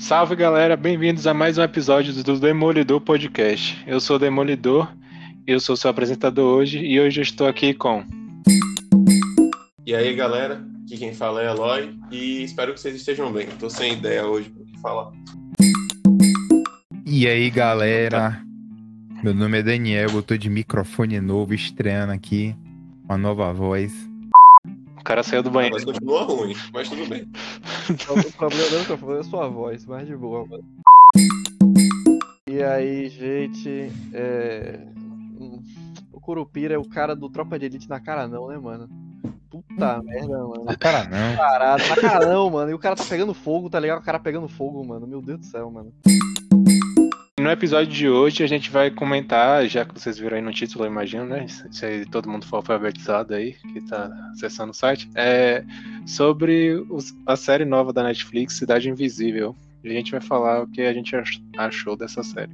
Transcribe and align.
Salve 0.00 0.34
galera, 0.34 0.78
bem-vindos 0.78 1.26
a 1.26 1.34
mais 1.34 1.58
um 1.58 1.62
episódio 1.62 2.24
do 2.24 2.40
Demolidor 2.40 3.02
Podcast. 3.02 3.84
Eu 3.86 4.00
sou 4.00 4.16
o 4.16 4.18
Demolidor, 4.18 4.90
eu 5.46 5.60
sou 5.60 5.76
seu 5.76 5.90
apresentador 5.90 6.56
hoje 6.56 6.78
e 6.78 6.98
hoje 6.98 7.20
eu 7.20 7.22
estou 7.22 7.46
aqui 7.46 7.74
com. 7.74 8.02
E 9.86 9.94
aí 9.94 10.14
galera, 10.14 10.64
aqui 10.84 10.96
quem 10.96 11.12
fala 11.12 11.42
é 11.42 11.50
Eloy 11.50 11.94
e 12.10 12.42
espero 12.42 12.72
que 12.72 12.80
vocês 12.80 12.96
estejam 12.96 13.30
bem. 13.30 13.46
Tô 13.58 13.68
sem 13.68 13.92
ideia 13.92 14.26
hoje 14.26 14.48
para 14.48 14.64
que 14.64 14.80
falar. 14.80 15.12
E 17.04 17.28
aí 17.28 17.50
galera, 17.50 18.42
meu 19.22 19.34
nome 19.34 19.58
é 19.58 19.62
Daniel, 19.62 20.08
eu 20.14 20.22
tô 20.22 20.34
de 20.34 20.48
microfone 20.48 21.20
novo, 21.20 21.52
estreando 21.52 22.12
aqui, 22.12 22.56
uma 23.04 23.18
nova 23.18 23.52
voz. 23.52 23.92
O 24.98 25.04
cara 25.04 25.22
saiu 25.22 25.42
do 25.42 25.50
banheiro. 25.50 25.74
Mas 25.74 25.84
continua 25.84 26.22
ruim, 26.24 26.54
mas 26.72 26.88
tudo 26.88 27.06
bem. 27.06 27.26
O 27.90 28.32
problema 28.32 28.70
do 28.70 28.78
microfone 28.78 29.16
é 29.16 29.20
a 29.20 29.24
sua 29.24 29.48
voz, 29.48 29.84
mais 29.86 30.06
de 30.06 30.16
boa, 30.16 30.46
mano. 30.46 30.64
E 32.46 32.62
aí, 32.62 33.08
gente, 33.08 33.90
é... 34.12 34.80
O 36.12 36.20
Curupira 36.20 36.74
é 36.74 36.78
o 36.78 36.88
cara 36.88 37.16
do 37.16 37.28
Tropa 37.30 37.58
de 37.58 37.66
Elite 37.66 37.88
na 37.88 38.00
cara 38.00 38.28
não, 38.28 38.48
né, 38.48 38.58
mano? 38.58 38.88
Puta 39.50 40.02
merda, 40.02 40.38
mano. 40.38 40.64
Ah, 40.68 40.76
cara, 40.76 41.04
não. 41.04 41.36
Parado, 41.36 41.82
na 41.88 41.96
cara 41.96 42.26
não, 42.26 42.50
mano. 42.50 42.70
E 42.70 42.74
o 42.74 42.78
cara 42.78 42.94
tá 42.94 43.04
pegando 43.04 43.34
fogo, 43.34 43.68
tá 43.68 43.80
ligado? 43.80 43.98
O 43.98 44.04
cara 44.04 44.20
pegando 44.20 44.48
fogo, 44.48 44.84
mano. 44.84 45.06
Meu 45.06 45.20
Deus 45.20 45.40
do 45.40 45.46
céu, 45.46 45.70
mano. 45.70 45.92
No 47.40 47.50
episódio 47.50 47.92
de 47.92 48.08
hoje 48.08 48.42
a 48.44 48.46
gente 48.46 48.70
vai 48.70 48.90
comentar, 48.90 49.66
já 49.66 49.84
que 49.84 49.98
vocês 49.98 50.18
viram 50.18 50.36
aí 50.36 50.42
no 50.42 50.52
título, 50.52 50.84
eu 50.84 50.90
imagino, 50.90 51.24
né? 51.24 51.46
Se 51.70 51.86
aí 51.86 52.04
todo 52.04 52.28
mundo 52.28 52.44
for 52.46 52.56
alfabetizado 52.56 53.34
aí, 53.34 53.52
que 53.72 53.80
tá 53.80 54.10
acessando 54.32 54.72
o 54.72 54.74
site, 54.74 55.08
é 55.14 55.64
sobre 56.06 56.74
os- 56.90 57.14
a 57.26 57.36
série 57.36 57.64
nova 57.64 57.92
da 57.92 58.02
Netflix, 58.02 58.54
Cidade 58.58 58.90
Invisível. 58.90 59.56
E 59.82 59.88
a 59.88 59.92
gente 59.92 60.12
vai 60.12 60.20
falar 60.20 60.62
o 60.62 60.66
que 60.66 60.82
a 60.82 60.92
gente 60.92 61.16
ach- 61.16 61.40
achou 61.56 61.96
dessa 61.96 62.22
série. 62.22 62.52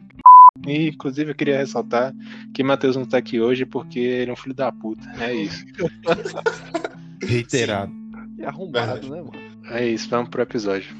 E, 0.66 0.88
inclusive, 0.88 1.32
eu 1.32 1.34
queria 1.34 1.58
ressaltar 1.58 2.14
que 2.54 2.62
Matheus 2.62 2.94
não 2.96 3.04
tá 3.04 3.18
aqui 3.18 3.40
hoje 3.40 3.66
porque 3.66 3.98
ele 3.98 4.30
é 4.30 4.32
um 4.32 4.36
filho 4.36 4.54
da 4.54 4.70
puta. 4.70 5.02
É 5.18 5.34
isso. 5.34 5.64
Reiterado. 7.22 7.92
E 8.38 8.44
arrombado, 8.44 9.00
Verdade. 9.00 9.10
né, 9.10 9.16
mano? 9.18 9.56
É 9.74 9.84
isso, 9.86 10.08
vamos 10.08 10.28
pro 10.30 10.42
episódio. 10.42 10.94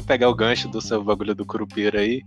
Vou 0.00 0.02
pegar 0.02 0.28
o 0.28 0.34
gancho 0.34 0.68
do 0.68 0.80
seu 0.80 1.04
bagulho 1.04 1.34
do 1.34 1.44
Curupira 1.44 2.00
aí. 2.00 2.22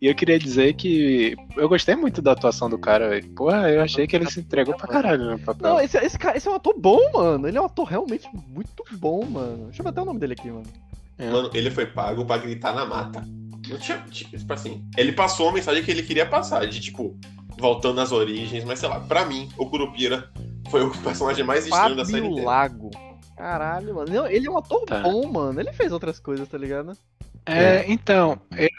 E 0.00 0.06
eu 0.06 0.14
queria 0.14 0.38
dizer 0.38 0.74
que 0.74 1.34
eu 1.56 1.68
gostei 1.68 1.96
muito 1.96 2.20
da 2.20 2.32
atuação 2.32 2.68
do 2.68 2.78
cara, 2.78 3.08
velho. 3.08 3.28
Porra, 3.30 3.70
eu 3.70 3.82
achei 3.82 4.06
que 4.06 4.14
ele 4.14 4.30
se 4.30 4.40
entregou 4.40 4.76
pra 4.76 4.86
caralho 4.86 5.30
no 5.30 5.38
papel. 5.38 5.70
Não, 5.70 5.80
esse, 5.80 5.96
esse, 5.98 6.18
cara, 6.18 6.36
esse 6.36 6.46
é 6.46 6.50
um 6.50 6.54
ator 6.54 6.74
bom, 6.78 7.00
mano. 7.12 7.48
Ele 7.48 7.56
é 7.56 7.60
um 7.60 7.64
ator 7.66 7.86
realmente 7.86 8.28
muito 8.48 8.84
bom, 8.92 9.24
mano. 9.24 9.66
Deixa 9.66 9.80
eu 9.80 9.84
ver 9.84 9.90
até 9.90 10.02
o 10.02 10.04
nome 10.04 10.20
dele 10.20 10.34
aqui, 10.34 10.50
mano. 10.50 10.66
É. 11.18 11.30
Mano, 11.30 11.50
ele 11.54 11.70
foi 11.70 11.86
pago 11.86 12.24
pra 12.24 12.38
gritar 12.38 12.74
na 12.74 12.84
mata. 12.84 13.26
Não 13.68 13.78
tinha, 13.78 13.98
tipo 14.10 14.52
assim, 14.52 14.84
ele 14.96 15.12
passou 15.12 15.48
a 15.48 15.52
mensagem 15.52 15.82
que 15.82 15.90
ele 15.90 16.02
queria 16.02 16.26
passar, 16.26 16.66
de 16.66 16.78
tipo, 16.80 17.16
voltando 17.58 18.00
às 18.00 18.12
origens, 18.12 18.62
mas 18.64 18.78
sei 18.78 18.88
lá, 18.90 19.00
pra 19.00 19.24
mim, 19.24 19.48
o 19.56 19.64
Curupira 19.66 20.30
foi 20.68 20.82
o 20.84 20.90
personagem 20.90 21.44
mais 21.44 21.64
estranho 21.64 21.96
da 21.96 22.04
série 22.04 22.18
Fábio 22.18 22.32
inteira. 22.32 22.46
Lago. 22.50 22.90
Caralho, 23.36 23.94
mano. 23.94 24.12
Não, 24.12 24.26
ele 24.26 24.46
é 24.46 24.50
um 24.50 24.56
ator 24.58 24.84
Tá. 24.84 25.00
bom, 25.00 25.26
mano. 25.26 25.60
Ele 25.60 25.72
fez 25.72 25.92
outras 25.92 26.18
coisas, 26.20 26.48
tá 26.48 26.56
ligado? 26.56 26.96
É, 27.46 27.84
então, 27.86 28.40
ele 28.56 28.70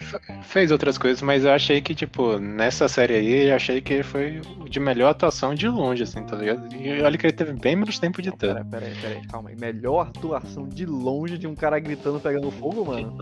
fez 0.42 0.72
outras 0.72 0.98
coisas, 0.98 1.22
mas 1.22 1.46
eu 1.46 1.52
achei 1.52 1.82
que, 1.82 1.94
tipo, 1.94 2.40
nessa 2.40 2.88
série 2.88 3.14
aí, 3.14 3.50
eu 3.50 3.56
achei 3.56 3.80
que 3.80 3.94
ele 3.94 4.04
foi 4.04 4.42
o 4.60 4.68
de 4.68 4.80
melhor 4.80 5.10
atuação 5.10 5.54
de 5.54 5.68
longe, 5.68 6.02
assim, 6.02 6.24
tá 6.24 6.36
ligado? 6.36 6.74
E 6.76 7.02
olha 7.02 7.16
que 7.18 7.28
ele 7.28 7.34
teve 7.34 7.54
bem 7.54 7.76
menos 7.76 8.00
tempo 8.00 8.22
de 8.24 8.32
tela. 8.32 8.56
Pera, 8.56 8.66
pera 8.66 8.86
aí, 8.88 8.96
pera 9.00 9.16
aí, 9.16 9.28
calma 9.28 9.50
aí. 9.50 9.56
Melhor 9.56 10.08
atuação 10.08 10.68
de 10.68 10.86
longe 10.86 11.38
de 11.38 11.46
um 11.46 11.54
cara 11.54 11.78
gritando 11.78 12.20
pegando 12.20 12.50
fogo, 12.50 12.86
mano. 12.86 13.16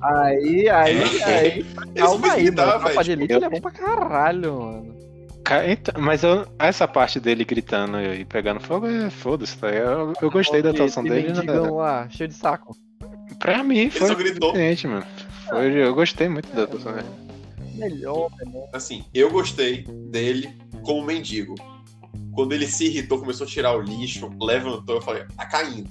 Aí, 0.00 0.68
aí, 0.68 1.22
aí. 1.24 1.46
Ele 1.48 1.64
Calma 1.94 2.32
aí, 2.32 2.44
mano. 2.44 2.56
Tropa 2.56 2.88
velho. 2.88 3.04
de 3.04 3.12
Elite 3.12 3.32
ele 3.32 3.44
é 3.44 3.50
bom 3.50 3.60
pra 3.60 3.70
caralho, 3.72 4.60
mano. 4.60 4.94
Então, 5.66 6.02
mas 6.02 6.22
eu- 6.22 6.46
essa 6.58 6.88
parte 6.88 7.20
dele 7.20 7.44
gritando 7.44 8.00
e 8.00 8.24
pegando 8.24 8.60
fogo, 8.60 8.86
é 8.86 9.10
foda-se, 9.10 9.58
tá? 9.58 9.68
Eu, 9.68 10.12
eu 10.22 10.30
gostei 10.30 10.62
da 10.62 10.70
atuação 10.70 11.02
dele. 11.02 11.32
né? 11.32 11.52
lá, 11.60 12.08
cheio 12.08 12.28
de 12.28 12.34
saco. 12.34 12.74
Pra 13.38 13.62
mim 13.62 13.90
foi 13.90 14.08
só 14.08 14.14
gritou. 14.14 14.50
suficiente, 14.50 14.86
mano. 14.86 15.06
Foi, 15.48 15.72
eu 15.72 15.94
gostei 15.94 16.28
muito 16.28 16.48
da 16.54 16.64
atuação 16.64 16.92
dele. 16.94 17.08
Melhor, 17.74 18.30
Assim, 18.72 19.04
eu 19.12 19.30
gostei 19.30 19.82
dele 20.10 20.48
como 20.82 21.04
mendigo. 21.04 21.54
Quando 22.32 22.52
ele 22.52 22.66
se 22.66 22.86
irritou, 22.86 23.18
começou 23.18 23.46
a 23.46 23.50
tirar 23.50 23.76
o 23.76 23.80
lixo, 23.80 24.30
levantou, 24.40 24.96
eu 24.96 25.02
falei, 25.02 25.24
tá 25.36 25.46
caindo. 25.46 25.90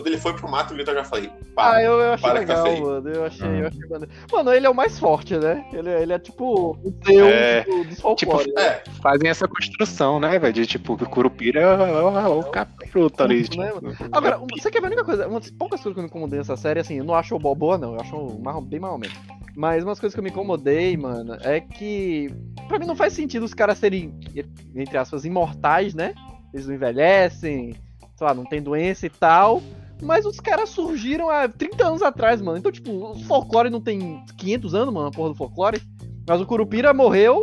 Quando 0.00 0.06
ele 0.06 0.18
foi 0.18 0.32
pro 0.32 0.48
mato 0.50 0.74
eu 0.74 0.84
já 0.84 1.04
falei, 1.04 1.30
Ah, 1.30 1.52
para. 1.54 1.82
eu, 1.82 1.92
eu 1.92 2.12
achei 2.14 2.30
para 2.30 2.34
tá 2.46 2.64
legal, 2.64 2.80
mano. 2.80 3.08
Eu 3.10 3.24
achei, 3.26 3.46
Hum. 3.46 3.56
eu 3.58 3.66
achei 3.66 3.80
maneiro. 3.88 4.12
Mano, 4.32 4.52
ele 4.52 4.66
é 4.66 4.70
o 4.70 4.74
mais 4.74 4.98
forte, 4.98 5.36
né? 5.36 5.62
Ele, 5.74 5.90
é- 5.90 6.02
ele 6.02 6.12
é 6.14 6.18
tipo 6.18 6.70
o 6.82 6.90
deus 7.04 7.28
É, 7.30 7.64
do, 7.64 7.84
dos 7.84 8.00
folclore. 8.00 8.50
né? 8.54 8.62
É, 8.62 8.82
Fazem 9.02 9.28
essa 9.28 9.46
construção, 9.46 10.18
né, 10.18 10.38
velho? 10.38 10.52
De 10.54 10.66
tipo, 10.66 10.94
o 10.94 11.08
Curupira 11.08 11.60
é 11.60 11.66
o, 11.66 12.18
é 12.18 12.28
o 12.28 12.44
capiroto 12.44 13.22
ali. 13.22 13.42
Né, 13.56 13.70
tipo. 13.72 14.08
Agora, 14.12 14.38
um- 14.40 14.46
você 14.58 14.70
quer 14.70 14.80
ver 14.80 14.86
a 14.86 14.90
única 14.90 15.04
coisa? 15.04 15.28
Uma 15.28 15.38
das 15.40 15.50
poucas 15.50 15.80
coisas 15.82 15.94
que 15.94 15.98
eu 16.00 16.02
me 16.02 16.08
incomodei 16.08 16.38
nessa 16.38 16.56
série, 16.56 16.80
assim, 16.80 16.96
eu 16.98 17.04
não 17.04 17.14
acho 17.14 17.38
bo- 17.38 17.54
boa, 17.54 17.76
não. 17.76 17.94
Eu 17.94 18.00
acho 18.00 18.38
marrom- 18.42 18.62
bem 18.64 18.80
mal 18.80 18.96
menos. 18.98 19.14
Mas 19.54 19.84
umas 19.84 20.00
coisas 20.00 20.14
que 20.14 20.20
eu 20.20 20.24
me 20.24 20.30
incomodei, 20.30 20.96
mano, 20.96 21.36
é 21.42 21.60
que. 21.60 22.32
Pra 22.68 22.78
mim 22.78 22.86
não 22.86 22.96
faz 22.96 23.12
sentido 23.12 23.44
os 23.44 23.52
caras 23.52 23.76
serem, 23.78 24.14
entre 24.74 24.96
aspas, 24.96 25.24
imortais, 25.26 25.92
né? 25.92 26.14
Eles 26.54 26.66
não 26.66 26.74
envelhecem, 26.74 27.74
sei 28.16 28.26
lá, 28.26 28.32
não 28.34 28.44
tem 28.44 28.62
doença 28.62 29.06
e 29.06 29.10
tal. 29.10 29.62
Mas 30.02 30.24
os 30.24 30.40
caras 30.40 30.70
surgiram 30.70 31.28
há 31.28 31.48
30 31.48 31.86
anos 31.86 32.02
atrás, 32.02 32.40
mano. 32.40 32.58
Então, 32.58 32.72
tipo, 32.72 32.90
o 32.90 33.18
folclore 33.24 33.70
não 33.70 33.80
tem 33.80 34.24
500 34.36 34.74
anos, 34.74 34.94
mano, 34.94 35.08
a 35.08 35.10
porra 35.10 35.30
do 35.30 35.34
folclore. 35.34 35.80
Mas 36.26 36.40
o 36.40 36.46
Curupira 36.46 36.94
morreu 36.94 37.42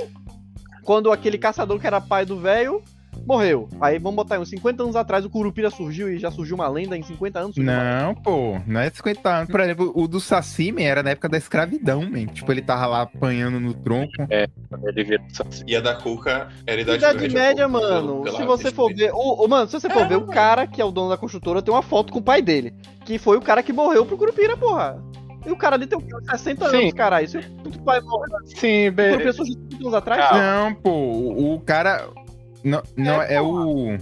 quando 0.83 1.11
aquele 1.11 1.37
caçador 1.37 1.79
que 1.79 1.87
era 1.87 2.01
pai 2.01 2.25
do 2.25 2.39
velho 2.39 2.81
morreu. 3.27 3.67
Aí 3.81 3.99
vamos 3.99 4.15
botar 4.15 4.35
aí, 4.35 4.41
uns 4.41 4.49
50 4.49 4.83
anos 4.83 4.95
atrás 4.95 5.25
o 5.25 5.29
Curupira 5.29 5.69
surgiu 5.69 6.09
e 6.11 6.17
já 6.17 6.31
surgiu 6.31 6.55
uma 6.55 6.67
lenda 6.67 6.97
em 6.97 7.03
50 7.03 7.39
anos. 7.39 7.57
Não, 7.57 8.15
pô, 8.15 8.57
não 8.65 8.79
é 8.79 8.89
50 8.89 9.29
anos. 9.29 9.49
Por 9.51 9.59
exemplo, 9.59 9.91
o 9.95 10.07
do 10.07 10.19
Saci, 10.19 10.71
man, 10.71 10.81
era 10.81 11.03
na 11.03 11.11
época 11.11 11.29
da 11.29 11.37
escravidão, 11.37 12.01
man. 12.09 12.25
Tipo, 12.27 12.51
ele 12.51 12.61
tava 12.61 12.85
lá 12.87 13.01
apanhando 13.01 13.59
no 13.59 13.73
tronco. 13.73 14.11
Ele 14.29 15.03
vira 15.03 15.23
assim. 15.39 15.63
e 15.67 15.75
a 15.75 15.81
da 15.81 15.95
Cuca 15.95 16.47
era 16.65 16.81
Idade, 16.81 16.97
Idade 16.97 17.29
média, 17.33 17.65
pô, 17.67 17.73
mano. 17.73 18.23
pela- 18.23 18.37
se 18.37 18.45
você 18.45 18.71
for 18.71 18.93
ver. 18.93 19.11
O, 19.13 19.45
o- 19.45 19.47
mano, 19.47 19.67
se 19.67 19.79
você 19.79 19.89
for 19.89 20.07
ver, 20.07 20.15
o 20.15 20.27
cara 20.27 20.65
que 20.65 20.81
é 20.81 20.85
o 20.85 20.91
dono 20.91 21.09
da 21.09 21.17
construtora 21.17 21.61
tem 21.61 21.73
uma 21.73 21.81
foto 21.83 22.13
com 22.13 22.19
o 22.19 22.23
pai 22.23 22.41
dele. 22.41 22.73
Que 23.05 23.17
foi 23.17 23.37
o 23.37 23.41
cara 23.41 23.61
que 23.61 23.73
morreu 23.73 24.05
pro 24.05 24.17
Curupira, 24.17 24.55
porra. 24.57 25.01
E 25.45 25.51
o 25.51 25.55
cara 25.55 25.75
ali 25.75 25.87
tem 25.87 25.97
o 25.97 26.01
quê? 26.01 26.13
Uns 26.13 26.25
60 26.29 26.69
Sim. 26.69 26.77
anos, 26.77 26.93
caralho. 26.93 27.27
Se 27.29 27.37
o 27.37 27.79
pai 27.83 28.01
morreu, 28.01 28.37
Sim, 28.45 28.89
o 28.89 28.91
be... 28.91 29.07
Curupira 29.09 29.33
surgiu 29.33 29.55
30 29.69 29.75
anos 29.83 29.93
atrás. 29.93 30.31
Não, 30.35 30.73
pô, 30.73 30.91
o 30.91 31.61
cara. 31.65 32.09
Não, 32.63 32.81
não 32.95 33.21
é, 33.21 33.41
o. 33.41 33.97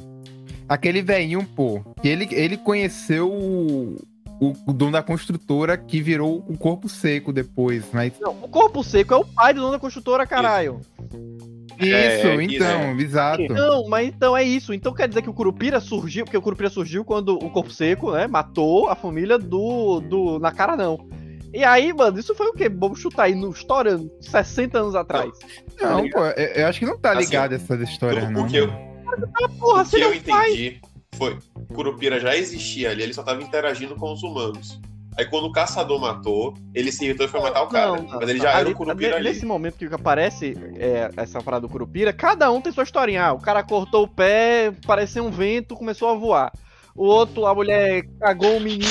Aquele 0.68 1.02
velhinho, 1.02 1.46
pô. 1.56 1.82
Que 2.02 2.08
ele, 2.08 2.28
ele 2.32 2.58
conheceu 2.58 3.32
o, 3.32 3.96
o, 4.40 4.54
o 4.68 4.74
dono 4.74 4.94
da 4.94 5.04
construtora 5.04 5.78
que 5.78 6.02
virou 6.02 6.44
o 6.48 6.58
corpo 6.58 6.90
seco 6.90 7.32
depois. 7.32 7.86
Mas. 7.94 8.14
Não, 8.20 8.32
o 8.32 8.48
corpo 8.48 8.84
seco 8.84 9.14
é 9.14 9.18
o 9.18 9.26
pai 9.26 9.54
do 9.54 9.62
dono 9.62 9.74
da 9.74 9.80
construtora, 9.80 10.26
caralho. 10.26 10.82
Isso, 11.80 11.86
É, 11.86 12.44
então, 12.44 13.00
exato. 13.00 13.54
Não, 13.54 13.88
mas 13.88 14.08
então 14.08 14.36
é 14.36 14.44
isso. 14.44 14.74
Então 14.74 14.94
quer 14.94 15.08
dizer 15.08 15.22
que 15.22 15.30
o 15.30 15.34
Curupira 15.34 15.80
surgiu, 15.80 16.24
porque 16.24 16.38
o 16.38 16.42
Curupira 16.42 16.70
surgiu 16.70 17.04
quando 17.04 17.36
o 17.36 17.50
Corpo 17.50 17.72
Seco, 17.72 18.14
né, 18.14 18.28
matou 18.28 18.88
a 18.90 18.96
família 18.96 19.38
do, 19.38 20.00
do 20.00 20.40
na 20.40 20.52
cara 20.52 20.78
não. 20.78 21.08
E 21.56 21.64
aí, 21.64 21.94
mano, 21.94 22.20
isso 22.20 22.36
foi 22.36 22.48
o 22.48 22.54
quê? 22.54 22.68
Vamos 22.70 23.00
chutar 23.00 23.24
aí 23.24 23.34
no 23.36 23.50
história 23.52 23.98
60 24.20 24.78
anos 24.78 24.94
atrás. 24.96 25.32
Não, 25.82 26.08
pô, 26.10 26.20
eu, 26.26 26.48
eu 26.48 26.68
acho 26.68 26.80
que 26.80 26.86
não 26.86 26.98
tá 26.98 27.12
Assim, 27.14 27.22
ligado 27.22 27.54
essas 27.56 27.80
histórias, 27.82 28.24
tudo 28.26 28.34
não. 28.34 28.42
porque 28.42 28.58
eu- 28.58 28.70
Ah, 28.70 29.50
porra, 29.60 29.84
o 29.84 29.90
que 29.90 30.02
eu 30.02 30.14
entendi 30.14 30.82
foi 31.16 31.38
Curupira 31.74 32.20
já 32.20 32.36
existia 32.36 32.90
ali, 32.92 33.04
ele 33.04 33.14
só 33.14 33.24
tava 33.24 33.42
interagindo 33.42 33.96
com 33.96 34.12
os 34.12 34.22
humanos. 34.22 34.80
Aí 35.18 35.24
quando 35.26 35.46
o 35.46 35.52
caçador 35.54 35.98
matou, 35.98 36.54
ele 36.74 36.92
se 36.92 37.06
irritou 37.06 37.26
e 37.26 37.30
foi 37.30 37.40
matar 37.40 37.64
o 37.64 37.68
cara. 37.68 37.88
Não, 37.88 38.04
não, 38.04 38.20
mas 38.20 38.28
ele 38.30 38.40
já 38.40 38.50
era 38.50 38.60
Ali- 38.60 38.74
o 38.74 38.76
Curupira 38.76 39.16
ali. 39.16 39.30
Nesse 39.30 39.46
momento 39.46 39.78
que 39.78 39.86
aparece 39.96 40.58
é, 40.78 41.10
essa 41.16 41.42
parada 41.42 41.62
do 41.66 41.70
Curupira, 41.72 42.12
cada 42.12 42.52
um 42.52 42.60
tem 42.60 42.74
sua 42.74 42.84
historinha. 42.84 43.28
Ah, 43.28 43.34
o 43.34 43.40
cara 43.40 43.64
cortou 43.64 44.04
o 44.04 44.08
pé, 44.10 44.74
pareceu 44.86 45.24
um 45.26 45.32
vento, 45.32 45.74
começou 45.74 46.10
a 46.10 46.16
voar. 46.16 46.52
O 46.94 47.06
outro, 47.06 47.46
a 47.46 47.56
mulher 47.56 48.04
cagou 48.20 48.58
o 48.58 48.60
menino. 48.60 48.86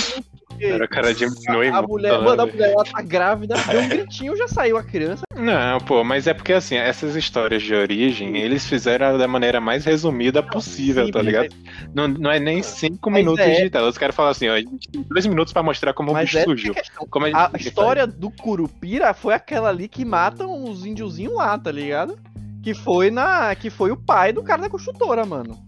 Era 0.66 0.84
o 0.84 0.88
cara 0.88 1.12
diminui 1.14 1.68
a 1.68 1.72
muito, 1.74 1.88
mulher, 1.88 2.20
mano, 2.20 2.42
a 2.42 2.46
mulher 2.46 2.70
ela 2.72 2.84
tá 2.84 3.02
grávida, 3.02 3.54
deu 3.70 3.80
um 3.80 3.88
gritinho, 3.88 4.36
já 4.36 4.48
saiu 4.48 4.76
a 4.76 4.82
criança. 4.82 5.22
Não, 5.36 5.78
pô, 5.80 6.02
mas 6.04 6.26
é 6.26 6.34
porque 6.34 6.52
assim, 6.52 6.76
essas 6.76 7.14
histórias 7.16 7.62
de 7.62 7.74
origem, 7.74 8.36
eles 8.38 8.66
fizeram 8.66 9.18
da 9.18 9.26
maneira 9.28 9.60
mais 9.60 9.84
resumida 9.84 10.42
possível, 10.42 11.06
sim, 11.06 11.12
tá 11.12 11.22
ligado? 11.22 11.48
Não, 11.94 12.08
não 12.08 12.30
é 12.30 12.38
nem 12.38 12.62
cinco 12.62 13.10
Mas 13.10 13.20
minutos 13.24 13.44
é. 13.44 13.62
de 13.64 13.70
tela. 13.70 13.88
Os 13.88 13.98
caras 13.98 14.14
falam 14.14 14.30
assim, 14.30 14.48
ó, 14.48 14.54
a 14.54 14.60
gente 14.60 14.88
tem 14.90 15.02
dois 15.02 15.26
minutos 15.26 15.52
pra 15.52 15.62
mostrar 15.62 15.92
como 15.92 16.10
o 16.10 16.14
Mas 16.14 16.26
bicho 16.26 16.38
é 16.38 16.44
surgiu. 16.44 16.74
a. 17.00 17.06
Como 17.06 17.26
A 17.26 17.28
gente- 17.28 17.68
história 17.68 18.06
do 18.06 18.30
Curupira 18.30 19.12
foi 19.14 19.34
aquela 19.34 19.68
ali 19.68 19.88
que 19.88 20.04
matam 20.04 20.64
os 20.64 20.84
índiozinhos 20.86 21.34
lá, 21.34 21.58
tá 21.58 21.70
ligado? 21.70 22.18
Que 22.62 22.72
foi 22.74 23.10
na. 23.10 23.54
Que 23.54 23.70
foi 23.70 23.90
o 23.90 23.96
pai 23.96 24.32
do 24.32 24.42
cara 24.42 24.62
da 24.62 24.70
construtora, 24.70 25.24
mano. 25.26 25.58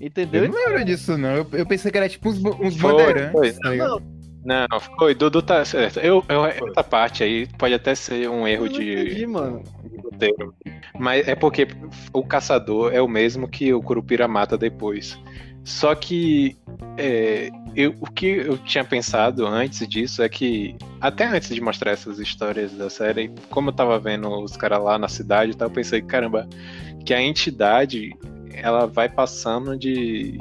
Entendeu? 0.00 0.44
Eu 0.44 0.48
não 0.50 0.56
lembro 0.66 0.84
disso, 0.84 1.18
não. 1.18 1.28
Eu, 1.36 1.46
eu 1.52 1.66
pensei 1.66 1.90
que 1.90 1.98
era 1.98 2.08
tipo 2.08 2.28
uns, 2.30 2.38
uns 2.42 2.74
bandeirantes, 2.76 3.32
foi. 3.32 3.52
tá 3.52 3.70
ligado? 3.70 4.02
Não, 4.44 4.66
foi, 4.98 5.14
Dudu 5.14 5.42
tá 5.42 5.64
certo. 5.64 6.00
Eu, 6.00 6.24
eu, 6.28 6.44
essa 6.46 6.82
parte 6.82 7.22
aí 7.22 7.46
pode 7.58 7.74
até 7.74 7.94
ser 7.94 8.28
um 8.28 8.48
erro 8.48 8.68
de, 8.68 8.92
entendi, 8.92 9.26
mano. 9.26 9.62
de 9.84 9.96
roteiro. 9.98 10.54
Mas 10.98 11.28
é 11.28 11.34
porque 11.34 11.68
o 12.12 12.22
caçador 12.22 12.92
é 12.92 13.02
o 13.02 13.08
mesmo 13.08 13.46
que 13.46 13.72
o 13.74 13.82
Curupira 13.82 14.26
mata 14.26 14.56
depois. 14.56 15.18
Só 15.62 15.94
que 15.94 16.56
é, 16.96 17.50
eu- 17.76 17.94
o 18.00 18.10
que 18.10 18.26
eu 18.26 18.56
tinha 18.58 18.82
pensado 18.84 19.46
antes 19.46 19.86
disso 19.86 20.22
é 20.22 20.28
que, 20.28 20.74
até 21.00 21.26
antes 21.26 21.54
de 21.54 21.60
mostrar 21.60 21.92
essas 21.92 22.18
histórias 22.18 22.72
da 22.72 22.88
série, 22.88 23.30
como 23.50 23.68
eu 23.68 23.74
tava 23.74 23.98
vendo 23.98 24.28
os 24.42 24.56
caras 24.56 24.82
lá 24.82 24.98
na 24.98 25.08
cidade 25.08 25.52
e 25.52 25.54
tal, 25.54 25.68
eu 25.68 25.74
pensei, 25.74 26.00
caramba, 26.00 26.48
que 27.04 27.12
a 27.12 27.20
entidade 27.22 28.10
ela 28.54 28.86
vai 28.86 29.08
passando 29.08 29.76
de, 29.78 30.32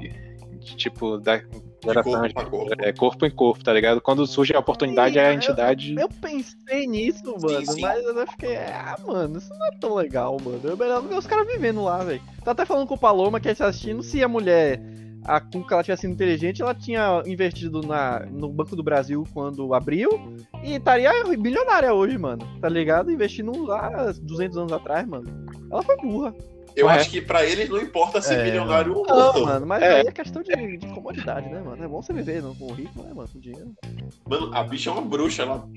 de, 0.60 0.76
tipo, 0.76 1.18
da 1.18 1.42
geração 1.84 2.12
corpo 2.14 2.28
de- 2.28 2.34
pra 2.34 2.46
corpo. 2.46 2.74
é, 2.80 2.94
corpo 2.94 3.26
em 3.26 3.32
corpo, 3.32 3.64
tá 3.64 3.74
ligado? 3.74 4.02
Quando 4.02 4.26
surge 4.28 4.54
a 4.56 4.60
oportunidade, 4.60 5.14
Sim, 5.14 5.20
a 5.20 5.30
eu- 5.30 5.34
entidade. 5.34 5.96
Eu 5.98 6.10
pensei 6.10 6.88
nisso, 6.88 7.24
mano, 7.42 7.66
sim. 7.66 7.82
mas 7.82 8.04
eu 8.04 8.28
fiquei, 8.28 8.58
ah, 8.58 8.96
mano, 9.08 9.38
isso 9.38 9.54
não 9.58 9.66
é 9.68 9.72
tão 9.80 9.96
legal, 9.96 10.38
mano. 10.44 10.60
É 10.64 10.76
melhor 10.76 11.02
ver 11.02 11.16
os 11.18 11.28
caras 11.28 11.48
vivendo 11.48 11.84
lá, 11.84 11.98
velho. 12.04 12.22
Tá 12.44 12.52
até 12.52 12.66
falando 12.66 12.88
com 12.88 12.96
o 12.96 13.00
Paloma 13.00 13.40
que 13.40 13.48
a 13.50 13.56
tá 13.56 13.68
assistindo, 13.68 14.02
se 14.04 14.24
a 14.24 14.28
mulher, 14.28 14.82
a 15.26 15.40
Cuca, 15.42 15.76
ela 15.76 15.84
tivesse 15.84 16.02
sido 16.02 16.12
inteligente, 16.14 16.62
ela 16.62 16.74
tinha 16.74 17.22
investido 17.26 17.82
na, 17.82 18.26
no 18.32 18.50
Banco 18.50 18.76
do 18.76 18.82
Brasil 18.84 19.26
quando 19.34 19.74
abriu 19.74 20.10
e 20.64 20.76
estaria 20.76 21.12
bilionária 21.38 21.94
hoje, 21.94 22.18
mano. 22.18 22.48
Tá 22.62 22.70
ligado? 22.70 23.12
Investindo 23.12 23.64
lá 23.66 24.12
200 24.22 24.58
anos 24.58 24.72
atrás, 24.72 25.06
mano. 25.08 25.26
Ela 25.72 25.84
foi 25.84 25.98
burra. 25.98 26.34
Eu 26.76 26.88
acho 26.90 27.10
que 27.10 27.22
pra 27.22 27.46
eles 27.46 27.70
não 27.70 27.78
importa 27.80 28.22
ser 28.22 28.40
É, 28.40 28.44
milionário 28.44 28.96
ou 28.96 29.06
Não, 29.06 29.34
não. 29.34 29.46
mano, 29.46 29.66
mas 29.66 29.82
É. 29.82 29.96
aí 30.02 30.08
é 30.08 30.12
questão 30.12 30.42
de, 30.42 30.78
de 30.78 30.88
comodidade, 30.88 31.50
né, 31.50 31.62
mano? 31.62 31.84
É 31.84 31.88
bom 31.88 32.02
você 32.02 32.14
viver 32.14 32.42
não, 32.42 32.54
com 32.56 32.66
o 32.68 32.74
rico, 32.74 33.02
né, 33.04 33.12
mano? 33.14 33.28
Com 33.32 33.40
dinheiro. 33.40 33.72
Mano, 34.28 34.56
a 34.56 34.64
bicha 34.64 34.90
é 34.90 34.94
uma 34.94 35.02
bruxa, 35.02 35.44
ela 35.44 35.68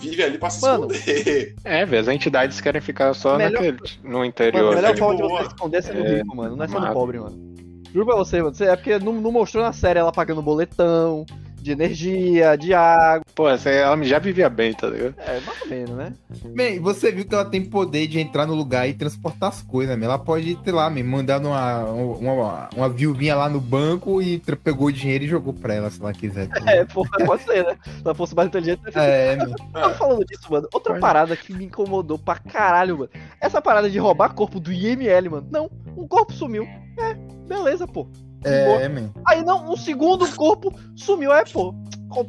vive 0.00 0.22
ali 0.22 0.38
pra 0.38 0.50
se 0.50 0.60
Mano. 0.62 0.90
esconder. 0.92 1.54
É, 1.64 1.84
velho, 1.86 2.02
as 2.02 2.08
entidades 2.08 2.60
querem 2.60 2.80
ficar 2.80 3.14
só 3.14 3.36
Melhor- 3.36 3.52
naquele, 3.62 3.78
no 4.02 4.10
Mano, 4.12 4.24
interior. 4.24 4.72
a 4.72 4.76
melhor 4.76 4.92
de 4.94 4.98
forma 5.00 5.16
de 5.16 5.22
boa. 5.22 5.40
você 5.42 5.48
esconder 5.48 5.76
é 5.78 5.82
sendo 5.82 6.04
É, 6.04 6.16
rico, 6.18 6.36
mano. 6.36 6.56
Não 6.56 6.64
é 6.64 6.68
sendo 6.68 6.80
massa. 6.80 6.92
pobre, 6.92 7.18
mano. 7.18 7.54
Juro 7.92 8.06
pra 8.06 8.16
você, 8.16 8.42
mano. 8.42 8.54
É 8.60 8.76
porque 8.76 8.98
não, 8.98 9.12
não 9.12 9.30
mostrou 9.32 9.62
na 9.64 9.72
série 9.72 9.98
ela 9.98 10.10
pagando 10.12 10.42
boletão, 10.42 11.24
de 11.64 11.72
energia, 11.72 12.56
de 12.56 12.74
água. 12.74 13.24
Pô, 13.34 13.48
essa, 13.48 13.70
ela 13.70 14.00
já 14.04 14.18
vivia 14.18 14.50
bem, 14.50 14.74
tá 14.74 14.86
ligado? 14.86 15.14
É, 15.18 15.40
mais 15.40 15.62
ou 15.62 15.68
menos, 15.68 15.96
né? 15.96 16.12
Bem, 16.54 16.78
você 16.78 17.10
viu 17.10 17.24
que 17.24 17.34
ela 17.34 17.44
tem 17.44 17.64
poder 17.64 18.06
de 18.06 18.20
entrar 18.20 18.46
no 18.46 18.54
lugar 18.54 18.86
e 18.86 18.92
transportar 18.92 19.48
as 19.48 19.62
coisas, 19.62 19.98
né? 19.98 20.04
Ela 20.04 20.18
pode, 20.18 20.58
sei 20.62 20.72
lá, 20.72 20.90
me 20.90 21.02
mandar 21.02 21.40
numa, 21.40 21.84
uma, 21.84 22.68
uma 22.76 22.88
viuvinha 22.90 23.34
lá 23.34 23.48
no 23.48 23.60
banco 23.60 24.20
e 24.20 24.38
pegou 24.62 24.88
o 24.88 24.92
dinheiro 24.92 25.24
e 25.24 25.28
jogou 25.28 25.54
pra 25.54 25.72
ela, 25.72 25.90
se 25.90 26.00
ela 26.00 26.12
quiser. 26.12 26.48
É, 26.66 26.84
pô, 26.84 27.06
pode 27.26 27.42
ser, 27.44 27.64
né? 27.64 27.76
Se 27.84 28.02
ela 28.04 28.14
fosse 28.14 28.34
mais 28.34 28.48
inteligente, 28.48 28.80
eu 28.84 29.00
É, 29.00 29.36
meu. 29.36 29.54
Falando 29.94 30.24
disso, 30.24 30.50
mano. 30.50 30.68
Outra 30.72 30.92
Pode. 30.92 31.00
parada 31.00 31.36
que 31.36 31.52
me 31.52 31.66
incomodou 31.66 32.18
pra 32.18 32.36
caralho, 32.36 32.98
mano. 32.98 33.10
Essa 33.40 33.60
parada 33.60 33.88
de 33.88 33.98
roubar 33.98 34.34
corpo 34.34 34.58
do 34.58 34.72
IML, 34.72 35.30
mano. 35.30 35.46
Não, 35.50 35.70
um 35.96 36.06
corpo 36.06 36.32
sumiu. 36.32 36.64
É, 36.98 37.14
beleza, 37.46 37.86
pô. 37.86 38.08
É, 38.44 38.88
man. 38.88 39.10
Aí 39.26 39.42
não, 39.44 39.72
um 39.72 39.76
segundo 39.76 40.26
corpo 40.36 40.72
sumiu. 40.96 41.32
É, 41.32 41.44
pô. 41.44 41.74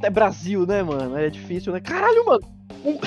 É 0.02 0.10
Brasil, 0.10 0.66
né, 0.66 0.82
mano? 0.82 1.16
É 1.18 1.30
difícil, 1.30 1.72
né? 1.72 1.80
Caralho, 1.80 2.26
mano. 2.26 2.42
Um- 2.84 2.98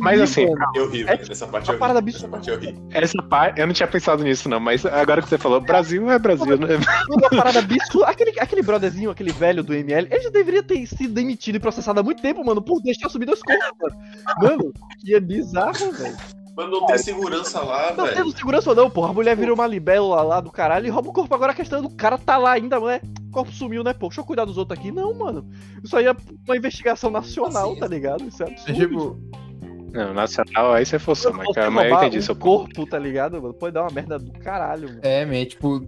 Mas 0.00 0.20
assim. 0.20 0.46
Eu 0.74 0.90
ri, 0.90 1.02
É. 1.02 1.16
Nessa 1.16 1.46
parte 1.46 1.70
eu 1.70 1.78
parada 1.78 1.98
absurda. 2.00 2.28
parte 2.28 2.50
eu 2.50 2.58
ri. 2.58 2.76
Essa 2.90 3.22
parte, 3.22 3.60
eu 3.60 3.66
não 3.66 3.74
tinha 3.74 3.86
pensado 3.86 4.22
nisso, 4.22 4.48
não, 4.48 4.58
mas 4.60 4.84
agora 4.86 5.22
que 5.22 5.28
você 5.28 5.38
falou, 5.38 5.60
Brasil 5.60 6.10
é 6.10 6.18
Brasil, 6.18 6.56
né? 6.58 6.76
Uma 7.10 7.30
parada 7.30 7.58
absurda. 7.60 8.06
Aquele, 8.08 8.38
aquele 8.38 8.62
brotherzinho, 8.62 9.10
aquele 9.10 9.32
velho 9.32 9.62
do 9.62 9.74
ML, 9.74 10.08
ele 10.10 10.22
já 10.22 10.30
deveria 10.30 10.62
ter 10.62 10.86
sido 10.86 11.14
demitido 11.14 11.56
e 11.56 11.60
processado 11.60 11.98
há 12.00 12.02
muito 12.02 12.20
tempo, 12.22 12.44
mano, 12.44 12.62
por 12.62 12.80
deixar 12.82 13.08
subir 13.08 13.26
dois 13.26 13.42
corpos, 13.42 13.72
mano. 13.80 13.96
Mano, 14.40 14.72
que 15.00 15.14
é 15.14 15.20
bizarro, 15.20 15.92
velho. 15.92 16.16
Mas 16.58 16.70
não 16.70 16.86
tem 16.86 16.98
segurança 16.98 17.60
lá, 17.60 17.94
Não 17.96 18.04
velho. 18.04 18.16
teve 18.16 18.32
segurança 18.36 18.70
ou 18.70 18.74
não, 18.76 18.90
porra. 18.90 19.10
A 19.10 19.12
mulher 19.14 19.36
virou 19.36 19.54
uma 19.54 19.66
libélula 19.66 20.20
lá 20.22 20.40
do 20.40 20.50
caralho 20.50 20.86
e 20.86 20.90
rouba 20.90 21.08
o 21.10 21.12
corpo. 21.12 21.32
Agora 21.34 21.52
a 21.52 21.54
questão 21.54 21.78
é 21.78 21.82
do 21.82 21.90
cara 21.90 22.18
tá 22.18 22.36
lá 22.36 22.50
ainda, 22.52 22.80
né? 22.80 23.00
O 23.28 23.30
corpo 23.30 23.52
sumiu, 23.52 23.84
né, 23.84 23.92
pô? 23.92 24.08
Deixa 24.08 24.20
eu 24.20 24.24
cuidar 24.24 24.44
dos 24.44 24.58
outros 24.58 24.76
aqui. 24.78 24.90
Não, 24.90 25.14
mano. 25.14 25.48
Isso 25.84 25.96
aí 25.96 26.06
é 26.06 26.16
uma 26.46 26.56
investigação 26.56 27.10
nacional, 27.10 27.70
Assim, 27.70 27.80
tá 27.80 27.86
ligado? 27.86 28.24
Isso 28.26 28.42
é 28.42 28.46
É 28.46 28.50
absurdo. 28.50 28.74
tipo, 28.74 29.20
Não, 29.92 30.12
nacional, 30.12 30.72
aí 30.74 30.84
você 30.84 30.98
forçou, 30.98 31.32
mas 31.32 31.48
cara, 31.54 31.70
mas 31.70 31.90
eu 31.90 31.96
entendi 31.96 32.18
um 32.18 32.22
seu 32.22 32.34
ponto. 32.36 32.74
corpo, 32.74 32.90
tá 32.90 32.98
ligado, 32.98 33.40
mano? 33.40 33.54
Pode 33.54 33.72
dar 33.74 33.82
uma 33.82 33.90
merda 33.92 34.18
do 34.18 34.32
caralho, 34.32 34.88
mano. 34.88 35.00
é, 35.02 35.24
man, 35.24 35.44
tipo, 35.46 35.86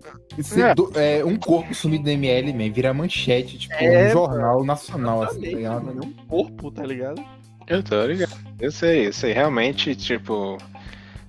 É. 0.57 0.75
do- 0.75 0.91
é, 0.95 1.25
um 1.25 1.37
corpo 1.37 1.75
sumido 1.75 2.05
do 2.05 2.11
ML, 2.11 2.53
man, 2.55 2.73
vira 2.73 2.95
manchete, 2.95 3.59
tipo, 3.59 3.75
É, 3.75 4.07
um 4.09 4.11
jornal 4.13 4.65
nacional, 4.65 5.23
assim, 5.25 5.41
tá 5.41 5.47
ligado? 5.49 5.85
mano. 5.85 6.01
Um 6.05 6.13
corpo, 6.29 6.71
tá 6.71 6.83
ligado? 6.87 7.21
Eu 7.67 7.83
tô 7.83 8.07
ligado. 8.07 8.33
Eu 8.61 8.71
sei, 8.71 9.07
eu 9.09 9.13
sei, 9.13 9.33
realmente, 9.33 9.95
tipo. 9.97 10.59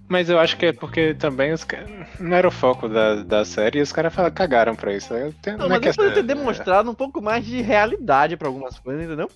Mas 0.08 0.30
eu 0.30 0.38
acho 0.38 0.58
que 0.58 0.66
é 0.66 0.74
porque 0.74 1.14
também 1.14 1.54
os 1.54 1.64
caras. 1.64 1.90
Não 2.20 2.36
era 2.36 2.46
o 2.48 2.52
foco 2.52 2.90
da, 2.90 3.16
da 3.24 3.46
série 3.46 3.80
e 3.80 3.82
os 3.82 3.94
caras 3.94 4.14
fala- 4.14 4.30
cagaram 4.30 4.76
pra 4.76 4.94
isso. 4.94 5.14
Eu, 5.14 5.34
tenho, 5.42 5.58
Não, 5.58 5.70
não 5.70 5.76
é 5.78 5.80
mas 5.80 5.80
que 5.80 5.90
depois 5.92 6.10
de 6.10 6.14
ter 6.16 6.20
é- 6.20 6.36
demonstrado 6.36 6.92
um 6.92 6.94
pouco 6.94 7.22
mais 7.22 7.46
de 7.46 7.62
realidade 7.62 8.36
pra 8.36 8.50
algumas 8.50 8.78
coisas, 8.78 9.06
entendeu? 9.06 9.30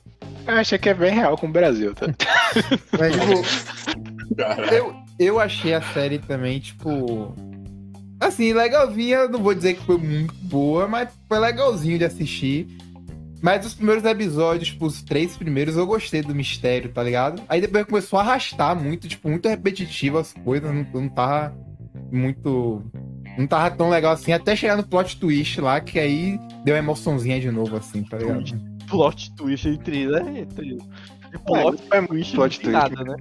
eu 0.47 0.53
achei 0.55 0.77
que 0.77 0.89
é 0.89 0.93
bem 0.93 1.13
real 1.13 1.37
com 1.37 1.47
o 1.47 1.51
Brasil, 1.51 1.95
tá? 1.95 2.07
Mas, 2.99 3.13
tipo, 3.13 4.73
eu, 4.73 4.95
eu 5.17 5.39
achei 5.39 5.73
a 5.73 5.81
série 5.81 6.19
também, 6.19 6.59
tipo. 6.59 7.33
Assim, 8.19 8.53
legalzinha, 8.53 9.27
não 9.27 9.39
vou 9.41 9.53
dizer 9.53 9.75
que 9.75 9.85
foi 9.85 9.97
muito 9.97 10.33
boa, 10.35 10.87
mas 10.87 11.09
foi 11.27 11.37
legalzinho 11.37 11.97
de 11.97 12.05
assistir. 12.05 12.67
Mas 13.45 13.63
os 13.63 13.75
primeiros 13.75 14.03
episódios, 14.03 14.69
tipo, 14.69 14.87
os 14.87 15.03
três 15.03 15.37
primeiros, 15.37 15.77
eu 15.77 15.85
gostei 15.85 16.23
do 16.23 16.33
mistério, 16.33 16.91
tá 16.91 17.03
ligado? 17.03 17.43
Aí 17.47 17.61
depois 17.61 17.85
começou 17.85 18.17
a 18.17 18.23
arrastar 18.23 18.75
muito, 18.75 19.07
tipo, 19.07 19.29
muito 19.29 19.47
repetitivo 19.47 20.17
as 20.17 20.33
coisas, 20.33 20.73
não, 20.73 20.83
não 20.91 21.07
tava 21.07 21.55
muito. 22.11 22.81
Não 23.37 23.45
tava 23.45 23.69
tão 23.69 23.91
legal 23.91 24.13
assim, 24.13 24.33
até 24.33 24.55
chegar 24.55 24.75
no 24.75 24.83
plot 24.83 25.19
twist 25.19 25.61
lá, 25.61 25.79
que 25.79 25.99
aí 25.99 26.39
deu 26.63 26.73
uma 26.73 26.79
emoçãozinha 26.79 27.39
de 27.39 27.51
novo, 27.51 27.75
assim, 27.75 28.01
tá 28.01 28.17
ligado? 28.17 28.45
Plot 28.89 29.35
twist 29.35 29.69
entre, 29.69 30.07
né? 30.07 30.39
Entre... 30.39 30.79
Plot 31.45 31.83
É, 31.91 32.01
twist, 32.01 32.33
plot 32.33 32.59
twist. 32.59 32.71
nada, 32.71 33.03
né? 33.03 33.15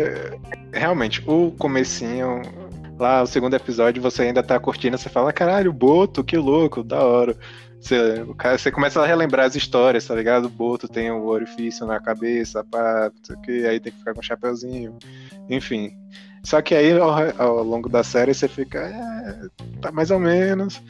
Realmente, 0.73 1.23
o 1.27 1.51
comecinho, 1.51 2.41
lá, 2.99 3.23
o 3.23 3.27
segundo 3.27 3.57
episódio, 3.57 4.01
você 4.01 4.23
ainda 4.23 4.43
tá 4.43 4.59
curtindo, 4.59 4.97
você 4.97 5.11
fala, 5.11 5.35
caralho, 5.35 5.71
Boto, 5.71 6.25
que 6.25 6.39
louco, 6.39 6.83
da 6.83 7.05
hora. 7.05 7.37
Você, 7.85 8.23
o 8.23 8.35
cara, 8.35 8.57
você 8.57 8.71
começa 8.71 8.99
a 9.03 9.07
relembrar 9.07 9.45
as 9.45 9.55
histórias, 9.55 10.07
tá 10.07 10.15
ligado? 10.15 10.47
O 10.47 10.49
Boto 10.49 10.89
tem 10.89 11.11
o 11.11 11.27
orifício 11.27 11.87
na 11.87 12.01
cabeça, 12.01 12.65
pá, 12.65 13.13
não 13.15 13.25
sei 13.25 13.37
o 13.37 13.41
que, 13.43 13.67
aí 13.67 13.79
tem 13.79 13.93
que 13.93 13.99
ficar 13.99 14.15
com 14.15 14.21
o 14.21 14.25
chapeuzinho, 14.25 14.97
enfim. 15.51 15.95
Só 16.43 16.63
que 16.63 16.75
aí, 16.75 16.93
ao, 16.99 17.11
ao 17.39 17.63
longo 17.63 17.91
da 17.91 18.03
série, 18.03 18.33
você 18.33 18.49
fica, 18.49 18.79
é, 18.79 19.49
tá 19.83 19.93
mais 19.93 20.11
ou 20.11 20.19
menos. 20.19 20.83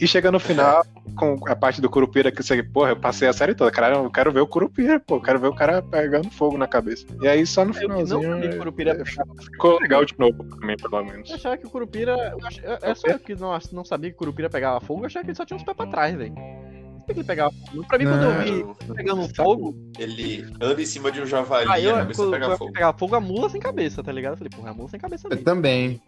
E 0.00 0.06
chega 0.06 0.30
no 0.30 0.38
final, 0.38 0.84
com 1.16 1.36
a 1.48 1.56
parte 1.56 1.80
do 1.80 1.90
Curupira, 1.90 2.30
que 2.30 2.42
você, 2.42 2.62
porra, 2.62 2.90
eu 2.90 2.96
passei 2.96 3.26
a 3.26 3.32
série 3.32 3.54
toda, 3.54 3.70
cara, 3.70 3.96
eu 3.96 4.10
quero 4.10 4.30
ver 4.32 4.40
o 4.40 4.46
Curupira, 4.46 5.00
pô, 5.00 5.16
eu 5.16 5.20
quero 5.20 5.40
ver 5.40 5.48
o 5.48 5.54
cara 5.54 5.82
pegando 5.82 6.30
fogo 6.30 6.56
na 6.56 6.68
cabeça. 6.68 7.04
E 7.20 7.26
aí, 7.26 7.44
só 7.44 7.64
no 7.64 7.72
Eu 7.72 7.88
não 7.88 7.96
finalzinho, 7.96 8.30
sabia 8.32 8.48
que 8.48 8.54
o 8.54 8.58
Curupira 8.58 8.90
é, 8.92 9.04
ficou 9.04 9.80
legal 9.80 10.04
de 10.04 10.14
novo 10.18 10.44
pra 10.44 10.66
mim, 10.66 10.76
pelo 10.76 11.04
menos. 11.04 11.28
Eu 11.28 11.34
achava 11.36 11.56
que 11.56 11.66
o 11.66 11.70
Curupira. 11.70 12.12
Eu, 12.12 12.46
ach... 12.46 12.58
eu, 12.62 12.78
eu 12.80 12.94
só 12.94 13.08
eu 13.08 13.18
que 13.18 13.34
não, 13.34 13.58
não 13.72 13.84
sabia 13.84 14.10
que 14.10 14.16
o 14.16 14.18
Curupira 14.18 14.48
pegava 14.48 14.80
fogo, 14.80 15.02
eu 15.02 15.06
achava 15.06 15.24
que 15.24 15.30
ele 15.30 15.36
só 15.36 15.44
tinha 15.44 15.56
uns 15.56 15.64
pés 15.64 15.76
pra 15.76 15.86
trás, 15.86 16.14
velho. 16.14 16.32
Não 16.34 17.00
sabia 17.00 17.14
que 17.14 17.20
ele 17.20 17.24
pegava 17.24 17.50
fogo. 17.50 17.86
Pra 17.88 17.98
mim, 17.98 18.04
quando 18.04 18.22
eu 18.22 18.40
vi 18.44 18.62
Não, 18.86 18.94
pegando 18.94 19.34
fogo, 19.34 19.74
Ele 19.98 20.46
anda 20.60 20.80
em 20.80 20.86
cima 20.86 21.10
de 21.10 21.20
um 21.20 21.26
javali 21.26 21.68
aí 21.70 21.82
e 21.82 21.86
eu, 21.86 21.94
a 21.96 21.98
cabeça 21.98 22.22
quando, 22.22 22.30
pega 22.30 22.46
quando 22.46 22.58
fogo. 22.58 22.72
pegava 22.72 22.98
fogo, 22.98 23.14
a 23.16 23.20
mula 23.20 23.48
sem 23.48 23.60
cabeça, 23.60 24.04
tá 24.04 24.12
ligado? 24.12 24.34
Eu 24.34 24.36
falei, 24.36 24.50
porra, 24.54 24.70
a 24.70 24.74
mula 24.74 24.88
sem 24.88 25.00
cabeça 25.00 25.26
Eu 25.26 25.30
mesmo. 25.30 25.44
também. 25.44 26.00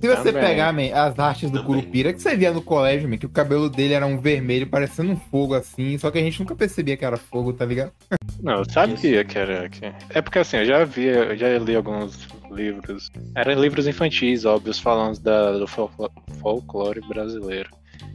Se 0.00 0.06
você 0.06 0.32
Também. 0.32 0.42
pegar, 0.42 0.72
man, 0.72 0.94
as 0.94 1.18
artes 1.18 1.50
do 1.50 1.58
Também. 1.62 1.80
Curupira, 1.80 2.12
que 2.12 2.22
você 2.22 2.36
via 2.36 2.52
no 2.52 2.62
colégio, 2.62 3.08
man, 3.08 3.18
que 3.18 3.26
o 3.26 3.30
cabelo 3.30 3.68
dele 3.68 3.94
era 3.94 4.06
um 4.06 4.18
vermelho, 4.20 4.66
parecendo 4.66 5.12
um 5.12 5.16
fogo 5.16 5.54
assim, 5.54 5.98
só 5.98 6.10
que 6.10 6.18
a 6.18 6.22
gente 6.22 6.38
nunca 6.40 6.54
percebia 6.54 6.96
que 6.96 7.04
era 7.04 7.16
fogo, 7.16 7.52
tá 7.52 7.64
ligado? 7.64 7.92
Não, 8.40 8.58
eu 8.58 8.64
sabia 8.70 9.24
que 9.24 9.38
era. 9.38 9.68
Que... 9.68 9.92
É 10.10 10.22
porque 10.22 10.38
assim, 10.38 10.58
eu 10.58 10.64
já 10.64 10.84
vi, 10.84 11.06
eu 11.06 11.36
já 11.36 11.58
li 11.58 11.74
alguns 11.74 12.28
livros. 12.50 13.10
Eram 13.34 13.60
livros 13.60 13.86
infantis, 13.86 14.44
óbvios, 14.44 14.78
falando 14.78 15.18
da, 15.20 15.52
do 15.58 15.66
folclo- 15.66 16.10
folclore 16.40 17.00
brasileiro. 17.08 17.70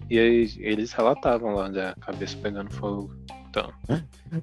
E 0.10 0.18
aí 0.20 0.50
eles 0.60 0.94
relatavam 0.94 1.56
lá 1.56 1.68
da 1.68 1.96
cabeça 2.00 2.38
pegando 2.42 2.72
fogo. 2.72 3.14
Então. 3.54 3.72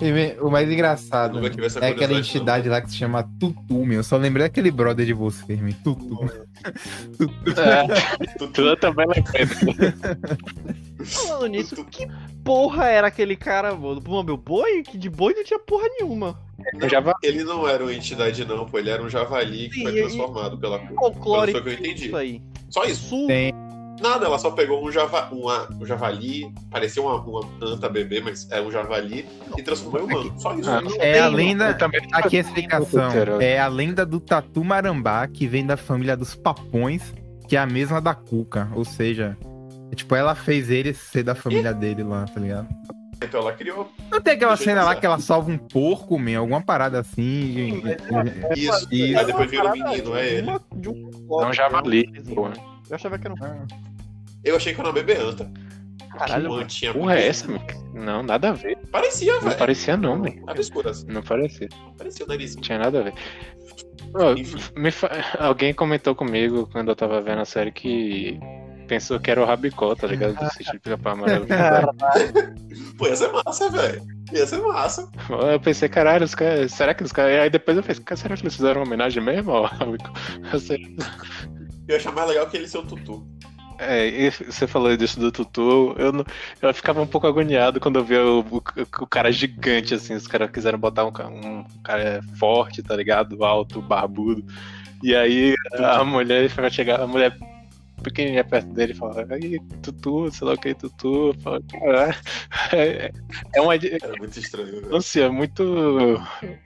E, 0.00 0.40
o 0.40 0.48
mais 0.48 0.70
engraçado 0.70 1.40
essa 1.64 1.80
é 1.80 1.88
aquela 1.88 2.12
entidade 2.16 2.68
lá 2.68 2.80
que 2.80 2.90
se 2.92 2.96
chama 2.96 3.28
Tutu, 3.40 3.84
meu. 3.84 3.98
Eu 3.98 4.04
só 4.04 4.16
lembrei 4.16 4.46
daquele 4.46 4.70
brother 4.70 5.04
de 5.04 5.12
você, 5.12 5.56
man. 5.56 5.72
Tutu. 5.82 6.30
É, 7.56 8.46
tudo 8.52 8.76
também 8.76 9.06
lembrei. 9.08 9.46
Falando 11.04 11.46
nisso, 11.48 11.84
que 11.86 12.06
porra 12.44 12.86
era 12.86 13.08
aquele 13.08 13.34
cara, 13.34 13.74
mano? 13.74 14.00
Pô, 14.00 14.22
meu 14.22 14.36
boi? 14.36 14.82
Que 14.84 14.96
de 14.96 15.10
boi 15.10 15.34
não 15.34 15.42
tinha 15.42 15.58
porra 15.58 15.88
nenhuma. 15.98 16.38
Va- 17.02 17.14
Ele 17.22 17.42
não 17.42 17.66
era 17.66 17.82
uma 17.82 17.92
entidade, 17.92 18.44
não, 18.44 18.66
pô. 18.66 18.78
Ele 18.78 18.90
era 18.90 19.02
um 19.02 19.08
javali 19.08 19.68
que 19.70 19.76
Sim, 19.76 19.82
foi 19.82 19.92
e- 19.98 20.02
transformado 20.02 20.56
pela 20.58 20.78
cor. 20.78 21.48
Que 21.48 21.56
eu 21.56 21.72
entendi. 21.72 22.06
isso 22.06 22.16
aí. 22.16 22.40
Só 22.68 22.84
isso. 22.84 23.26
Tem. 23.26 23.52
Nada, 24.00 24.26
ela 24.26 24.38
só 24.38 24.50
pegou 24.50 24.84
um, 24.84 24.90
java, 24.90 25.28
uma, 25.30 25.68
um 25.72 25.84
javali, 25.84 26.52
parecia 26.70 27.02
uma, 27.02 27.16
uma 27.16 27.46
anta 27.62 27.88
bebê, 27.88 28.20
mas 28.20 28.50
é 28.50 28.60
um 28.60 28.70
javali, 28.70 29.26
e 29.56 29.62
transformou 29.62 30.00
em 30.00 30.04
humano. 30.04 30.40
Só 30.40 30.54
isso. 30.54 30.70
Ah, 30.70 30.80
Não 30.80 30.96
É 30.98 31.20
a 31.20 31.28
lenda. 31.28 31.74
Também 31.74 32.00
Aqui 32.12 32.38
a 32.38 32.40
explicação. 32.40 33.10
É 33.40 33.60
a 33.60 33.68
lenda 33.68 34.06
do 34.06 34.18
Tatu 34.18 34.64
Marambá, 34.64 35.26
que 35.26 35.46
vem 35.46 35.66
da 35.66 35.76
família 35.76 36.16
dos 36.16 36.34
Papões, 36.34 37.14
que 37.46 37.56
é 37.56 37.60
a 37.60 37.66
mesma 37.66 38.00
da 38.00 38.14
Cuca. 38.14 38.70
Ou 38.74 38.84
seja, 38.84 39.36
é 39.92 39.94
tipo, 39.94 40.14
ela 40.14 40.34
fez 40.34 40.70
ele 40.70 40.94
ser 40.94 41.22
da 41.22 41.34
família 41.34 41.74
dele 41.74 42.02
lá, 42.02 42.24
tá 42.24 42.40
ligado? 42.40 42.68
Então 43.22 43.40
ela 43.40 43.52
criou 43.52 43.92
Não 44.10 44.20
tem 44.20 44.32
aquela 44.32 44.56
cena 44.56 44.82
lá 44.82 44.94
que 44.94 45.04
ela 45.04 45.18
salva 45.18 45.50
um 45.50 45.58
porco, 45.58 46.18
man, 46.18 46.38
alguma 46.38 46.62
parada 46.62 47.00
assim. 47.00 47.82
isso. 48.56 48.88
Isso. 48.90 49.18
Aí 49.18 49.26
depois 49.26 49.50
vira 49.50 49.66
o 49.66 49.72
menino, 49.72 50.12
de 50.12 50.18
é 50.18 50.34
ele. 50.38 50.46
de 50.74 50.88
um 50.88 51.10
É 51.42 51.46
um 51.46 51.52
javali, 51.52 52.10
pô. 52.34 52.46
Eu 52.48 52.96
achava 52.96 53.18
que 53.18 53.26
era 53.26 53.34
um. 53.34 53.89
Eu 54.44 54.56
achei 54.56 54.72
que 54.74 54.80
era 54.80 54.88
uma 54.88 54.94
bebê 54.94 55.16
anta. 55.16 55.50
Caralho, 56.18 56.50
Uma 56.50 56.62
antinha 56.62 56.92
Porra, 56.92 57.16
é 57.18 57.28
essa, 57.28 57.46
meu? 57.46 57.60
Não, 57.94 58.22
nada 58.22 58.48
a 58.50 58.52
ver. 58.52 58.76
Parecia, 58.90 59.34
Não 59.34 59.40
velho. 59.42 59.56
parecia 59.56 59.96
não, 59.96 60.20
velho. 60.22 60.42
Assim. 60.88 61.06
Não 61.06 61.22
parecia. 61.22 61.68
Parecia 61.96 62.24
o 62.26 62.28
nariz. 62.28 62.54
Não 62.56 62.62
tinha 62.62 62.78
nada 62.78 62.98
a 62.98 63.02
ver. 63.04 63.14
Me 64.76 64.90
fa- 64.90 65.10
Alguém 65.38 65.72
comentou 65.72 66.14
comigo 66.14 66.68
quando 66.72 66.88
eu 66.88 66.96
tava 66.96 67.20
vendo 67.22 67.40
a 67.40 67.44
série 67.44 67.70
que 67.70 68.38
pensou 68.88 69.20
que 69.20 69.30
era 69.30 69.40
o 69.40 69.44
Rabicó, 69.44 69.94
tá 69.94 70.08
ligado? 70.08 70.34
Do 70.34 70.50
sítio 70.52 70.72
de 70.72 70.78
pica-pau 70.80 71.12
amarelo. 71.12 71.46
Pô, 72.98 73.06
ia 73.06 73.14
ser 73.16 73.30
massa, 73.32 73.70
velho. 73.70 74.02
Ia 74.32 74.46
ser 74.46 74.58
massa. 74.58 75.08
Eu 75.52 75.60
pensei, 75.60 75.88
caralho, 75.88 76.24
os 76.24 76.34
caras. 76.34 76.72
Será 76.72 76.92
que 76.92 77.04
os 77.04 77.12
caras. 77.12 77.38
Aí 77.40 77.50
depois 77.50 77.76
eu 77.76 77.82
pensei, 77.84 78.02
será 78.16 78.36
que 78.36 78.42
eles 78.42 78.56
fizeram 78.56 78.80
uma 78.80 78.86
homenagem 78.86 79.22
mesmo 79.22 79.52
ao 79.52 79.64
Rabicó? 79.64 80.12
Eu 80.52 80.58
sei. 80.58 80.96
Eu 81.86 81.94
ia 81.94 81.96
achar 81.96 82.12
mais 82.12 82.28
legal 82.28 82.48
que 82.48 82.56
ele 82.56 82.66
ser 82.68 82.78
o 82.78 82.82
Tutu. 82.82 83.26
É, 83.82 84.30
você 84.30 84.66
falou 84.66 84.94
disso 84.96 85.18
do 85.18 85.32
Tutu, 85.32 85.94
eu, 85.98 86.12
não- 86.12 86.24
eu 86.60 86.74
ficava 86.74 87.00
um 87.00 87.06
pouco 87.06 87.26
agoniado 87.26 87.80
quando 87.80 87.98
eu 87.98 88.04
via 88.04 88.22
o, 88.24 88.40
o- 88.40 88.62
o 89.00 89.06
cara 89.06 89.32
gigante, 89.32 89.94
assim, 89.94 90.14
os 90.14 90.26
caras 90.26 90.50
quiseram 90.50 90.78
botar 90.78 91.04
um, 91.06 91.08
um 91.08 91.64
cara 91.82 92.20
forte, 92.38 92.82
tá 92.82 92.94
ligado? 92.94 93.42
Alto, 93.42 93.80
barbudo. 93.80 94.44
E 95.02 95.14
aí 95.16 95.54
a 95.78 96.04
mulher 96.04 96.50
chegar, 96.70 97.00
a 97.00 97.06
mulher 97.06 97.34
pequenininha 98.02 98.44
perto 98.44 98.68
dele 98.72 98.92
e 98.92 98.96
fala, 98.96 99.26
aí, 99.30 99.58
Tutu, 99.82 100.30
sei 100.30 100.46
lá 100.46 100.54
o 100.54 100.58
que, 100.58 100.74
Tutu. 100.74 101.28
Eu 101.28 101.34
falo, 101.40 101.62
"Caralho." 101.70 102.14
É, 102.72 103.10
é 103.56 103.60
uma. 103.60 103.74
Era 103.74 104.16
muito 104.18 104.38
estranho, 104.38 104.70
velho. 104.72 104.90
Nossa, 104.90 105.20
é 105.20 105.28
muito, 105.28 105.64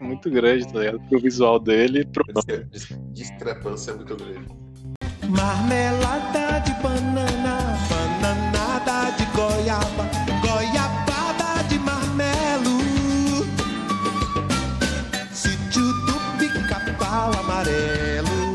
muito 0.01 0.31
grande, 0.31 0.67
tá 0.73 0.79
ligado? 0.81 1.01
Pro 1.09 1.21
visual 1.21 1.59
dele 1.61 2.05
pro 2.07 2.25
dis- 2.73 2.89
Discrepância 3.13 3.93
é 3.93 3.95
muito 3.95 4.17
grande. 4.17 4.64
Marmelada 5.35 6.61
de 6.61 6.73
banana, 6.81 7.77
bananada 7.91 9.11
de 9.17 9.25
goiaba, 9.35 10.09
goiabada 10.41 11.65
de 11.69 11.77
marmelo. 11.81 12.79
Sítio 15.33 15.83
do 16.07 16.15
pica-pau 16.39 17.33
amarelo. 17.41 18.55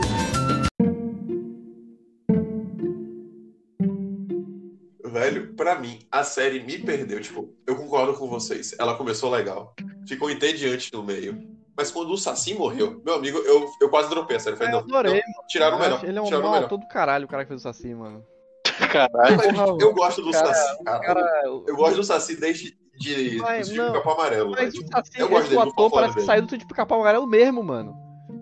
Velho, 5.04 5.54
pra 5.56 5.78
mim, 5.78 6.00
a 6.10 6.24
série 6.24 6.64
me 6.64 6.78
perdeu. 6.78 7.20
Tipo, 7.20 7.54
eu 7.68 7.76
concordo 7.76 8.14
com 8.14 8.30
vocês. 8.30 8.74
Ela 8.80 8.96
começou 8.96 9.30
legal. 9.30 9.76
Ficou 10.08 10.32
entediante 10.32 10.94
no 10.94 11.04
meio. 11.04 11.59
Mas 11.80 11.90
quando 11.92 12.12
o 12.12 12.18
Saci 12.18 12.54
morreu, 12.56 13.02
meu 13.06 13.14
amigo, 13.16 13.38
eu, 13.38 13.66
eu 13.80 13.90
quase 13.90 14.10
dropei 14.10 14.36
a 14.36 14.40
série. 14.42 14.58
Falei, 14.58 14.74
Eu 14.74 14.80
não, 14.80 14.98
adorei, 14.98 15.14
não, 15.14 15.48
tiraram 15.48 15.78
o 15.78 15.80
Eu 15.80 15.84
melhor. 15.84 16.04
Ele 16.04 16.20
é 16.20 16.22
um 16.22 16.26
tiraram 16.26 16.44
o 16.44 16.48
mal 16.48 16.54
melhor. 16.56 16.68
todo 16.68 16.86
caralho, 16.90 17.24
o 17.24 17.28
cara 17.30 17.46
que 17.46 17.48
fez 17.48 17.62
o 17.62 17.64
Saci, 17.64 17.96
mano. 17.96 18.22
caralho. 18.92 19.78
Eu 19.80 19.94
gosto 19.94 20.22
do 20.22 20.30
cara- 20.30 20.54
Saci, 20.54 20.84
cara. 20.84 21.00
Cara, 21.00 21.42
Eu 21.46 21.76
gosto 21.78 21.96
do 21.96 22.04
Saci 22.04 22.36
desde 22.38 22.78
de, 23.00 23.38
Mas, 23.38 23.70
de 23.70 23.78
não, 23.78 23.94
Capão 23.94 24.12
Amarelo. 24.12 24.52
Mas 24.52 24.74
velho. 24.74 24.86
o 24.86 24.88
Saci, 24.92 25.12
eu 25.20 25.30
gosto 25.30 25.44
dele, 25.44 25.56
vou 25.56 25.70
ator 25.72 25.90
parece 25.90 26.16
que 26.16 26.22
saiu 26.24 26.46
do 26.46 26.58
tipo 26.58 26.74
Capão 26.74 27.00
Amarelo 27.00 27.26
mesmo, 27.26 27.64
mano. 27.64 27.96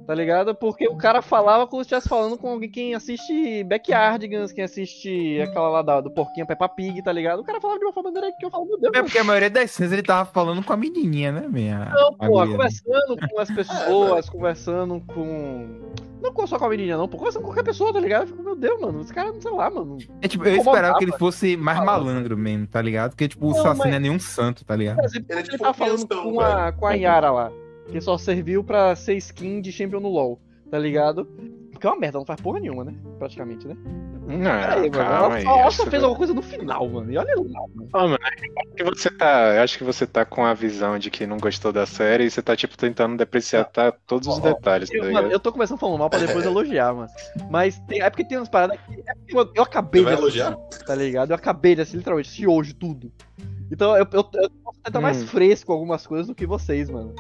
Tá 0.08 0.16
ligado? 0.16 0.56
Porque 0.56 0.88
o 0.88 0.96
cara 0.96 1.22
falava 1.22 1.68
como 1.68 1.84
se 1.84 1.88
estivesse 1.88 2.08
falando 2.08 2.38
com 2.38 2.50
alguém 2.50 2.70
quem 2.70 2.96
assiste 2.96 3.62
Backyardigans, 3.66 4.54
quem 4.54 4.64
assiste 4.64 5.42
aquela 5.42 5.68
lá 5.68 5.82
da- 5.82 6.00
do 6.00 6.10
porquinho 6.10 6.48
Peppa 6.48 6.70
Pig, 6.70 7.02
tá 7.02 7.12
ligado? 7.12 7.42
O 7.42 7.44
cara 7.44 7.60
falava 7.60 7.78
de 7.78 7.86
uma 7.86 7.92
forma 7.92 8.10
maneira 8.10 8.34
que 8.40 8.46
eu 8.46 8.50
falo, 8.50 8.66
meu 8.66 8.80
Deus, 8.80 8.94
É 8.96 9.02
porque 9.04 9.18
a 9.18 9.24
maioria 9.26 9.50
das 9.50 9.70
cenas 9.72 9.92
ele 9.92 10.02
tava 10.04 10.30
falando 10.32 10.64
com 10.64 10.72
a 10.72 10.78
menininha, 10.78 11.34
né, 11.34 11.46
minha? 11.50 11.92
Não, 11.94 12.14
pô, 12.14 12.48
conversando 12.48 13.18
com 13.30 13.40
as 13.40 13.52
pessoas, 13.52 14.30
conversando 14.30 15.02
com. 15.14 15.68
Não 16.22 16.48
só 16.48 16.58
com 16.58 16.66
a 16.66 16.70
menina, 16.70 16.98
não, 16.98 17.08
pô, 17.08 17.18
conversando 17.18 17.42
com 17.44 17.50
qualquer 17.50 17.64
pessoa, 17.64 17.92
tá 17.92 18.00
ligado? 18.00 18.22
Eu 18.24 18.28
fico, 18.28 18.42
meu 18.44 18.56
Deus, 18.56 18.80
mano, 18.82 19.02
esse 19.02 19.14
cara, 19.14 19.34
sei 19.42 19.52
lá, 19.52 19.70
mano. 19.70 19.98
É 20.22 20.28
tipo, 20.30 20.46
eu 20.46 20.56
esperava 20.56 20.98
que 20.98 21.04
ele 21.04 21.12
fosse 21.18 21.58
mais 21.58 21.84
malandro 21.84 22.38
mesmo, 22.38 22.66
tá 22.66 22.82
ligado? 22.82 23.10
Porque, 23.12 23.28
tipo, 23.28 23.46
o 23.48 23.50
Não, 23.52 23.62
Saci 23.62 23.78
mas- 23.80 23.90
não 23.90 23.96
é 23.98 24.00
nenhum 24.00 24.20
santo, 24.20 24.64
tá 24.64 24.74
ligado? 24.76 25.00
Ele 25.00 25.26
é 25.30 25.34
ele 25.34 25.44
tipo 25.44 25.58
tava 25.58 25.72
um 25.72 25.74
falando 25.74 26.08
crianção, 26.08 26.32
com 26.34 26.40
a, 26.40 26.72
com 26.72 26.88
a 26.88 26.94
Yara 26.94 27.30
lá, 27.32 27.52
que 27.92 28.02
só 28.02 28.18
serviu 28.18 28.64
pra 28.64 28.96
ser 28.96 29.16
skin 29.16 29.62
de 29.62 29.72
champion 29.72 30.00
no 30.00 30.10
LoL, 30.10 30.40
tá 30.70 30.78
ligado? 30.78 31.26
Porque 31.72 31.86
é 31.86 31.90
uma 31.90 32.00
merda, 32.00 32.18
não 32.18 32.26
faz 32.26 32.42
porra 32.42 32.60
nenhuma, 32.60 32.84
né? 32.84 32.94
Praticamente, 33.20 33.68
né? 33.68 33.76
Não, 34.28 34.40
Peraí, 34.42 34.90
mano, 34.90 35.04
ela 35.04 35.42
só, 35.42 35.50
ela 35.60 35.72
só 35.72 35.84
acho 35.84 35.92
fez 35.92 36.04
alguma 36.04 36.18
coisa 36.18 36.34
no 36.34 36.42
final, 36.42 36.90
mano. 36.90 37.10
E 37.10 37.18
olha 37.18 37.34
lá, 37.38 37.62
mano. 37.74 37.90
Ah, 37.94 38.04
mano, 38.08 38.18
acho 38.22 38.76
que 38.76 38.84
você 38.84 39.10
tá. 39.10 39.56
eu 39.56 39.62
Acho 39.62 39.78
que 39.78 39.84
você 39.86 40.06
tá 40.06 40.26
com 40.26 40.44
a 40.46 40.54
visão 40.54 41.00
de 41.00 41.10
que 41.10 41.26
não 41.26 41.38
gostou 41.38 41.72
da 41.72 41.86
série 41.86 42.26
e 42.26 42.30
você 42.30 42.42
tá, 42.42 42.54
tipo, 42.54 42.78
tentando 42.78 43.16
depreciar 43.16 43.64
tá, 43.66 43.90
todos 43.90 44.28
os 44.28 44.38
Ó, 44.40 44.42
detalhes, 44.42 44.90
tá 44.90 44.98
Eu, 44.98 45.14
mano, 45.14 45.32
eu 45.32 45.40
tô 45.40 45.50
começando 45.54 45.78
falando 45.80 46.00
mal 46.00 46.10
pra 46.10 46.20
depois 46.20 46.44
elogiar, 46.46 46.94
mano. 46.94 47.10
Mas 47.50 47.80
tem- 47.88 48.02
é 48.02 48.10
porque 48.10 48.26
tem 48.26 48.38
umas 48.38 48.50
paradas 48.50 48.78
que. 48.86 48.96
é 49.00 49.14
porque 49.14 49.38
eu, 49.38 49.52
eu 49.56 49.64
acabei 49.64 50.04
de 50.04 50.12
elogiar? 50.12 50.58
tá 50.86 50.94
ligado? 50.94 51.32
Eu 51.32 51.36
acabei 51.36 51.76
de 51.76 51.82
assistir, 51.82 51.98
literalmente, 51.98 52.48
hoje 52.48 52.74
tudo. 52.74 53.10
Então 53.72 53.92
eu, 53.96 54.06
eu, 54.12 54.30
eu 54.34 54.50
posso 54.64 54.80
estar 54.86 55.00
mais 55.00 55.24
Hum. 55.24 55.28
fresco 55.28 55.68
com 55.68 55.74
algumas 55.74 56.06
coisas 56.06 56.28
do 56.28 56.36
que 56.36 56.46
vocês, 56.46 56.90
mano. 56.90 57.14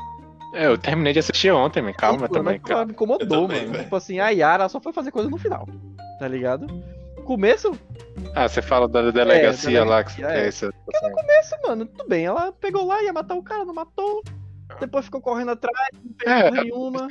É, 0.57 0.65
eu 0.67 0.77
terminei 0.77 1.13
de 1.13 1.19
assistir 1.19 1.51
ontem, 1.51 1.81
man. 1.81 1.93
calma 1.93 2.19
Mas, 2.21 2.29
também, 2.31 2.59
mas, 2.59 2.69
calma. 2.69 2.85
me 2.85 2.91
incomodou, 2.91 3.43
Eu 3.43 3.47
também, 3.47 3.59
mano. 3.61 3.71
velho. 3.73 3.83
Tipo 3.83 3.95
assim, 3.95 4.19
a 4.19 4.29
Yara 4.29 4.67
só 4.69 4.79
foi 4.79 4.91
fazer 4.93 5.11
coisa 5.11 5.29
no 5.29 5.37
final. 5.37 5.67
Tá 6.19 6.27
ligado? 6.27 6.65
Começo, 7.25 7.71
Ah, 8.33 8.47
você 8.47 8.61
fala 8.61 8.87
da 8.87 9.11
delegacia 9.11 9.83
lá 9.83 10.03
que 10.03 10.13
você 10.13 10.21
delegacia, 10.21 10.27
é. 10.27 10.41
quer 10.43 10.49
isso. 10.49 10.73
começo, 11.13 11.55
mano, 11.67 11.85
tudo 11.85 12.07
bem. 12.09 12.25
Ela 12.25 12.51
pegou 12.53 12.85
lá, 12.85 13.03
ia 13.03 13.11
matar 13.13 13.35
o 13.35 13.43
cara, 13.43 13.65
não 13.65 13.73
matou. 13.73 14.23
Depois 14.79 15.05
ficou 15.05 15.21
correndo 15.21 15.51
atrás, 15.51 15.75
não 15.93 16.13
fez 16.19 16.31
É. 16.45 16.51
nenhuma. 16.51 17.07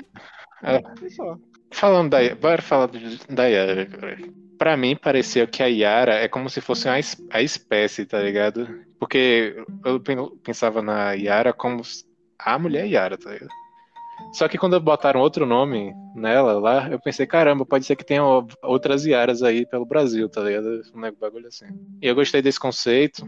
É. 0.62 0.80
Foi 0.98 1.10
só. 1.10 1.36
Falando 1.70 2.10
da. 2.10 2.34
Bora 2.34 2.62
falar 2.62 2.88
da 3.28 3.44
Yara. 3.46 3.86
cara. 3.86 4.16
Pra 4.58 4.74
mim, 4.76 4.96
pareceu 4.96 5.46
que 5.46 5.62
a 5.62 5.66
Yara 5.66 6.14
é 6.14 6.28
como 6.28 6.48
se 6.48 6.60
fosse 6.62 6.88
uma 6.88 6.96
a 7.30 7.42
espécie, 7.42 8.06
tá 8.06 8.18
ligado? 8.20 8.66
Porque 8.98 9.54
eu 9.84 10.00
pen- 10.00 10.30
pensava 10.42 10.80
na 10.80 11.12
Yara 11.12 11.52
como 11.52 11.82
a 12.38 12.58
mulher 12.58 12.86
Yara, 12.86 13.16
tá 13.18 13.30
ligado? 13.30 13.50
Só 14.32 14.48
que 14.48 14.56
quando 14.58 14.80
botaram 14.80 15.20
outro 15.20 15.44
nome 15.46 15.94
nela 16.14 16.58
lá, 16.58 16.88
eu 16.88 16.98
pensei, 16.98 17.26
caramba, 17.26 17.66
pode 17.66 17.84
ser 17.84 17.96
que 17.96 18.04
tenha 18.04 18.24
o- 18.24 18.46
outras 18.62 19.04
Yaras 19.04 19.42
aí 19.42 19.66
pelo 19.66 19.84
Brasil, 19.84 20.28
tá 20.28 20.40
ligado? 20.42 20.82
Um 20.94 21.00
bagulho 21.20 21.48
assim. 21.48 21.66
E 22.00 22.06
eu 22.06 22.14
gostei 22.14 22.40
desse 22.42 22.58
conceito, 22.58 23.26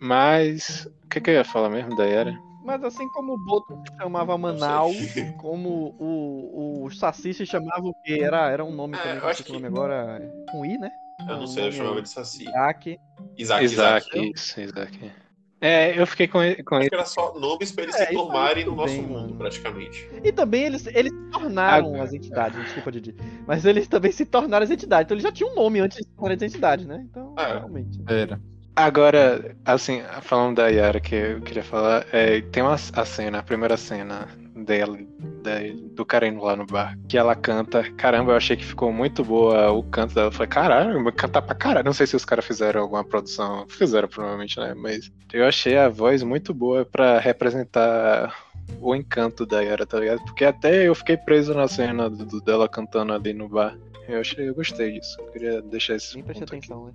mas. 0.00 0.88
O 1.04 1.08
que, 1.08 1.20
que 1.20 1.30
eu 1.30 1.34
ia 1.34 1.44
falar 1.44 1.70
mesmo 1.70 1.94
da 1.94 2.04
Yara? 2.04 2.38
Mas 2.64 2.82
assim 2.82 3.08
como 3.10 3.34
o 3.34 3.38
Boto 3.38 3.74
se 3.76 3.96
chamava 4.02 4.36
Manaus, 4.36 4.96
como 5.38 5.94
o, 6.00 6.84
o 6.84 6.90
Saci 6.90 7.32
se 7.32 7.46
chamava 7.46 7.86
o 7.86 7.94
quê? 8.02 8.18
Era, 8.20 8.50
era 8.50 8.64
um 8.64 8.74
nome 8.74 8.96
É, 8.96 8.98
também, 8.98 9.14
eu 9.14 9.20
que 9.20 9.26
eu 9.26 9.30
acho 9.30 9.44
que- 9.44 9.52
nome 9.52 9.66
agora. 9.66 10.20
Com 10.50 10.64
I, 10.66 10.76
né? 10.76 10.90
Eu 11.28 11.36
não 11.36 11.46
sei, 11.46 11.68
eu 11.68 11.72
chamava 11.72 12.02
de 12.02 12.08
Saci. 12.08 12.42
Isaac. 12.48 12.98
Isaac, 13.38 13.64
Isaac. 13.64 14.06
Isaac, 14.08 14.32
isso, 14.34 14.60
Isaac. 14.60 15.12
É, 15.60 15.98
eu 15.98 16.06
fiquei 16.06 16.28
com, 16.28 16.38
com 16.64 16.80
que 16.80 16.94
era 16.94 17.04
só 17.06 17.34
nomes 17.38 17.72
pra 17.72 17.84
eles 17.84 17.94
É, 17.96 18.06
se 18.06 18.12
tornarem 18.12 18.64
no 18.66 18.74
nosso 18.76 18.92
bem, 18.94 19.02
mundo, 19.06 19.20
mano. 19.20 19.36
praticamente. 19.36 20.06
E 20.22 20.30
também 20.32 20.64
eles, 20.64 20.86
eles 20.88 21.10
se 21.12 21.30
tornaram 21.30 21.94
Ah, 21.94 22.02
as 22.02 22.12
entidades, 22.12 22.62
desculpa, 22.62 22.92
Didi. 22.92 23.14
Mas 23.46 23.64
eles 23.64 23.88
também 23.88 24.12
se 24.12 24.26
tornaram 24.26 24.64
as 24.64 24.70
entidades. 24.70 25.06
Então 25.06 25.14
eles 25.14 25.24
já 25.24 25.32
tinham 25.32 25.52
um 25.52 25.54
nome 25.54 25.80
antes 25.80 25.96
de 25.98 26.04
se 26.04 26.10
tornarem 26.10 26.36
as 26.36 26.42
entidades, 26.42 26.86
né? 26.86 27.06
Então, 27.10 27.34
É. 27.38 27.54
realmente. 27.58 27.98
Era. 28.06 28.40
Agora, 28.78 29.56
assim, 29.64 30.02
falando 30.20 30.56
da 30.56 30.68
Yara 30.68 31.00
que 31.00 31.14
eu 31.14 31.40
queria 31.40 31.62
falar, 31.64 32.06
é, 32.12 32.42
tem 32.42 32.62
uma 32.62 32.74
a 32.74 33.04
cena, 33.06 33.38
a 33.38 33.42
primeira 33.42 33.78
cena 33.78 34.28
dela, 34.66 34.98
da- 35.42 35.60
do 35.92 36.06
indo 36.26 36.42
lá 36.42 36.56
no 36.56 36.66
bar, 36.66 36.98
que 37.08 37.16
ela 37.16 37.34
canta. 37.34 37.88
Caramba, 37.92 38.32
eu 38.32 38.36
achei 38.36 38.56
que 38.56 38.64
ficou 38.64 38.92
muito 38.92 39.24
boa 39.24 39.70
o 39.70 39.82
canto 39.84 40.14
dela. 40.14 40.26
Eu 40.28 40.32
falei, 40.32 40.48
caralho, 40.48 41.12
cantar 41.12 41.40
pra 41.42 41.54
caralho. 41.54 41.84
Não 41.86 41.92
sei 41.92 42.06
se 42.06 42.16
os 42.16 42.24
caras 42.24 42.44
fizeram 42.44 42.82
alguma 42.82 43.04
produção. 43.04 43.64
Fizeram, 43.68 44.08
provavelmente, 44.08 44.58
né? 44.58 44.74
Mas 44.76 45.10
eu 45.32 45.46
achei 45.46 45.76
a 45.78 45.88
voz 45.88 46.22
muito 46.22 46.52
boa 46.52 46.84
pra 46.84 47.18
representar 47.20 48.34
o 48.80 48.94
encanto 48.94 49.46
da 49.46 49.60
Yara, 49.60 49.86
tá 49.86 50.00
ligado? 50.00 50.20
Porque 50.24 50.44
até 50.44 50.88
eu 50.88 50.94
fiquei 50.94 51.16
preso 51.16 51.54
na 51.54 51.68
cena 51.68 52.10
do- 52.10 52.26
do- 52.26 52.40
dela 52.40 52.68
cantando 52.68 53.12
ali 53.12 53.32
no 53.32 53.48
bar. 53.48 53.78
Eu 54.08 54.20
achei, 54.20 54.48
eu 54.48 54.54
gostei 54.54 54.92
disso. 54.98 55.16
Eu 55.20 55.26
queria 55.32 55.62
deixar 55.62 55.94
esse 55.94 56.14
Nem 56.16 56.24
prestei 56.24 56.46
atenção, 56.46 56.86
né? 56.86 56.92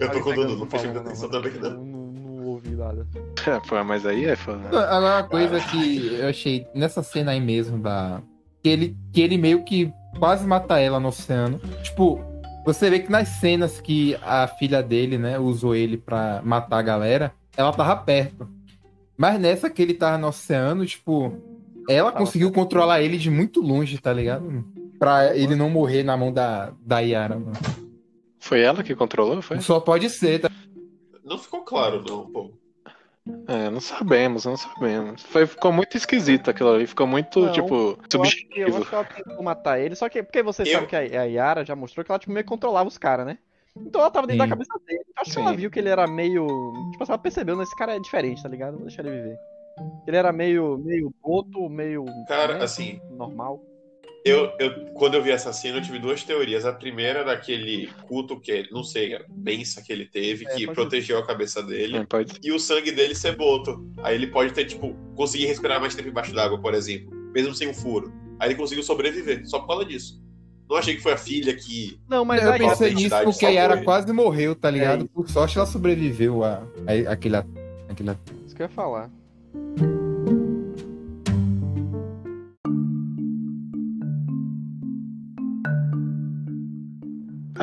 Eu 0.00 0.10
tô 0.22 0.32
Dudu, 0.32 0.56
não 0.56 0.66
prestei 0.66 0.90
atenção 0.90 1.28
também, 1.30 1.52
não. 1.54 2.01
Ouvi 2.52 2.70
nada. 2.70 3.06
Pô, 3.68 3.82
mas 3.84 4.04
aí 4.06 4.24
é 4.26 4.36
foda. 4.36 4.68
Agora 4.68 5.16
uma 5.16 5.22
coisa 5.24 5.60
que 5.60 6.14
eu 6.18 6.28
achei 6.28 6.66
nessa 6.74 7.02
cena 7.02 7.32
aí 7.32 7.40
mesmo 7.40 7.78
da. 7.78 8.20
Que 8.62 8.68
ele, 8.68 8.96
que 9.12 9.20
ele 9.20 9.36
meio 9.38 9.64
que 9.64 9.92
quase 10.18 10.46
mata 10.46 10.78
ela 10.78 11.00
no 11.00 11.08
oceano. 11.08 11.58
Tipo, 11.82 12.20
Você 12.64 12.88
vê 12.90 13.00
que 13.00 13.10
nas 13.10 13.28
cenas 13.28 13.80
que 13.80 14.16
a 14.22 14.46
filha 14.46 14.82
dele, 14.82 15.18
né, 15.18 15.38
usou 15.38 15.74
ele 15.74 15.96
pra 15.96 16.40
matar 16.44 16.78
a 16.78 16.82
galera, 16.82 17.32
ela 17.56 17.72
tava 17.72 17.96
perto. 17.96 18.48
Mas 19.16 19.40
nessa 19.40 19.68
que 19.68 19.82
ele 19.82 19.94
tava 19.94 20.16
no 20.18 20.28
oceano, 20.28 20.86
tipo, 20.86 21.32
ela 21.88 22.12
Tava 22.12 22.24
conseguiu 22.24 22.52
controlar 22.52 23.02
ele 23.02 23.18
de 23.18 23.30
muito 23.30 23.60
longe, 23.60 23.98
tá 23.98 24.12
ligado? 24.12 24.64
Pra 24.98 25.36
ele 25.36 25.56
não 25.56 25.68
morrer 25.68 26.02
na 26.04 26.16
mão 26.16 26.32
da, 26.32 26.72
da 26.86 27.00
Yara, 27.00 27.36
mano. 27.36 27.52
Foi 28.38 28.60
ela 28.60 28.82
que 28.82 28.94
controlou? 28.94 29.42
Foi? 29.42 29.60
Só 29.60 29.80
pode 29.80 30.08
ser, 30.10 30.40
tá? 30.40 30.50
Não 31.24 31.38
ficou 31.38 31.62
claro, 31.62 32.02
não, 32.02 32.30
pô. 32.30 32.50
É, 33.46 33.70
não 33.70 33.80
sabemos, 33.80 34.44
não 34.44 34.56
sabemos. 34.56 35.22
Foi, 35.22 35.46
ficou 35.46 35.72
muito 35.72 35.96
esquisito 35.96 36.50
aquilo 36.50 36.72
ali. 36.74 36.86
Ficou 36.86 37.06
muito, 37.06 37.40
Não, 37.40 37.52
tipo, 37.52 37.74
Eu 38.12 38.22
acho, 38.22 38.36
que, 38.36 38.60
eu 38.60 38.72
subjetivo. 38.72 38.76
acho 38.78 38.88
que 38.88 38.94
ela 38.94 39.04
tentou 39.04 39.42
matar 39.42 39.78
ele, 39.78 39.94
só 39.94 40.08
que 40.08 40.22
porque 40.22 40.42
você 40.42 40.62
Eu- 40.62 40.66
sabe 40.66 40.86
que 40.88 40.96
a, 40.96 40.98
a 41.00 41.24
Yara 41.24 41.64
já 41.64 41.76
mostrou 41.76 42.04
que 42.04 42.10
ela 42.10 42.18
tipo, 42.18 42.32
meio 42.32 42.44
que 42.44 42.48
controlava 42.48 42.88
os 42.88 42.98
caras, 42.98 43.24
né? 43.26 43.38
Então 43.76 44.00
ela 44.00 44.10
tava 44.10 44.26
dentro 44.26 44.42
Sim. 44.42 44.48
da 44.50 44.54
cabeça 44.56 44.72
dele. 44.86 45.04
Acho 45.16 45.30
que 45.30 45.36
Sim. 45.36 45.40
ela 45.42 45.56
viu 45.56 45.70
que 45.70 45.78
ele 45.78 45.88
era 45.88 46.06
meio. 46.06 46.72
Tipo, 46.92 47.04
ela 47.08 47.18
percebeu, 47.18 47.56
né? 47.56 47.62
Esse 47.62 47.76
cara 47.76 47.94
é 47.96 48.00
diferente, 48.00 48.42
tá 48.42 48.48
ligado? 48.48 48.74
Vou 48.76 48.86
deixar 48.86 49.04
ele 49.04 49.16
viver. 49.16 49.38
Ele 50.06 50.16
era 50.16 50.32
meio, 50.32 50.76
meio 50.78 51.14
boto, 51.22 51.68
meio. 51.70 52.04
Cara, 52.28 52.58
né, 52.58 52.64
assim, 52.64 53.00
Normal. 53.10 53.60
Eu, 54.24 54.52
eu, 54.60 54.86
quando 54.94 55.14
eu 55.14 55.22
vi 55.22 55.30
essa 55.30 55.52
cena, 55.52 55.78
eu 55.78 55.82
tive 55.82 55.98
duas 55.98 56.22
teorias. 56.22 56.64
A 56.64 56.72
primeira 56.72 57.20
era 57.20 57.24
daquele 57.24 57.88
culto 58.06 58.38
que, 58.38 58.68
não 58.70 58.84
sei, 58.84 59.16
a 59.16 59.24
benção 59.28 59.82
que 59.82 59.92
ele 59.92 60.06
teve, 60.06 60.46
É, 60.46 60.54
que 60.54 60.66
protegeu 60.68 61.18
a 61.18 61.26
cabeça 61.26 61.62
dele. 61.62 61.98
É, 61.98 62.06
pode 62.06 62.32
ser. 62.32 62.38
E 62.42 62.52
o 62.52 62.58
sangue 62.58 62.92
dele 62.92 63.14
ser 63.14 63.36
boto. 63.36 63.84
Aí 64.02 64.14
ele 64.14 64.28
pode 64.28 64.52
ter, 64.52 64.64
tipo, 64.64 64.94
conseguir 65.16 65.46
respirar 65.46 65.80
mais 65.80 65.94
tempo 65.94 66.08
embaixo 66.08 66.32
d'água, 66.32 66.60
por 66.60 66.72
exemplo. 66.72 67.10
Mesmo 67.34 67.54
sem 67.54 67.68
um 67.68 67.74
furo. 67.74 68.12
Aí 68.38 68.48
ele 68.50 68.54
conseguiu 68.56 68.84
sobreviver, 68.84 69.44
só 69.46 69.58
por 69.58 69.68
causa 69.68 69.84
disso. 69.84 70.22
Não 70.68 70.76
achei 70.76 70.94
que 70.96 71.02
foi 71.02 71.12
a 71.12 71.18
filha 71.18 71.54
que. 71.54 72.00
Não, 72.08 72.24
mas 72.24 72.42
eu 72.42 72.52
pensei 72.52 72.92
a 72.92 72.94
nisso 72.94 73.16
porque 73.24 73.44
a 73.44 73.50
Yara 73.50 73.74
ele. 73.74 73.84
quase 73.84 74.10
morreu, 74.12 74.54
tá 74.54 74.70
ligado? 74.70 75.04
É 75.04 75.08
Por 75.12 75.28
sorte 75.28 75.58
ela 75.58 75.66
sobreviveu 75.66 76.42
a, 76.44 76.62
a, 76.86 77.12
aquele, 77.12 77.36
aquele 77.88 78.10
Isso 78.46 78.54
que 78.54 78.62
eu 78.62 78.66
ia 78.66 78.72
falar. 78.72 79.10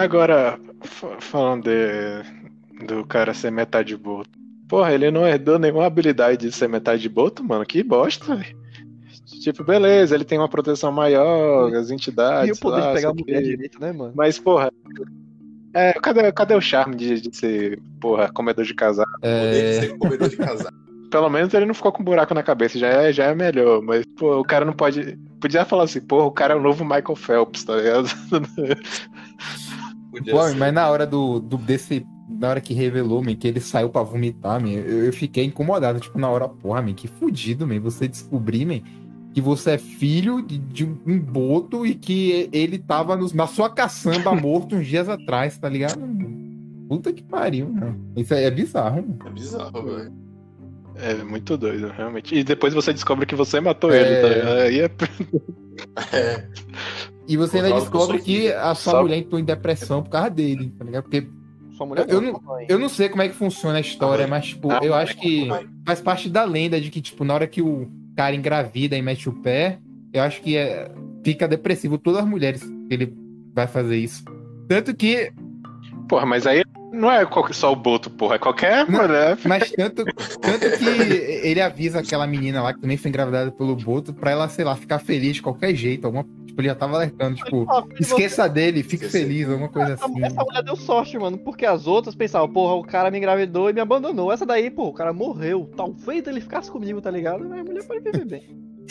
Agora, 0.02 0.60
fa- 0.82 1.20
falando 1.20 1.64
de, 1.66 2.86
do 2.86 3.06
cara 3.06 3.34
ser 3.34 3.52
metade 3.52 3.96
boto. 3.96 4.30
Porra, 4.68 4.94
ele 4.94 5.10
não 5.10 5.28
herdou 5.28 5.58
nenhuma 5.58 5.86
habilidade 5.86 6.48
de 6.48 6.52
ser 6.52 6.70
metade 6.70 7.08
boto, 7.10 7.44
mano. 7.44 7.66
Que 7.66 7.82
bosta, 7.84 8.36
velho. 8.36 8.58
Tipo, 9.42 9.64
beleza, 9.64 10.16
ele 10.16 10.26
tem 10.26 10.38
uma 10.38 10.50
proteção 10.50 10.92
maior, 10.92 11.74
as 11.74 11.90
entidades. 11.92 12.50
E 12.50 12.52
o 12.52 12.60
poder 12.60 12.82
lá, 12.82 12.88
de 12.90 12.94
pegar 12.96 13.10
a 13.10 13.14
mulher 13.14 13.42
direito, 13.42 13.80
né, 13.80 13.92
mano? 13.92 14.12
Mas, 14.16 14.38
porra. 14.40 14.72
É, 15.74 15.94
cadê, 15.94 16.32
cadê 16.32 16.56
o 16.56 16.62
charme 16.62 16.96
de, 16.96 17.22
de 17.22 17.36
ser, 17.36 17.80
porra, 18.02 18.30
comedor 18.32 18.66
de 18.66 18.74
casal? 18.74 19.06
Poder 19.22 19.52
de 19.52 19.58
É, 19.78 19.82
ser 19.82 19.98
comedor 19.98 20.30
de 20.30 20.36
casar. 20.36 20.72
Pelo 21.12 21.30
menos 21.30 21.54
ele 21.54 21.66
não 21.66 21.74
ficou 21.74 21.92
com 21.92 22.02
um 22.02 22.06
buraco 22.06 22.34
na 22.34 22.44
cabeça, 22.44 22.78
já 22.78 22.88
é, 22.88 23.12
já 23.14 23.26
é 23.26 23.36
melhor. 23.36 23.82
Mas, 23.82 24.04
pô, 24.18 24.40
o 24.40 24.44
cara 24.44 24.66
não 24.66 24.74
pode. 24.74 25.18
Podia 25.40 25.66
falar 25.66 25.84
assim, 25.84 26.02
porra, 26.02 26.26
o 26.26 26.32
cara 26.32 26.54
é 26.54 26.58
o 26.58 26.62
novo 26.62 26.84
Michael 26.84 27.16
Phelps, 27.16 27.64
tá 27.64 27.76
ligado? 27.76 28.10
Podia 30.12 30.34
Pô, 30.34 30.48
ser. 30.48 30.56
mas 30.56 30.74
na 30.74 30.88
hora 30.90 31.06
do, 31.06 31.40
do 31.40 31.58
desse. 31.58 32.06
Na 32.30 32.50
hora 32.50 32.62
que 32.62 32.74
revelou, 32.76 33.24
man, 33.24 33.36
que 33.36 33.48
ele 33.48 33.60
saiu 33.60 33.90
pra 33.90 34.04
vomitar, 34.04 34.62
man, 34.62 34.70
eu, 34.70 35.06
eu 35.06 35.14
fiquei 35.14 35.44
incomodado. 35.46 36.00
Tipo, 36.00 36.20
na 36.20 36.30
hora, 36.30 36.48
porra, 36.48 36.82
man, 36.82 36.94
que 36.94 37.08
fudido, 37.08 37.66
man. 37.68 37.80
Você 37.80 38.08
descobrir, 38.08 38.66
man, 38.66 38.82
que 39.34 39.42
você 39.42 39.72
é 39.72 39.78
filho 39.78 40.42
de, 40.42 40.58
de 40.60 40.86
um 40.86 41.20
boto 41.20 41.86
e 41.86 41.96
que 41.96 42.48
ele 42.52 42.78
tava 42.78 43.16
nos- 43.16 43.34
na 43.34 43.48
sua 43.48 43.70
caçamba 43.70 44.34
morto 44.36 44.76
uns 44.76 44.86
dias 44.88 45.10
atrás, 45.10 45.58
tá 45.58 45.68
ligado? 45.68 46.00
Puta 46.88 47.12
que 47.14 47.24
pariu, 47.24 47.70
mano. 47.70 48.00
Isso 48.16 48.34
aí 48.34 48.44
é 48.46 48.52
bizarro, 48.52 49.02
mano. 49.02 49.20
É 49.26 49.30
bizarro, 49.32 49.84
velho. 49.84 50.14
É 50.96 51.14
muito 51.24 51.56
doido, 51.58 51.88
realmente. 51.96 52.36
E 52.36 52.44
depois 52.44 52.74
você 52.74 52.92
descobre 52.92 53.26
que 53.26 53.36
você 53.36 53.60
matou 53.62 53.92
É. 53.92 54.02
ele, 54.02 54.22
tá 54.22 54.28
ligado? 54.30 54.58
Aí 54.60 54.80
é. 54.82 54.92
É. 56.14 56.48
E 57.30 57.38
você 57.38 57.58
ainda 57.60 57.80
descobre 57.80 58.20
que 58.20 58.52
a 58.52 58.74
sua 58.74 58.94
Sabe? 58.94 59.04
mulher 59.04 59.18
entrou 59.20 59.40
em 59.40 59.44
depressão 59.46 60.02
por 60.04 60.10
causa 60.10 60.30
dele, 60.32 60.74
tá 60.78 60.84
ligado? 60.84 61.04
Porque 61.04 61.28
Sua 61.78 61.86
mulher 61.86 62.06
Eu 62.10 62.20
não, 62.20 62.42
eu 62.68 62.80
não 62.80 62.90
sei 62.90 63.08
como 63.08 63.22
é 63.22 63.30
que 63.30 63.36
funciona 63.36 63.78
a 63.78 63.82
história, 63.82 64.26
Ah, 64.26 64.28
mas, 64.28 64.48
tipo, 64.48 64.72
eu 64.84 64.94
acho 64.94 65.16
que 65.18 65.48
faz 65.86 66.02
parte 66.02 66.28
da 66.28 66.44
lenda 66.44 66.82
de 66.82 66.90
que, 66.90 67.00
tipo, 67.02 67.24
na 67.24 67.34
hora 67.36 67.48
que 67.48 67.62
o 67.62 67.88
cara 68.16 68.36
engravida 68.36 68.98
e 68.98 69.02
mete 69.02 69.30
o 69.30 69.34
pé, 69.42 69.80
eu 70.12 70.24
acho 70.24 70.42
que 70.42 70.58
é, 70.58 70.92
fica 71.24 71.48
depressivo 71.48 71.98
todas 71.98 72.22
as 72.22 72.28
mulheres 72.28 72.62
que 72.64 72.94
ele 72.94 73.14
vai 73.54 73.68
fazer 73.68 73.98
isso. 73.98 74.24
Tanto 74.68 74.94
que, 74.96 75.32
Porra, 76.10 76.26
mas 76.26 76.48
aí 76.48 76.64
não 76.92 77.12
é 77.12 77.26
qual- 77.26 77.52
só 77.54 77.72
o 77.72 77.76
Boto, 77.76 78.10
porra, 78.10 78.36
é 78.36 78.40
qualquer 78.40 78.90
mulher. 78.90 79.38
mas 79.46 79.72
tanto, 79.72 80.04
tanto 80.06 80.78
que 80.78 80.86
ele 81.44 81.62
avisa 81.62 82.00
aquela 82.00 82.26
menina 82.28 82.62
lá 82.62 82.74
que 82.74 82.82
também 82.82 82.98
foi 82.98 83.10
engravidada 83.10 83.52
pelo 83.52 83.76
Boto 83.76 84.14
pra 84.14 84.32
ela, 84.32 84.48
sei 84.50 84.66
lá, 84.66 84.76
ficar 84.76 85.00
feliz 85.00 85.36
de 85.36 85.42
qualquer 85.42 85.74
jeito. 85.76 86.06
Alguma, 86.06 86.26
tipo, 86.46 86.60
ele 86.62 86.68
já 86.68 86.76
tava 86.76 86.96
alertando, 86.96 87.36
tipo, 87.36 87.66
esqueça 88.00 88.48
dele, 88.50 88.82
fique 88.84 89.06
Esqueci. 89.06 89.24
feliz, 89.24 89.50
alguma 89.50 89.70
coisa 89.70 89.94
Essa, 89.94 90.06
assim. 90.06 90.24
essa 90.24 90.44
mulher 90.44 90.64
deu 90.64 90.76
sorte, 90.76 91.18
mano, 91.18 91.38
porque 91.38 91.66
as 91.66 91.88
outras 91.88 92.16
pensavam, 92.16 92.50
porra, 92.52 92.74
o 92.76 92.84
cara 92.84 93.10
me 93.12 93.18
engravidou 93.18 93.70
e 93.70 93.74
me 93.74 93.80
abandonou. 93.82 94.32
Essa 94.32 94.46
daí, 94.46 94.70
pô, 94.70 94.88
o 94.88 94.94
cara 94.94 95.14
morreu. 95.14 95.70
Talvez 95.76 96.26
ele 96.28 96.42
ficasse 96.42 96.70
comigo, 96.72 97.02
tá 97.02 97.12
ligado? 97.12 97.48
Mas 97.48 97.60
a 97.60 97.64
mulher 97.64 97.84
pode 97.86 98.02
viver 98.02 98.26
bem. 98.26 98.44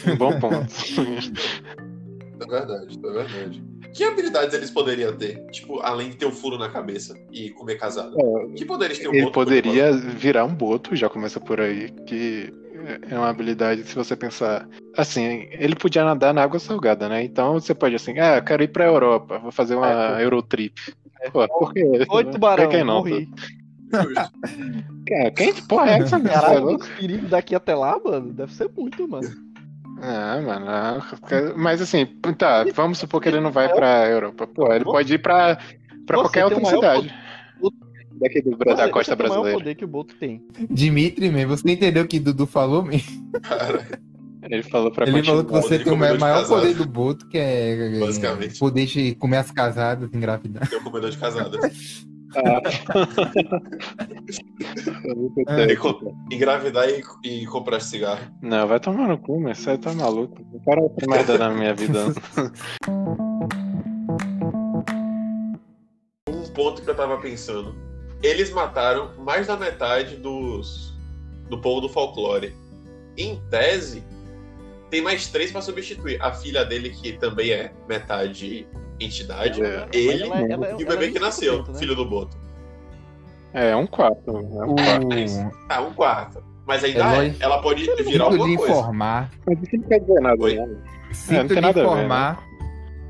Um 0.07 0.17
bom 0.17 0.39
ponto. 0.39 0.67
É 2.40 2.46
verdade, 2.46 2.98
é 2.98 3.11
verdade. 3.11 3.62
Que 3.94 4.05
habilidades 4.05 4.55
eles 4.55 4.70
poderiam 4.70 5.16
ter? 5.16 5.44
Tipo, 5.51 5.81
além 5.81 6.11
de 6.11 6.16
ter 6.16 6.27
um 6.27 6.33
furo 6.33 6.59
na 6.59 6.68
cabeça 6.68 7.14
e 7.33 7.51
comer 7.51 7.77
casado. 7.77 8.16
Que 8.55 8.64
poderes 8.64 8.98
tem 8.98 9.09
um 9.09 9.14
Ele 9.14 9.22
boto 9.22 9.33
poderia 9.33 9.92
virar 9.92 10.44
um 10.44 10.55
Boto, 10.55 10.94
já 10.94 11.09
começa 11.09 11.40
por 11.40 11.61
aí, 11.61 11.90
que 12.07 12.53
é 13.11 13.16
uma 13.16 13.29
habilidade, 13.29 13.85
se 13.85 13.94
você 13.94 14.14
pensar. 14.14 14.68
Assim, 14.96 15.48
ele 15.53 15.74
podia 15.74 16.05
nadar 16.05 16.33
na 16.33 16.42
água 16.42 16.59
salgada, 16.59 17.09
né? 17.09 17.22
Então 17.22 17.55
você 17.55 17.74
pode 17.74 17.94
assim, 17.94 18.18
ah, 18.18 18.37
eu 18.37 18.44
quero 18.44 18.62
ir 18.62 18.68
pra 18.68 18.87
Europa, 18.87 19.38
vou 19.38 19.51
fazer 19.51 19.74
uma 19.74 20.20
Eurotrip. 20.20 20.74
Pô, 21.33 21.46
por 21.48 21.72
quê? 21.72 21.85
Oi, 22.09 22.24
tubarão, 22.24 22.64
Por 22.64 22.70
que 22.70 22.85
não? 22.85 22.98
morri. 22.98 23.29
Cara, 25.07 25.31
quem 25.31 25.53
que 25.55 25.62
porra 25.66 25.90
é 25.90 25.98
essa, 25.98 26.16
é 26.16 26.20
Caralho, 26.20 26.64
louco? 26.66 26.85
os 26.85 26.90
perigos 26.90 27.31
daqui 27.31 27.55
até 27.55 27.74
lá, 27.74 27.98
mano, 28.05 28.33
deve 28.33 28.55
ser 28.55 28.70
muito, 28.77 29.09
mano. 29.09 29.29
Ah, 30.01 30.41
mano. 30.45 30.67
ah, 30.69 31.03
Mas 31.57 31.81
assim, 31.83 32.07
tá, 32.37 32.65
vamos 32.75 32.99
supor 32.99 33.21
que 33.21 33.29
ele 33.29 33.41
não 33.41 33.51
vai 33.51 33.69
pra 33.73 34.07
Europa. 34.09 34.47
Pô, 34.47 34.73
ele 34.73 34.85
pode 34.85 35.15
ir 35.15 35.19
pra, 35.19 35.57
pra 36.07 36.17
Você 36.19 36.23
qualquer 36.23 36.45
outra 36.45 36.61
o 36.63 36.67
cidade. 36.67 37.15
Daqui 38.21 38.43
do, 38.43 38.57
da 38.57 38.75
Você- 38.77 38.89
costa 38.91 39.15
o 39.15 39.17
brasileira. 39.17 39.59
poder 39.59 39.75
que 39.77 39.85
o 39.85 39.89
Boto 39.89 40.13
tem. 40.17 40.45
Dimitri, 40.69 41.31
man, 41.31 41.47
você 41.47 41.71
entendeu 41.71 42.03
o 42.03 42.07
que 42.09 42.19
Dudu 42.19 42.47
falou, 42.47 42.83
man? 42.83 42.99
Cara, 43.43 43.87
Ele 44.43 44.63
falou 44.65 44.91
pra 44.91 45.07
Ele 45.07 45.23
falou 45.23 45.45
que 45.45 45.53
você 45.53 45.79
Poder 45.79 45.85
tem 45.85 45.93
o 45.93 45.97
maior 45.97 46.19
casado. 46.19 46.49
poder 46.49 46.75
do 46.75 46.85
Boto, 46.87 47.29
que 47.29 47.39
é, 47.39 47.97
é 47.97 48.01
Basicamente. 48.01 48.59
poder 48.59 48.87
de 48.87 49.15
comer 49.17 49.37
as 49.37 49.51
casadas, 49.53 50.13
engravidar. 50.13 50.69
tem 50.69 50.79
um 50.81 50.83
comedor 50.83 51.11
de 51.11 51.19
casada. 51.19 51.59
Muito 55.17 55.51
É. 55.51 55.67
tempo. 55.67 56.14
Engravidar 56.31 56.88
e, 56.88 57.03
e 57.25 57.47
comprar 57.47 57.81
cigarro. 57.81 58.21
Não, 58.43 58.67
vai 58.67 58.79
tomar 58.81 59.09
no 59.09 59.19
cu, 59.19 59.41
mas 59.41 59.59
você 59.59 59.79
tá 59.79 59.93
maluco. 59.93 60.37
Não 60.53 60.61
quero 60.61 60.83
outra 60.83 61.07
merda 61.07 61.38
na 61.38 61.51
minha 61.51 61.75
vida. 61.75 61.99
Um 66.29 66.45
ponto 66.61 66.83
que 66.83 66.91
eu 66.91 66.95
tava 66.97 67.19
pensando. 67.19 67.75
Eles 68.23 68.51
mataram 68.51 69.12
mais 69.19 69.47
da 69.47 69.57
metade 69.57 70.17
dos 70.17 70.93
do 71.49 71.61
povo 71.61 71.81
do 71.83 71.88
folclore. 71.88 72.53
Em 73.17 73.41
tese, 73.49 74.03
tem 74.91 75.01
mais 75.01 75.29
três 75.29 75.53
pra 75.53 75.62
substituir. 75.62 76.21
A 76.21 76.33
filha 76.33 76.64
dele, 76.64 76.91
que 76.91 77.12
também 77.12 77.51
é 77.53 77.73
metade 77.88 78.67
entidade. 79.01 79.63
É. 79.63 79.87
Ele 79.93 80.23
Ela- 80.25 80.41
ela- 80.41 80.71
e 80.79 80.85
o 80.85 80.87
bebê 80.87 81.07
é 81.07 81.11
que 81.13 81.19
nasceu, 81.19 81.59
20%, 81.65 81.73
né? 81.73 81.79
filho 81.79 81.95
do 81.95 82.05
Boto. 82.05 82.37
É, 83.53 83.75
um 83.75 83.87
quarto. 83.87 84.31
É 84.31 84.65
um 84.65 84.75
quarto. 84.77 85.07
O... 85.07 85.53
Ah, 85.69 85.81
um 85.81 85.93
quarto. 85.95 86.43
Mas 86.67 86.85
ainda 86.85 87.01
É 87.17 87.29
é, 87.29 87.35
ela 87.41 87.63
pode 87.63 87.83
virar 88.05 88.25
alguma 88.25 88.47
lhe 88.47 88.57
coisa. 88.57 88.73
informar, 88.75 89.31
Mas 89.47 89.59
isso 89.63 89.77
não 89.79 89.89
quer 89.89 90.01
dizer 90.01 90.21
nada, 90.21 90.43
Oi? 90.43 90.55
né? 90.57 90.69
sinto 91.13 91.59
a 91.59 91.73
ver, 91.73 91.81
informar, 91.81 92.43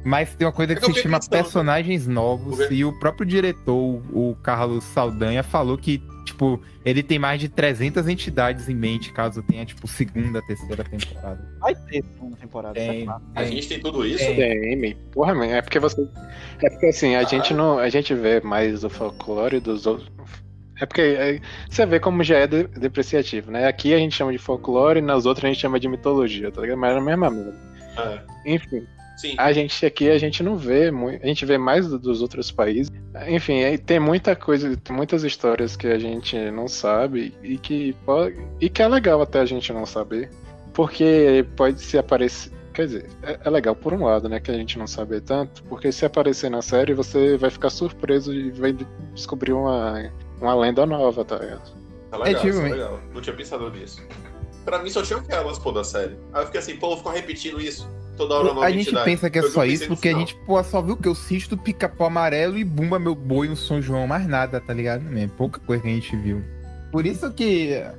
mas 0.04 0.32
tem 0.36 0.46
uma 0.46 0.52
coisa 0.52 0.72
É 0.72 0.76
que 0.76 0.82
que 0.82 0.90
eu 0.90 0.94
se 0.94 1.02
chama 1.02 1.16
pensando. 1.18 1.30
personagens 1.32 2.06
novos, 2.06 2.56
Vou 2.56 2.68
ver. 2.68 2.72
e 2.72 2.84
o 2.84 2.92
próprio 3.00 3.26
diretor, 3.26 4.00
o 4.12 4.36
Carlos 4.44 4.84
Saldanha, 4.84 5.42
falou 5.42 5.76
que, 5.76 6.00
tipo, 6.28 6.60
ele 6.84 7.02
tem 7.02 7.18
mais 7.18 7.40
de 7.40 7.48
300 7.48 8.08
entidades 8.08 8.68
em 8.68 8.74
mente, 8.74 9.12
caso 9.12 9.42
tenha, 9.42 9.64
tipo, 9.64 9.86
segunda, 9.86 10.40
terceira 10.42 10.84
temporada. 10.84 11.46
Vai 11.60 11.74
ter 11.74 12.04
segunda 12.04 12.36
temporada, 12.36 12.78
é 12.80 12.88
Tem, 12.88 13.04
claro. 13.04 13.22
A 13.34 13.42
tem. 13.42 13.52
gente 13.52 13.68
tem 13.68 13.80
tudo 13.80 14.06
isso? 14.06 14.24
Tem. 14.24 14.36
Tem, 14.36 14.76
man. 14.76 14.96
porra, 15.12 15.34
man, 15.34 15.46
é 15.46 15.60
porque 15.62 15.78
você. 15.78 16.08
É 16.62 16.70
porque 16.70 16.86
assim, 16.86 17.14
a 17.14 17.22
gente 17.24 17.52
não. 17.52 17.78
A 17.78 17.88
gente 17.88 18.14
vê 18.14 18.40
mais 18.40 18.84
o 18.84 18.90
folclore 18.90 19.60
dos 19.60 19.86
outros. 19.86 20.10
É 20.80 20.86
porque 20.86 21.00
é, 21.00 21.40
você 21.68 21.84
vê 21.84 21.98
como 21.98 22.22
já 22.22 22.38
é 22.38 22.46
de- 22.46 22.68
depreciativo, 22.68 23.50
né? 23.50 23.66
Aqui 23.66 23.92
a 23.92 23.98
gente 23.98 24.14
chama 24.14 24.30
de 24.30 24.38
folclore, 24.38 25.00
nas 25.00 25.26
outras 25.26 25.44
a 25.44 25.48
gente 25.48 25.60
chama 25.60 25.80
de 25.80 25.88
mitologia, 25.88 26.52
tá 26.52 26.60
ligado? 26.60 26.78
Mas 26.78 26.94
é 26.94 26.98
a 26.98 27.00
mesma 27.00 27.30
merda. 27.30 27.54
É. 27.98 28.54
Enfim. 28.54 28.86
Sim. 29.18 29.34
A 29.36 29.52
gente 29.52 29.84
aqui, 29.84 30.08
a 30.08 30.16
gente 30.16 30.44
não 30.44 30.56
vê 30.56 30.92
muito. 30.92 31.22
A 31.24 31.26
gente 31.26 31.44
vê 31.44 31.58
mais 31.58 31.88
do- 31.88 31.98
dos 31.98 32.22
outros 32.22 32.52
países. 32.52 32.88
Enfim, 33.26 33.76
tem 33.84 33.98
muita 33.98 34.36
coisa, 34.36 34.76
tem 34.76 34.94
muitas 34.94 35.24
histórias 35.24 35.74
que 35.76 35.88
a 35.88 35.98
gente 35.98 36.38
não 36.52 36.68
sabe 36.68 37.34
e 37.42 37.58
que, 37.58 37.92
pode, 38.06 38.36
e 38.60 38.68
que 38.70 38.80
é 38.80 38.86
legal 38.86 39.20
até 39.20 39.40
a 39.40 39.44
gente 39.44 39.72
não 39.72 39.84
saber. 39.84 40.30
Porque 40.72 41.44
pode 41.56 41.80
se 41.82 41.98
aparecer. 41.98 42.52
Quer 42.72 42.86
dizer, 42.86 43.06
é, 43.24 43.40
é 43.44 43.50
legal 43.50 43.74
por 43.74 43.92
um 43.92 44.04
lado, 44.04 44.28
né? 44.28 44.38
Que 44.38 44.52
a 44.52 44.54
gente 44.54 44.78
não 44.78 44.86
sabe 44.86 45.20
tanto. 45.20 45.64
Porque 45.64 45.90
se 45.90 46.06
aparecer 46.06 46.48
na 46.48 46.62
série, 46.62 46.94
você 46.94 47.36
vai 47.36 47.50
ficar 47.50 47.70
surpreso 47.70 48.32
e 48.32 48.52
vai 48.52 48.72
descobrir 49.12 49.52
uma, 49.52 50.12
uma 50.40 50.54
lenda 50.54 50.86
nova, 50.86 51.24
tá 51.24 51.38
ligado? 51.38 51.72
Tá 52.08 52.18
legal, 52.18 52.40
tipo, 52.40 52.54
isso 52.56 52.66
é 52.66 52.70
legal. 52.70 53.00
Não 53.12 53.20
tinha 53.20 53.34
pensado 53.34 53.68
nisso. 53.72 54.00
Pra 54.64 54.78
mim 54.80 54.90
só 54.90 55.02
tinha 55.02 55.18
aquelas, 55.18 55.58
pô, 55.58 55.72
da 55.72 55.82
série. 55.82 56.16
Aí 56.32 56.42
eu 56.42 56.46
fiquei 56.46 56.60
assim, 56.60 56.76
pô, 56.76 56.92
eu 56.92 56.96
fico 56.98 57.08
repetindo 57.10 57.60
isso 57.60 57.88
toda 58.18 58.34
hora 58.34 58.44
nova 58.52 58.66
A 58.66 58.70
gente 58.70 58.82
entidade. 58.82 59.04
pensa 59.06 59.30
que 59.30 59.38
é 59.38 59.42
Foi 59.42 59.50
só 59.50 59.64
isso 59.64 59.86
porque 59.88 60.08
a 60.08 60.12
gente, 60.14 60.34
pô, 60.46 60.62
só 60.62 60.82
viu 60.82 60.96
que 60.96 61.08
eu 61.08 61.14
cisto 61.14 61.56
pica-pau 61.56 62.08
amarelo 62.08 62.58
e 62.58 62.64
bumba 62.64 62.98
meu 62.98 63.14
boi 63.14 63.48
no 63.48 63.56
São 63.56 63.80
João, 63.80 64.06
mais 64.06 64.26
nada, 64.26 64.60
tá 64.60 64.74
ligado? 64.74 65.02
É 65.18 65.26
pouca 65.28 65.58
coisa 65.60 65.82
que 65.82 65.88
a 65.88 65.92
gente 65.92 66.14
viu. 66.16 66.42
Por 66.92 67.06
isso 67.06 67.30
que 67.32 67.72
É, 67.74 67.94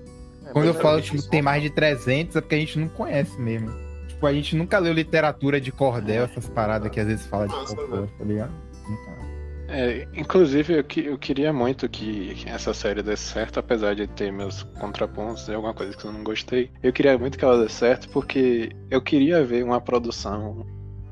Quando 0.51 0.67
eu 0.67 0.73
falo, 0.73 1.01
tipo, 1.01 1.21
tem 1.29 1.41
mais 1.41 1.63
de 1.63 1.69
300, 1.69 2.35
é 2.35 2.41
porque 2.41 2.55
a 2.55 2.59
gente 2.59 2.77
não 2.77 2.87
conhece 2.89 3.39
mesmo. 3.39 3.71
Tipo, 4.07 4.27
a 4.27 4.33
gente 4.33 4.55
nunca 4.55 4.77
leu 4.79 4.93
literatura 4.93 5.61
de 5.61 5.71
cordel, 5.71 6.25
essas 6.25 6.47
paradas 6.49 6.91
que 6.91 6.99
às 6.99 7.07
vezes 7.07 7.25
fala 7.25 7.47
de 7.47 7.53
Nossa, 7.53 7.75
folclore, 7.75 8.09
tá 8.17 8.25
ligado? 8.25 8.51
Nunca. 8.87 9.28
É, 9.71 10.07
inclusive, 10.15 10.73
eu, 10.79 10.83
que- 10.83 11.05
eu 11.05 11.17
queria 11.17 11.53
muito 11.53 11.87
que 11.87 12.35
essa 12.47 12.73
série 12.73 13.03
desse 13.03 13.23
certo, 13.23 13.59
apesar 13.59 13.93
de 13.95 14.07
ter 14.07 14.31
meus 14.31 14.63
contrapontos 14.79 15.47
e 15.47 15.53
alguma 15.53 15.73
coisa 15.75 15.95
que 15.95 16.03
eu 16.05 16.11
não 16.11 16.23
gostei. 16.23 16.71
Eu 16.81 16.91
queria 16.91 17.17
muito 17.19 17.37
que 17.37 17.45
ela 17.45 17.61
desse 17.61 17.75
certo, 17.75 18.09
porque 18.09 18.71
eu 18.89 18.99
queria 19.01 19.43
ver 19.43 19.63
uma 19.63 19.79
produção 19.79 20.65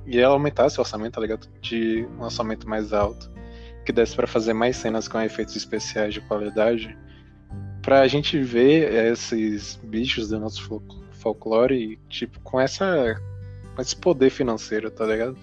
e 0.07 0.17
ela 0.19 0.33
aumentasse 0.33 0.77
o 0.77 0.81
orçamento, 0.81 1.13
tá 1.13 1.21
ligado? 1.21 1.47
De 1.61 2.07
um 2.17 2.23
orçamento 2.23 2.67
mais 2.67 2.93
alto, 2.93 3.29
que 3.85 3.91
desse 3.91 4.15
pra 4.15 4.25
fazer 4.25 4.53
mais 4.53 4.75
cenas 4.77 5.07
com 5.07 5.21
efeitos 5.21 5.55
especiais 5.55 6.13
de 6.15 6.21
qualidade, 6.21 6.97
pra 7.83 8.07
gente 8.07 8.39
ver 8.39 8.91
esses 9.11 9.79
bichos 9.83 10.29
do 10.29 10.39
nosso 10.39 10.63
fol- 10.63 10.81
folclore, 11.11 11.99
tipo, 12.09 12.39
com 12.39 12.59
essa. 12.59 13.15
com 13.75 13.81
esse 13.83 13.95
poder 13.95 14.31
financeiro, 14.31 14.89
tá 14.89 15.05
ligado? 15.05 15.37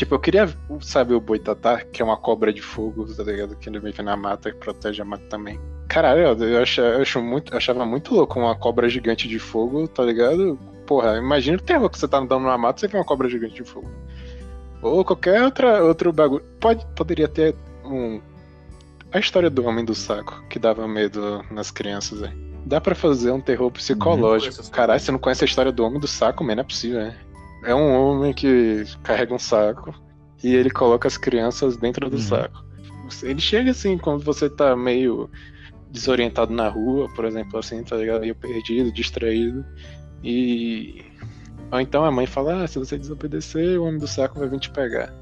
Tipo, 0.00 0.14
eu 0.14 0.18
queria, 0.18 0.48
sabe, 0.80 1.12
o 1.12 1.20
boitatá, 1.20 1.84
que 1.84 2.00
é 2.00 2.04
uma 2.06 2.16
cobra 2.16 2.50
de 2.50 2.62
fogo, 2.62 3.04
tá 3.14 3.22
ligado? 3.22 3.54
Que 3.54 3.68
ele 3.68 3.78
vive 3.78 4.00
na 4.02 4.16
mata 4.16 4.48
e 4.48 4.54
protege 4.54 5.02
a 5.02 5.04
mata 5.04 5.22
também. 5.28 5.60
Caralho, 5.88 6.22
eu, 6.22 6.38
eu, 6.38 6.62
acha- 6.62 6.80
eu 6.80 7.02
acho 7.02 7.20
muito, 7.20 7.52
eu 7.52 7.58
achava 7.58 7.84
muito 7.84 8.14
louco 8.14 8.40
uma 8.40 8.56
cobra 8.56 8.88
gigante 8.88 9.28
de 9.28 9.38
fogo, 9.38 9.86
tá 9.86 10.02
ligado? 10.02 10.58
Porra, 10.86 11.18
imagina 11.18 11.58
o 11.58 11.60
terror 11.60 11.90
que 11.90 11.98
você 11.98 12.08
tá 12.08 12.16
andando 12.16 12.40
numa 12.40 12.56
mata 12.56 12.78
e 12.78 12.80
você 12.80 12.88
vê 12.88 12.96
uma 12.96 13.04
cobra 13.04 13.28
gigante 13.28 13.56
de 13.56 13.62
fogo. 13.62 13.90
Ou 14.80 15.04
qualquer 15.04 15.42
outra, 15.42 15.84
outro 15.84 16.10
bagulho. 16.14 16.44
Pode, 16.58 16.86
poderia 16.96 17.28
ter 17.28 17.54
um. 17.84 18.22
A 19.12 19.18
história 19.18 19.50
do 19.50 19.62
Homem 19.66 19.84
do 19.84 19.94
Saco, 19.94 20.42
que 20.48 20.58
dava 20.58 20.88
medo 20.88 21.44
nas 21.50 21.70
crianças, 21.70 22.20
velho. 22.20 22.32
Dá 22.64 22.80
pra 22.80 22.94
fazer 22.94 23.32
um 23.32 23.40
terror 23.40 23.70
psicológico. 23.70 24.60
Essa 24.62 24.72
Caralho, 24.72 24.98
você 24.98 25.12
não 25.12 25.18
conhece 25.18 25.44
a 25.44 25.46
história 25.46 25.70
do 25.70 25.84
Homem 25.84 26.00
do 26.00 26.08
Saco, 26.08 26.42
man, 26.42 26.54
não 26.54 26.62
é 26.62 26.64
possível, 26.64 27.00
né? 27.00 27.18
É 27.64 27.74
um 27.74 27.92
homem 27.94 28.32
que 28.32 28.84
carrega 29.02 29.34
um 29.34 29.38
saco 29.38 29.94
e 30.42 30.54
ele 30.54 30.70
coloca 30.70 31.06
as 31.06 31.16
crianças 31.18 31.76
dentro 31.76 32.08
do 32.08 32.16
Uhum. 32.16 32.22
saco. 32.22 32.64
Ele 33.22 33.40
chega 33.40 33.72
assim, 33.72 33.98
quando 33.98 34.22
você 34.24 34.48
tá 34.48 34.74
meio 34.76 35.28
desorientado 35.90 36.52
na 36.52 36.68
rua, 36.68 37.08
por 37.14 37.24
exemplo, 37.24 37.58
assim, 37.58 37.82
tá 37.82 37.96
ligado? 37.96 38.20
Meio 38.20 38.34
perdido, 38.34 38.92
distraído. 38.92 39.64
E. 40.22 41.04
Ou 41.72 41.80
então 41.80 42.04
a 42.04 42.10
mãe 42.10 42.26
fala: 42.26 42.62
ah, 42.62 42.66
se 42.66 42.78
você 42.78 42.96
desobedecer, 42.96 43.78
o 43.80 43.84
homem 43.84 43.98
do 43.98 44.06
saco 44.06 44.38
vai 44.38 44.48
vir 44.48 44.60
te 44.60 44.70
pegar. 44.70 45.12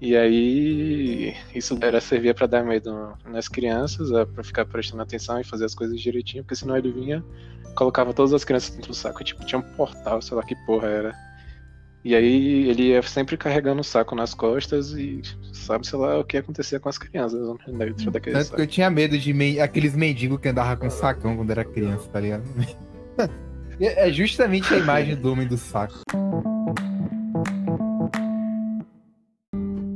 E 0.00 0.16
aí, 0.16 1.34
isso 1.54 1.78
era 1.80 2.00
servia 2.00 2.34
pra 2.34 2.46
dar 2.46 2.64
medo 2.64 3.14
nas 3.26 3.48
crianças, 3.48 4.10
é, 4.10 4.24
pra 4.24 4.42
ficar 4.44 4.66
prestando 4.66 5.02
atenção 5.02 5.40
e 5.40 5.44
fazer 5.44 5.64
as 5.64 5.74
coisas 5.74 5.98
direitinho, 6.00 6.42
porque 6.42 6.56
senão 6.56 6.76
ele 6.76 6.92
vinha, 6.92 7.24
colocava 7.74 8.12
todas 8.12 8.32
as 8.34 8.44
crianças 8.44 8.74
dentro 8.74 8.90
do 8.90 8.94
saco, 8.94 9.22
tipo, 9.24 9.44
tinha 9.46 9.58
um 9.58 9.76
portal, 9.76 10.20
sei 10.20 10.36
lá 10.36 10.42
que 10.42 10.54
porra 10.66 10.88
era. 10.88 11.14
E 12.04 12.14
aí 12.14 12.68
ele 12.68 12.88
ia 12.88 13.02
sempre 13.02 13.34
carregando 13.36 13.80
o 13.80 13.84
saco 13.84 14.14
nas 14.14 14.34
costas 14.34 14.90
e 14.92 15.22
sabe, 15.54 15.86
sei 15.86 15.98
lá, 15.98 16.18
o 16.18 16.24
que 16.24 16.36
acontecia 16.36 16.78
com 16.78 16.88
as 16.90 16.98
crianças 16.98 17.40
dentro 17.66 18.10
daquele 18.10 18.34
Tanto 18.36 18.44
que 18.44 18.50
saco. 18.50 18.60
eu 18.60 18.66
tinha 18.66 18.90
medo 18.90 19.16
de 19.16 19.32
men- 19.32 19.58
aqueles 19.60 19.96
mendigos 19.96 20.38
que 20.38 20.48
andavam 20.48 20.76
com 20.76 20.90
sacão 20.90 21.34
quando 21.34 21.50
era 21.50 21.64
criança, 21.64 22.06
tá 22.10 22.20
ligado? 22.20 22.44
É 23.80 24.06
é 24.08 24.12
justamente 24.12 24.72
a 24.74 24.76
imagem 24.78 25.16
do 25.16 25.32
homem 25.32 25.46
do 25.48 25.56
saco. 25.56 25.94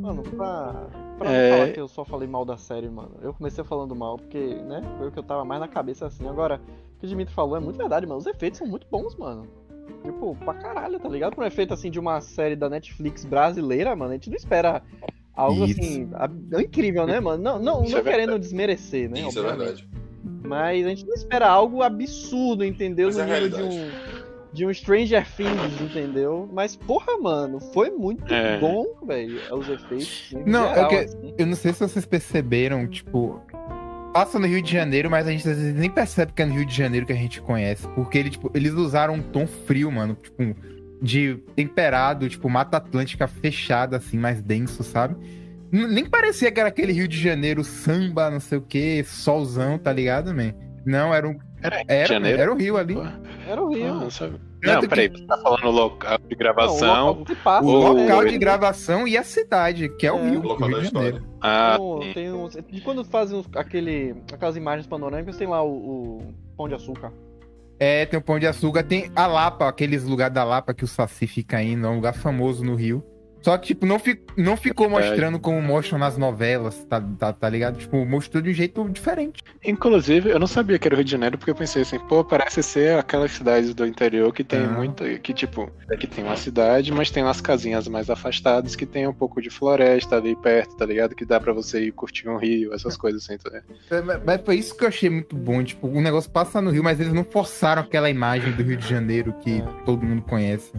Mano, 0.00 0.22
pra, 0.22 0.88
pra 1.18 1.30
É. 1.30 1.50
não 1.50 1.58
falar 1.58 1.72
que 1.72 1.80
eu 1.80 1.88
só 1.88 2.04
falei 2.06 2.26
mal 2.26 2.44
da 2.46 2.56
série, 2.56 2.88
mano, 2.88 3.16
eu 3.20 3.34
comecei 3.34 3.62
falando 3.64 3.94
mal 3.94 4.16
porque, 4.16 4.38
né, 4.38 4.80
foi 4.96 5.08
o 5.08 5.12
que 5.12 5.18
eu 5.18 5.22
tava 5.22 5.44
mais 5.44 5.60
na 5.60 5.68
cabeça 5.68 6.06
assim. 6.06 6.26
Agora, 6.26 6.58
o 6.96 7.00
que 7.00 7.04
o 7.06 7.08
Dimitri 7.08 7.34
falou 7.34 7.56
é 7.56 7.60
muito 7.60 7.76
verdade, 7.76 8.06
mano. 8.06 8.18
Os 8.18 8.26
efeitos 8.26 8.58
são 8.58 8.66
muito 8.66 8.86
bons, 8.90 9.14
mano. 9.16 9.46
Tipo, 10.04 10.36
pra 10.44 10.54
caralho, 10.54 10.98
tá 10.98 11.08
ligado? 11.08 11.34
Pra 11.34 11.44
um 11.44 11.46
efeito 11.46 11.74
assim 11.74 11.90
de 11.90 11.98
uma 11.98 12.20
série 12.20 12.56
da 12.56 12.68
Netflix 12.68 13.24
brasileira, 13.24 13.94
mano, 13.96 14.10
a 14.12 14.14
gente 14.14 14.30
não 14.30 14.36
espera 14.36 14.82
algo 15.34 15.64
Isso. 15.66 15.80
assim. 15.80 16.08
ab- 16.14 16.62
incrível, 16.62 17.06
né, 17.06 17.20
mano? 17.20 17.42
Não, 17.42 17.58
não, 17.58 17.82
Isso 17.82 17.92
não 17.92 17.98
é 17.98 18.02
verdade. 18.02 18.26
querendo 18.26 18.38
desmerecer, 18.38 19.10
né? 19.10 19.20
Isso 19.20 19.38
é 19.38 19.42
obviamente. 19.42 19.58
verdade. 19.86 19.88
Mas 20.44 20.86
a 20.86 20.88
gente 20.88 21.06
não 21.06 21.14
espera 21.14 21.48
algo 21.48 21.82
absurdo, 21.82 22.64
entendeu? 22.64 23.08
Mas 23.08 23.16
no 23.16 23.22
é 23.22 23.36
a 23.36 23.40
nível 23.40 23.58
de 23.58 23.62
um, 23.64 23.90
de 24.52 24.66
um 24.66 24.72
Stranger 24.74 25.26
Things, 25.36 25.80
entendeu? 25.80 26.48
Mas, 26.52 26.74
porra, 26.74 27.18
mano, 27.18 27.60
foi 27.72 27.90
muito 27.90 28.32
É. 28.32 28.58
bom, 28.58 28.84
velho, 29.04 29.38
os 29.54 29.68
efeitos. 29.68 30.32
em 30.32 30.44
Não, 30.50 30.64
é 30.70 30.74
geral, 30.74 30.88
que- 30.88 30.96
assim. 30.96 31.34
Eu 31.38 31.46
não 31.46 31.54
sei 31.54 31.72
se 31.72 31.80
vocês 31.80 32.06
perceberam, 32.06 32.86
tipo. 32.88 33.40
Passa 34.18 34.36
no 34.36 34.48
Rio 34.48 34.60
de 34.60 34.72
Janeiro, 34.72 35.08
mas 35.08 35.28
a 35.28 35.30
gente 35.30 35.48
às 35.48 35.56
vezes 35.56 35.74
nem 35.76 35.88
percebe 35.88 36.32
que 36.32 36.42
é 36.42 36.44
no 36.44 36.52
Rio 36.52 36.66
de 36.66 36.74
Janeiro 36.74 37.06
que 37.06 37.12
a 37.12 37.16
gente 37.16 37.40
conhece. 37.40 37.86
Porque 37.94 38.18
ele, 38.18 38.30
tipo, 38.30 38.50
eles 38.52 38.72
usaram 38.72 39.14
um 39.14 39.22
tom 39.22 39.46
frio, 39.46 39.92
mano. 39.92 40.16
Tipo, 40.20 40.56
de 41.00 41.36
temperado, 41.54 42.28
tipo, 42.28 42.50
Mata 42.50 42.78
Atlântica 42.78 43.28
fechada, 43.28 43.96
assim, 43.98 44.18
mais 44.18 44.42
denso, 44.42 44.82
sabe? 44.82 45.14
N- 45.70 45.86
nem 45.86 46.04
parecia 46.04 46.50
que 46.50 46.58
era 46.58 46.68
aquele 46.68 46.90
Rio 46.92 47.06
de 47.06 47.16
Janeiro 47.16 47.62
samba, 47.62 48.28
não 48.28 48.40
sei 48.40 48.58
o 48.58 48.62
que, 48.62 49.04
solzão, 49.04 49.78
tá 49.78 49.92
ligado, 49.92 50.34
man? 50.34 50.52
Não, 50.84 51.14
era 51.14 51.28
um. 51.28 51.38
Era 51.62 51.76
Rio 51.76 51.86
de 51.86 51.92
Era, 51.92 52.08
Janeiro? 52.08 52.42
era 52.42 52.52
o 52.52 52.56
Rio 52.56 52.76
ali. 52.76 52.96
Era 53.48 53.62
o 53.62 53.72
Rio. 53.72 53.86
Ah, 53.86 53.94
não, 54.00 54.10
sabe? 54.10 54.40
Tanto 54.60 54.74
não 54.74 54.80
que- 54.82 54.88
peraí, 54.88 55.08
você 55.08 55.26
tá 55.26 55.38
falando 55.38 55.70
local 55.70 56.18
de 56.18 56.24
Não, 56.24 56.32
o 56.34 56.36
gravação. 56.38 57.06
local 57.06 57.36
passa, 57.44 57.66
O 57.66 57.94
né? 57.94 58.02
local 58.02 58.24
de 58.26 58.38
gravação 58.38 59.08
e 59.08 59.16
a 59.16 59.22
cidade, 59.22 59.88
que 59.96 60.06
é 60.06 60.12
o 60.12 60.18
É. 60.18 60.30
Rio, 60.30 60.40
O 60.40 60.46
local 60.48 60.68
Rio 60.68 60.76
da 60.78 60.82
de 60.82 60.90
Janeiro. 60.92 61.16
história. 61.18 61.38
Ah, 61.40 61.76
Tem, 62.00 62.12
tem 62.14 62.32
uns, 62.32 62.54
e 62.56 62.80
quando 62.80 63.04
fazem 63.04 63.38
uns- 63.38 63.48
aquele, 63.54 64.14
aquelas 64.32 64.56
imagens 64.56 64.86
panorâmicas, 64.86 65.36
tem 65.36 65.46
lá 65.46 65.62
o, 65.62 65.70
o 66.18 66.34
Pão 66.56 66.68
de 66.68 66.74
Açúcar. 66.74 67.12
É, 67.80 68.04
tem 68.06 68.18
o 68.18 68.22
Pão 68.22 68.38
de 68.40 68.46
Açúcar, 68.46 68.82
tem 68.82 69.10
a 69.14 69.26
Lapa, 69.28 69.68
aqueles 69.68 70.02
lugares 70.02 70.34
da 70.34 70.42
Lapa 70.42 70.74
que 70.74 70.82
o 70.82 70.88
Saci 70.88 71.26
fica 71.28 71.62
indo, 71.62 71.86
é 71.86 71.90
um 71.90 71.94
lugar 71.96 72.14
famoso 72.14 72.64
no 72.64 72.74
Rio. 72.74 73.04
Só 73.48 73.56
que, 73.58 73.68
tipo, 73.68 73.86
não, 73.86 73.98
fi- 73.98 74.20
não 74.36 74.56
ficou 74.56 74.90
mostrando 74.90 75.38
como 75.38 75.60
mostram 75.62 75.98
nas 75.98 76.18
novelas, 76.18 76.84
tá, 76.84 77.00
tá, 77.18 77.32
tá 77.32 77.48
ligado? 77.48 77.78
Tipo, 77.78 78.04
mostrou 78.04 78.42
de 78.42 78.50
um 78.50 78.52
jeito 78.52 78.86
diferente. 78.90 79.42
Inclusive, 79.64 80.28
eu 80.30 80.38
não 80.38 80.46
sabia 80.46 80.78
que 80.78 80.86
era 80.86 80.94
o 80.94 80.98
Rio 80.98 81.04
de 81.04 81.10
Janeiro, 81.12 81.38
porque 81.38 81.50
eu 81.50 81.54
pensei 81.54 81.82
assim, 81.82 81.98
pô, 81.98 82.22
parece 82.22 82.62
ser 82.62 82.98
aquelas 82.98 83.30
cidades 83.32 83.72
do 83.74 83.86
interior 83.86 84.32
que 84.34 84.44
tem 84.44 84.64
Ah. 84.64 84.68
muito. 84.68 85.02
Que 85.20 85.32
tipo, 85.32 85.70
que 85.98 86.06
tem 86.06 86.24
uma 86.24 86.36
cidade, 86.36 86.92
mas 86.92 87.10
tem 87.10 87.22
umas 87.22 87.40
casinhas 87.40 87.88
mais 87.88 88.10
afastadas 88.10 88.76
que 88.76 88.84
tem 88.84 89.06
um 89.06 89.14
pouco 89.14 89.40
de 89.40 89.48
floresta 89.50 90.16
ali 90.16 90.36
perto, 90.36 90.76
tá 90.76 90.84
ligado? 90.84 91.14
Que 91.14 91.24
dá 91.24 91.40
pra 91.40 91.52
você 91.52 91.84
ir 91.84 91.92
curtir 91.92 92.28
um 92.28 92.36
rio, 92.36 92.74
essas 92.74 92.96
coisas 92.96 93.22
assim, 93.24 93.38
tá 93.38 93.48
ligado? 93.48 93.64
É, 93.90 94.20
Mas 94.26 94.40
foi 94.44 94.56
isso 94.56 94.76
que 94.76 94.84
eu 94.84 94.88
achei 94.88 95.08
muito 95.08 95.34
bom. 95.34 95.62
Tipo, 95.64 95.86
o 95.88 96.00
negócio 96.00 96.30
passa 96.30 96.60
no 96.60 96.70
Rio, 96.70 96.84
mas 96.84 97.00
eles 97.00 97.12
não 97.12 97.24
forçaram 97.24 97.82
aquela 97.82 98.10
imagem 98.10 98.52
do 98.52 98.62
Rio 98.62 98.76
de 98.76 98.86
Janeiro 98.88 99.32
que 99.40 99.62
todo 99.84 100.04
mundo 100.04 100.22
conhece. 100.22 100.72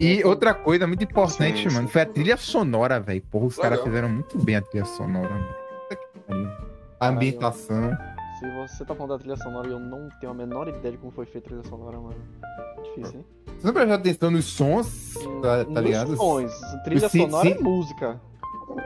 E 0.00 0.24
outra 0.24 0.54
coisa 0.54 0.86
muito 0.86 1.04
importante, 1.04 1.62
Sim, 1.64 1.68
sim. 1.68 1.74
mano, 1.76 1.88
foi 1.88 2.00
a 2.02 2.06
trilha 2.06 2.36
sonora, 2.36 2.98
velho. 2.98 3.20
Porra, 3.30 3.46
os 3.46 3.56
caras 3.56 3.80
fizeram 3.82 4.08
muito 4.08 4.38
bem 4.38 4.56
a 4.56 4.62
trilha 4.62 4.84
sonora, 4.86 5.28
mano. 5.28 6.50
A 6.98 7.08
ambientação. 7.08 7.96
Se 8.38 8.50
você 8.52 8.84
tá 8.84 8.94
falando 8.94 9.10
da 9.12 9.18
trilha 9.18 9.36
sonora 9.36 9.68
e 9.68 9.72
eu 9.72 9.78
não 9.78 10.08
tenho 10.18 10.32
a 10.32 10.34
menor 10.34 10.68
ideia 10.68 10.92
de 10.92 10.98
como 10.98 11.12
foi 11.12 11.26
feita 11.26 11.48
a 11.48 11.50
trilha 11.50 11.68
sonora, 11.68 11.98
mano. 11.98 12.16
Difícil, 12.82 13.20
hein? 13.20 13.26
Você 13.58 13.66
não 13.66 13.74
prestou 13.74 13.94
atenção 13.94 14.30
nos 14.30 14.44
sons, 14.46 15.14
tá, 15.42 15.64
tá 15.64 15.70
Nos 15.70 15.82
ligado? 15.84 16.16
sons, 16.16 16.52
trilha 16.84 17.08
Sim, 17.10 17.22
sonora 17.26 17.48
sim. 17.50 17.56
e 17.58 17.62
música. 17.62 18.20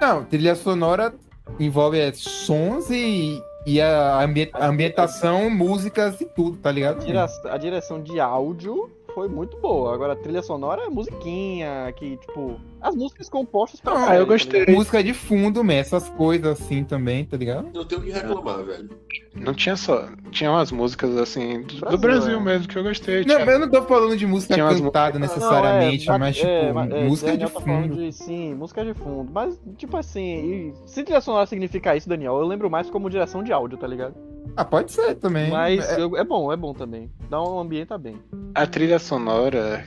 Não, 0.01 0.25
trilha 0.25 0.55
sonora 0.57 1.15
envolve 1.61 1.99
é, 2.01 2.13
sons 2.13 2.91
e, 2.91 3.41
e 3.67 3.81
a, 3.81 4.21
ambi- 4.21 4.51
a 4.53 4.67
ambientação, 4.67 5.49
músicas 5.49 6.21
e 6.21 6.25
tudo, 6.25 6.57
tá 6.57 6.73
ligado? 6.73 7.05
Dire- 7.05 7.19
A 7.19 7.57
direção 7.57 8.03
de 8.03 8.19
áudio 8.19 8.91
foi 9.15 9.29
muito 9.29 9.57
boa. 9.59 9.95
Agora 9.95 10.13
a 10.13 10.17
trilha 10.17 10.43
sonora 10.43 10.83
é 10.83 10.91
musiquinha, 10.91 11.93
que, 11.93 12.17
tipo, 12.17 12.61
As 12.85 12.95
músicas 12.95 13.31
compostas 13.31 13.81
pra 13.81 13.95
Ah, 14.11 14.15
eu 14.17 14.27
tá 14.27 14.33
gostei. 14.33 14.67
Música 14.67 15.03
de 15.03 15.15
fundo, 15.15 15.65
man, 15.65 15.73
essas 15.73 16.07
coisas 16.11 16.61
assim 16.61 16.85
também, 16.85 17.25
tá 17.25 17.35
ligado? 17.35 17.71
Não 17.75 17.83
tenho 17.85 18.03
o 18.03 18.05
que 18.05 18.11
reclamar, 18.13 18.63
velho. 18.63 18.91
Não 19.35 19.55
tinha 19.55 19.75
só. 19.75 20.07
Tinha 20.31 20.51
umas 20.51 20.71
músicas 20.71 21.17
assim 21.17 21.63
do 21.63 21.77
do 21.77 21.81
Brasil, 21.81 21.99
Brasil, 21.99 22.37
é. 22.37 22.41
mesmo 22.41 22.69
que 22.69 22.77
eu 22.79 22.83
gostei. 22.83 23.25
Não, 23.25 23.37
tinha- 23.37 23.51
eu 23.51 23.59
não 23.59 23.71
tô 23.71 23.83
falando 23.85 24.17
de 24.19 24.27
música 24.27 24.53
Tinha 24.55 24.67
umas 24.67 24.81
cantada 24.81 25.19
músicas- 25.19 25.37
necessariamente, 25.43 26.07
Não, 26.07 26.15
é, 26.15 26.19
mas 26.19 26.37
tipo, 26.37 26.49
é, 26.49 26.73
mas, 26.75 26.93
é, 26.93 27.05
música 27.09 27.31
de 27.33 27.39
Daniel 27.39 27.51
tá 27.51 27.61
falando 27.61 27.83
fundo. 27.89 27.97
de, 27.97 28.13
sim, 28.13 28.55
música 28.55 28.85
de 28.85 28.95
fundo. 28.95 29.31
Mas, 29.33 29.59
tipo 29.79 29.97
assim, 29.97 30.23
e 30.23 30.75
se 30.87 31.03
trilha 31.03 31.23
sonora 31.23 31.47
significa 31.47 31.97
isso, 31.97 32.07
Daniel, 32.09 32.37
eu 32.39 32.47
lembro 32.47 32.69
mais 32.71 32.91
como 32.91 33.09
direção 33.09 33.43
de 33.43 33.51
áudio, 33.53 33.79
tá 33.79 33.87
ligado? 33.87 34.15
Ah, 34.57 34.65
pode 34.65 34.93
ser 34.93 35.15
também. 35.17 35.51
Mas 35.51 35.81
É, 35.91 36.01
eu- 36.03 36.17
é 36.17 36.23
bom, 36.23 36.53
é 36.53 36.57
bom 36.57 36.73
também. 36.75 37.11
Dá 37.29 37.43
um 37.43 37.59
ambiente 37.59 37.89
tá 37.89 37.99
bem. 37.99 38.21
A 38.55 38.67
trilha 38.67 39.01
sonora 39.01 39.83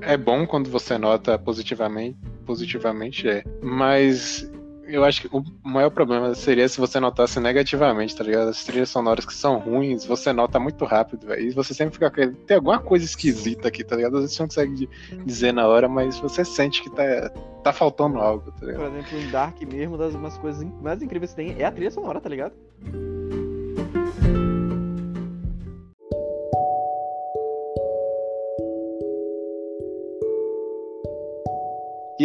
é 0.00 0.16
bom 0.16 0.46
quando 0.46 0.70
você 0.70 0.96
nota 0.96 1.38
positivamente, 1.38 2.16
positivamente 2.46 3.28
é, 3.28 3.42
mas 3.62 4.50
eu 4.90 5.04
acho 5.04 5.20
que 5.20 5.28
o 5.30 5.44
maior 5.62 5.90
problema 5.90 6.34
seria 6.34 6.66
se 6.66 6.80
você 6.80 6.98
notasse 6.98 7.38
negativamente, 7.38 8.16
tá 8.16 8.24
ligado? 8.24 8.48
As 8.48 8.64
trilhas 8.64 8.88
sonoras 8.88 9.26
que 9.26 9.34
são 9.34 9.58
ruins, 9.58 10.06
você 10.06 10.32
nota 10.32 10.58
muito 10.58 10.82
rápido, 10.86 11.26
velho. 11.26 11.42
E 11.42 11.50
você 11.50 11.74
sempre 11.74 11.92
fica 11.92 12.10
com 12.10 12.32
tem 12.46 12.56
alguma 12.56 12.78
coisa 12.78 13.04
esquisita 13.04 13.68
aqui, 13.68 13.84
tá 13.84 13.96
ligado? 13.96 14.14
Às 14.16 14.20
vezes 14.22 14.36
você 14.36 14.42
não 14.42 14.48
consegue 14.48 14.74
di- 14.74 14.88
dizer 15.26 15.52
na 15.52 15.66
hora, 15.66 15.88
mas 15.90 16.18
você 16.18 16.42
sente 16.42 16.82
que 16.82 16.88
tá, 16.88 17.28
tá 17.62 17.70
faltando 17.70 18.18
algo, 18.18 18.50
tá 18.52 18.64
ligado? 18.64 18.80
Por 18.80 18.88
exemplo, 18.88 19.18
em 19.18 19.30
Dark 19.30 19.60
mesmo, 19.70 19.98
das 19.98 20.14
umas 20.14 20.38
coisas 20.38 20.66
mais 20.80 21.02
incríveis 21.02 21.32
que 21.32 21.36
tem 21.36 21.54
é 21.58 21.66
a 21.66 21.70
trilha 21.70 21.90
sonora, 21.90 22.18
tá 22.18 22.30
ligado? 22.30 22.54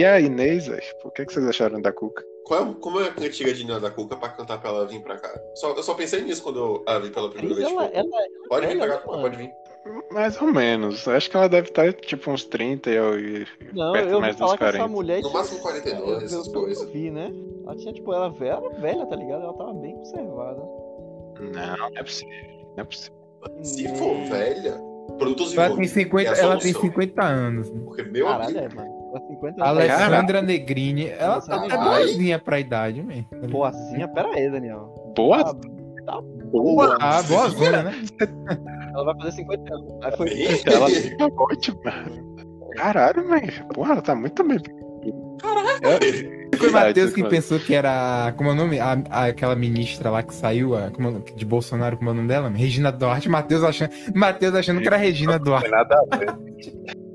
E 0.04 0.06
a 0.06 0.20
Inês, 0.20 0.68
velho, 0.68 0.82
o 1.06 1.10
que, 1.12 1.26
que 1.26 1.32
vocês 1.32 1.48
acharam 1.48 1.82
da 1.82 1.94
Cuca? 1.94 2.22
Qual 2.44 2.62
é, 2.62 2.74
como 2.82 3.00
é 3.00 3.06
a 3.08 3.12
cantiga 3.13 3.54
de 3.54 3.63
Nina 3.63 3.80
da 3.80 3.89
Cuca 3.89 4.18
pra 4.18 4.28
cantar 4.28 4.60
pra 4.60 4.70
ela 4.70 4.86
vir 4.86 5.02
pra 5.02 5.18
cá? 5.18 5.34
Só, 5.56 5.72
eu 5.74 5.82
só 5.82 5.94
pensei 5.94 6.22
nisso 6.24 6.44
quando 6.44 6.60
eu 6.60 6.84
a 6.86 7.00
vi 7.00 7.10
pela 7.10 7.30
primeira 7.30 7.56
vez. 7.56 7.66
Ela, 7.72 7.86
Tipo, 7.88 7.98
ela, 7.98 8.10
pode 8.50 8.68
vir 8.68 8.76
ela, 8.76 8.86
pra 8.88 8.98
cá, 8.98 9.08
mano. 9.08 9.22
pode 9.22 9.38
vir. 9.38 9.50
Mais 10.12 10.42
ou 10.42 10.48
menos. 10.50 11.08
Acho 11.08 11.32
que 11.32 11.38
ela 11.38 11.48
deve 11.48 11.70
estar 11.70 11.94
tipo 11.94 12.30
uns 12.32 12.44
30 12.44 12.89
e 12.89 12.96
eu. 12.96 13.12
Não, 13.74 13.94
perto 13.94 14.10
eu 14.10 14.20
mais 14.20 14.36
dos 14.36 14.39
falar 14.46 14.58
que 14.58 14.63
essa 14.66 14.78
40. 14.80 14.88
mulher. 14.89 15.22
No 15.22 15.32
máximo 15.32 15.62
42, 15.62 16.10
eu- 16.10 16.18
essas 16.18 16.48
eu- 16.48 16.54
eu 16.54 16.62
coisas. 16.62 16.89
vi, 16.89 17.10
né? 17.10 17.32
Ela 17.66 17.76
tinha, 17.78 17.94
tipo, 17.94 18.13
ela 18.13 18.30
ve- 18.30 18.48
ela 18.48 18.66
era 18.66 18.80
velha, 18.82 19.06
tá 19.06 19.16
ligado? 19.16 19.42
Ela 19.44 19.54
tava 19.54 19.74
bem 19.76 19.96
conservada. 19.96 20.60
Não, 21.39 21.78
não 21.78 21.98
é 21.98 22.04
possível. 22.04 22.34
Não 22.76 22.82
é 22.82 22.84
possível. 22.84 23.13
Se 23.62 23.88
for 23.98 24.16
velha, 24.30 24.74
produtos 25.18 25.54
Ela 25.54 25.63
tem 25.68 25.86
envolvidos. 25.86 25.92
50, 25.94 26.30
é 26.30 26.39
ela 26.42 26.58
tem 26.58 26.74
solução. 26.74 26.82
50 26.82 27.24
anos. 27.24 27.70
Porque, 27.70 28.04
meu 28.04 28.26
Caralho, 28.26 28.58
amigo, 28.60 28.74
é, 28.74 28.76
mano. 28.76 28.89
Ela 28.89 28.92
50 29.19 29.63
A 29.63 29.69
anos. 29.69 29.84
Alessandra 29.84 30.41
Negrini, 30.41 31.10
ela 31.10 31.41
tá 31.41 31.56
até 31.58 31.67
caralho. 31.69 31.89
boazinha 32.06 32.39
pra 32.39 32.60
idade, 32.60 33.02
man. 33.04 33.26
Boazinha, 33.49 34.08
pera 34.08 34.30
aí, 34.34 34.49
Daniel. 34.52 34.93
Boa? 35.15 35.43
Tá, 35.43 35.54
tá 36.06 36.21
boa. 36.52 36.97
Ah, 36.99 37.21
boazona, 37.23 37.84
né? 37.84 37.93
Ela 38.93 39.06
vai 39.06 39.15
fazer 39.17 39.32
50 39.38 39.73
anos. 39.73 39.93
Aí 40.04 40.12
foi. 40.17 40.30
Ela 40.73 40.89
fica 40.89 41.26
ótima. 41.38 41.91
Caralho, 42.76 43.28
mãe. 43.28 43.41
Porra, 43.73 43.93
ela 43.93 44.02
tá 44.02 44.15
muito 44.15 44.43
bem. 44.43 44.60
Foi 46.58 46.69
o 46.69 46.71
Matheus 46.71 47.13
que 47.13 47.23
pensou 47.23 47.60
que 47.60 47.73
era. 47.73 48.34
Como 48.38 48.49
é 48.49 48.54
o 48.54 48.56
nome? 48.56 48.80
A, 48.80 48.97
a- 49.10 49.26
aquela 49.26 49.56
ministra 49.56 50.10
lá 50.10 50.21
que 50.23 50.34
saiu 50.34 50.76
a, 50.78 50.89
como 50.91 51.10
é 51.10 51.36
de 51.36 51.45
Bolsonaro, 51.45 51.97
como 51.97 52.10
é 52.10 52.13
o 52.13 52.15
nome 52.15 52.28
dela? 52.28 52.49
Regina 52.49 52.91
Duarte. 52.91 53.28
Matheus 53.30 53.63
achando, 53.63 53.91
Matheus 54.15 54.56
achando 54.56 54.80
que 54.80 54.88
era 54.88 54.95
Regina 54.97 55.34
Não 55.38 55.43
Duarte. 55.43 55.69
tem 55.69 55.71
nada 55.78 55.95
a 56.12 56.17
ver. 56.17 56.36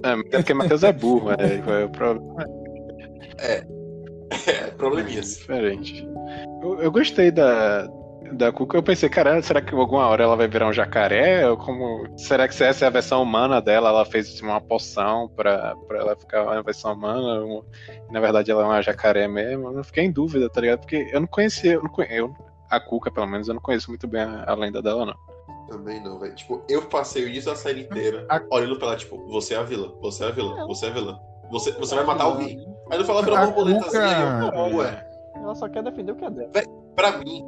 É, 0.02 0.16
porque 0.38 0.54
Matheus 0.54 0.82
é 0.84 0.92
burro, 0.92 1.32
é, 1.32 1.58
qual 1.58 1.76
é 1.76 1.84
o 1.84 1.90
problema? 1.90 2.44
é, 3.38 3.64
probleminhas. 4.76 5.36
Diferente. 5.38 6.06
Eu, 6.62 6.80
eu 6.82 6.90
gostei 6.92 7.30
da, 7.30 7.88
da 8.32 8.52
Cuca. 8.52 8.76
Eu 8.76 8.82
pensei, 8.82 9.08
caralho, 9.08 9.42
será 9.42 9.60
que 9.60 9.74
alguma 9.74 10.06
hora 10.06 10.22
ela 10.24 10.36
vai 10.36 10.46
virar 10.48 10.68
um 10.68 10.72
jacaré? 10.72 11.48
Ou 11.48 11.56
como. 11.56 12.06
Será 12.18 12.46
que 12.48 12.62
essa 12.62 12.84
é 12.84 12.88
a 12.88 12.90
versão 12.90 13.22
humana 13.22 13.60
dela? 13.60 13.88
Ela 13.88 14.04
fez 14.04 14.28
assim, 14.28 14.44
uma 14.44 14.60
poção 14.60 15.28
pra, 15.34 15.74
pra 15.86 15.98
ela 15.98 16.16
ficar 16.16 16.42
uma 16.44 16.62
versão 16.62 16.92
humana? 16.92 17.44
um- 17.44 17.62
na 18.10 18.20
verdade, 18.20 18.50
ela 18.50 18.62
é 18.62 18.66
uma 18.66 18.82
jacaré 18.82 19.26
mesmo. 19.28 19.70
Eu 19.76 19.84
fiquei 19.84 20.04
em 20.04 20.10
dúvida, 20.12 20.48
tá 20.48 20.60
ligado? 20.60 20.80
Porque 20.80 21.08
eu 21.12 21.20
não 21.20 21.26
conhecia. 21.28 21.74
Eu 21.74 21.82
não 21.82 21.90
conhe- 21.90 22.08
eu- 22.10 22.34
a 22.70 22.78
Cuca, 22.78 23.10
pelo 23.10 23.26
menos, 23.26 23.48
eu 23.48 23.54
não 23.54 23.62
conheço 23.62 23.90
muito 23.90 24.06
bem 24.06 24.20
a, 24.22 24.44
a 24.46 24.54
lenda 24.54 24.82
dela, 24.82 25.06
não. 25.06 25.37
Também 25.68 26.02
não, 26.02 26.18
velho. 26.18 26.34
Tipo, 26.34 26.62
eu 26.68 26.82
passei 26.86 27.24
o 27.24 27.28
início 27.28 27.50
da 27.50 27.56
série 27.56 27.82
inteira 27.82 28.26
A- 28.28 28.40
olhando 28.50 28.78
pra 28.78 28.88
ela, 28.88 28.96
tipo, 28.96 29.18
você 29.28 29.54
é 29.54 29.58
a 29.58 29.62
vilã, 29.62 29.92
você 30.00 30.24
é 30.24 30.28
a 30.28 30.30
vilã, 30.30 30.66
você 30.66 30.86
é 30.86 30.88
a 30.88 30.92
vilã. 30.92 31.18
Você, 31.50 31.72
você 31.72 31.94
vai 31.94 32.04
matar 32.04 32.24
alguém. 32.24 32.58
Aí 32.90 32.98
no 32.98 33.04
final 33.04 33.18
ela 33.18 33.20
A 33.20 33.24
virou 33.24 33.38
uma 33.38 33.46
borboletazinha 33.46 34.50
eu, 34.70 34.76
ué. 34.76 35.06
Ela 35.36 35.54
só 35.54 35.68
quer 35.68 35.82
defender 35.82 36.12
o 36.12 36.16
que 36.16 36.24
é 36.24 36.30
dela. 36.30 36.50
Pra 36.94 37.18
mim, 37.18 37.44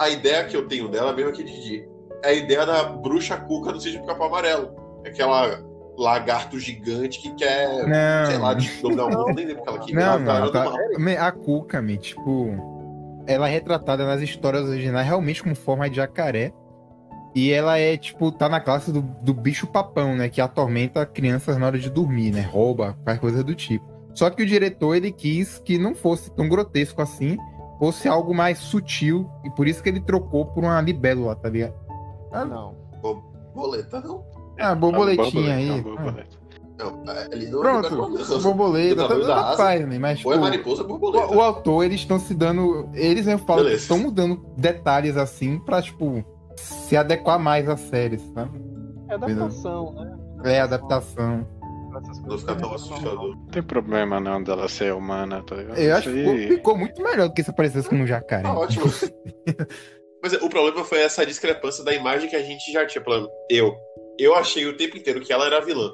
a 0.00 0.08
ideia 0.08 0.44
que 0.44 0.56
eu 0.56 0.66
tenho 0.68 0.88
dela 0.88 1.10
a 1.10 1.14
mesma 1.14 1.32
que 1.32 1.42
Didi. 1.42 1.88
É 2.24 2.28
a 2.28 2.32
ideia 2.32 2.64
da 2.64 2.84
bruxa 2.84 3.36
cuca 3.36 3.72
do 3.72 3.80
sítio 3.80 4.00
do 4.00 4.06
Capão 4.06 4.26
Amarelo. 4.26 4.74
É 5.04 5.08
Aquela 5.08 5.58
lagarto 5.98 6.58
gigante 6.58 7.20
que 7.20 7.34
quer, 7.34 7.68
sei 8.26 8.38
lá, 8.38 8.52
Não, 8.54 8.56
de 8.60 8.80
dominar 8.80 9.04
o 9.06 9.10
mundo, 9.10 9.34
nem 9.34 9.46
lembro 9.46 9.62
que 9.62 9.68
ela 9.68 9.78
queria. 9.80 9.94
não, 10.18 10.24
tá- 10.24 10.40
não. 10.40 10.52
Tá, 10.52 11.26
a 11.26 11.32
Cuca, 11.32 11.82
man, 11.82 11.96
tipo. 11.96 12.48
Ela 13.26 13.48
é 13.48 13.52
retratada 13.52 14.04
nas 14.06 14.20
histórias 14.20 14.64
originais 14.68 15.06
realmente 15.06 15.42
com 15.42 15.54
forma 15.54 15.88
de 15.90 15.96
jacaré. 15.96 16.52
E 17.34 17.50
ela 17.50 17.78
é, 17.78 17.96
tipo, 17.96 18.30
tá 18.30 18.48
na 18.48 18.60
classe 18.60 18.92
do, 18.92 19.00
do 19.00 19.32
bicho 19.32 19.66
papão, 19.66 20.14
né? 20.14 20.28
Que 20.28 20.40
atormenta 20.40 21.06
crianças 21.06 21.56
na 21.56 21.66
hora 21.66 21.78
de 21.78 21.88
dormir, 21.88 22.30
né? 22.30 22.42
Rouba, 22.42 22.96
faz 23.04 23.18
coisa 23.18 23.42
do 23.42 23.54
tipo. 23.54 23.90
Só 24.14 24.28
que 24.28 24.42
o 24.42 24.46
diretor, 24.46 24.94
ele 24.94 25.10
quis 25.10 25.58
que 25.58 25.78
não 25.78 25.94
fosse 25.94 26.30
tão 26.32 26.46
grotesco 26.48 27.00
assim, 27.00 27.38
fosse 27.78 28.06
algo 28.06 28.34
mais 28.34 28.58
sutil. 28.58 29.28
E 29.44 29.50
por 29.50 29.66
isso 29.66 29.82
que 29.82 29.88
ele 29.88 30.00
trocou 30.00 30.44
por 30.46 30.62
uma 30.62 30.80
libélula, 30.82 31.34
tá 31.34 31.48
ligado? 31.48 31.74
Não. 32.30 32.74
Boleta, 33.54 34.00
não. 34.00 34.24
Ah, 34.58 34.74
borboletinha 34.74 35.42
Uma 35.42 35.54
aí. 35.54 35.80
borboleta, 35.80 35.80
uma 35.80 35.96
borboleta. 35.96 36.42
Não, 36.78 37.02
ali 37.32 37.46
não 37.46 37.60
Pronto, 37.60 37.90
não, 37.96 38.08
não. 38.10 38.40
borboleta, 38.42 39.08
tá, 39.08 39.42
tá 39.50 39.56
faz, 39.56 39.86
né? 39.88 39.98
Mas, 39.98 40.24
Ou 40.24 40.32
é 40.32 40.34
tipo, 40.34 40.44
mariposa 40.44 40.82
ou 40.82 40.88
O, 40.88 40.98
borboleta. 40.98 41.34
o 41.34 41.40
autor, 41.40 41.84
eles 41.84 42.00
estão 42.00 42.18
se 42.18 42.34
dando. 42.34 42.88
Eles, 42.94 43.26
eu 43.26 43.38
falo, 43.38 43.68
estão 43.68 43.98
mudando 43.98 44.44
detalhes 44.56 45.16
assim 45.16 45.58
pra, 45.58 45.80
tipo, 45.80 46.24
se 46.56 46.96
adequar 46.96 47.38
mais 47.38 47.68
à 47.68 47.76
série, 47.76 48.18
sabe? 48.34 48.60
É 49.08 49.14
adaptação, 49.14 49.92
né? 49.92 50.16
É, 50.44 50.60
adaptação. 50.60 51.46
Não 51.92 52.22
coisas 52.22 52.40
ficar 52.40 52.54
tão 52.56 52.68
que 52.70 52.74
assustador. 52.74 53.36
Não 53.36 53.46
tem 53.46 53.62
problema 53.62 54.18
não 54.18 54.42
dela 54.42 54.68
ser 54.68 54.94
humana, 54.94 55.42
tá 55.42 55.56
ligado? 55.56 55.78
Eu 55.78 55.94
acho 55.94 56.10
que 56.10 56.48
ficou, 56.48 56.76
muito 56.76 57.02
melhor 57.02 57.28
do 57.28 57.34
que 57.34 57.42
se 57.42 57.50
aparecesse 57.50 57.88
como 57.88 58.02
um 58.02 58.06
jacaré. 58.06 58.42
Tá 58.42 58.58
ótimo. 58.58 58.86
Mas 60.22 60.32
é, 60.32 60.36
o 60.38 60.48
problema 60.48 60.84
foi 60.84 61.00
essa 61.00 61.26
discrepância 61.26 61.84
da 61.84 61.92
imagem 61.92 62.30
que 62.30 62.36
a 62.36 62.42
gente 62.42 62.72
já 62.72 62.86
tinha. 62.86 63.04
Eu. 63.50 63.74
Eu 64.18 64.34
achei 64.34 64.66
o 64.66 64.76
tempo 64.76 64.96
inteiro 64.96 65.20
que 65.20 65.32
ela 65.32 65.46
era 65.46 65.60
vilã. 65.60 65.90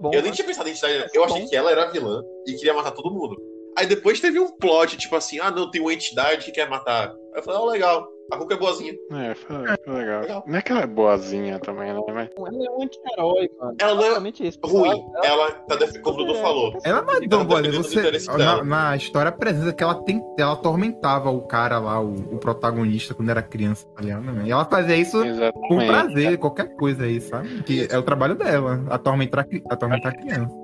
Bom, 0.00 0.10
eu 0.12 0.20
nem 0.20 0.30
né? 0.30 0.32
tinha 0.32 0.46
pensado 0.46 0.68
em 0.68 0.72
identidade. 0.72 1.10
Eu 1.14 1.24
achei 1.24 1.42
Bom. 1.42 1.48
que 1.48 1.56
ela 1.56 1.70
era 1.70 1.90
vilã 1.90 2.22
e 2.46 2.52
queria 2.54 2.74
matar 2.74 2.90
todo 2.90 3.14
mundo. 3.14 3.36
Aí 3.78 3.86
depois 3.86 4.20
teve 4.20 4.38
um 4.38 4.50
plot, 4.56 4.96
tipo 4.96 5.14
assim, 5.16 5.38
ah, 5.38 5.50
não, 5.50 5.70
tem 5.70 5.80
uma 5.80 5.92
entidade 5.92 6.44
que 6.44 6.52
quer 6.52 6.68
matar. 6.68 7.10
Aí 7.10 7.40
eu 7.40 7.42
falei, 7.42 7.60
ó, 7.60 7.64
legal. 7.66 8.06
A 8.32 8.36
Hulk 8.36 8.52
é 8.54 8.56
boazinha. 8.56 8.92
É, 9.12 9.34
foi, 9.34 9.56
foi 9.84 9.94
legal. 9.94 10.20
Legal. 10.22 10.44
Não 10.46 10.58
é 10.58 10.62
que 10.62 10.72
ela 10.72 10.80
é 10.82 10.86
boazinha 10.86 11.58
também, 11.60 11.92
né? 11.92 12.00
Mas 12.12 12.28
Ela 12.36 12.66
é 12.66 12.70
um 12.70 12.82
anti-herói, 12.82 13.50
mano. 13.60 13.76
Ela 13.78 13.94
não 13.94 14.02
é 14.02 14.06
Exatamente 14.06 14.46
isso. 14.48 14.58
ruim. 14.64 15.04
Ela- 15.22 15.26
Ela 15.26 15.52
tá 15.52 15.76
defendendo, 15.76 16.02
como 16.02 16.20
o 16.22 16.24
Dudu 16.26 16.38
falou. 16.40 16.72
Ela 16.84 17.02
não 17.02 17.14
é 17.14 17.28
tão 17.28 17.38
tá 17.40 17.44
boa, 17.44 17.62
defendendo 17.62 17.80
os 17.84 17.92
você 17.92 18.36
na, 18.38 18.64
na 18.64 18.96
história 18.96 19.28
apresenta 19.28 19.72
que 19.72 19.82
ela, 19.82 19.94
tem, 20.02 20.20
ela 20.38 20.52
atormentava 20.54 21.30
o 21.30 21.42
cara 21.42 21.78
lá, 21.78 22.00
o, 22.00 22.14
o 22.14 22.38
protagonista, 22.38 23.14
quando 23.14 23.30
era 23.30 23.42
criança, 23.42 23.86
tá 23.94 24.02
ligado? 24.02 24.46
E 24.46 24.50
ela 24.50 24.64
fazia 24.64 24.96
isso 24.96 25.18
com 25.18 25.24
exatamente. 25.24 25.86
prazer, 25.86 26.38
qualquer 26.38 26.74
coisa 26.76 27.04
aí, 27.04 27.20
sabe? 27.20 27.62
Que 27.62 27.86
é 27.90 27.96
o 27.98 28.02
trabalho 28.02 28.34
dela, 28.34 28.84
atormentar, 28.90 29.46
atormentar 29.70 30.12
a 30.12 30.16
criança. 30.16 30.54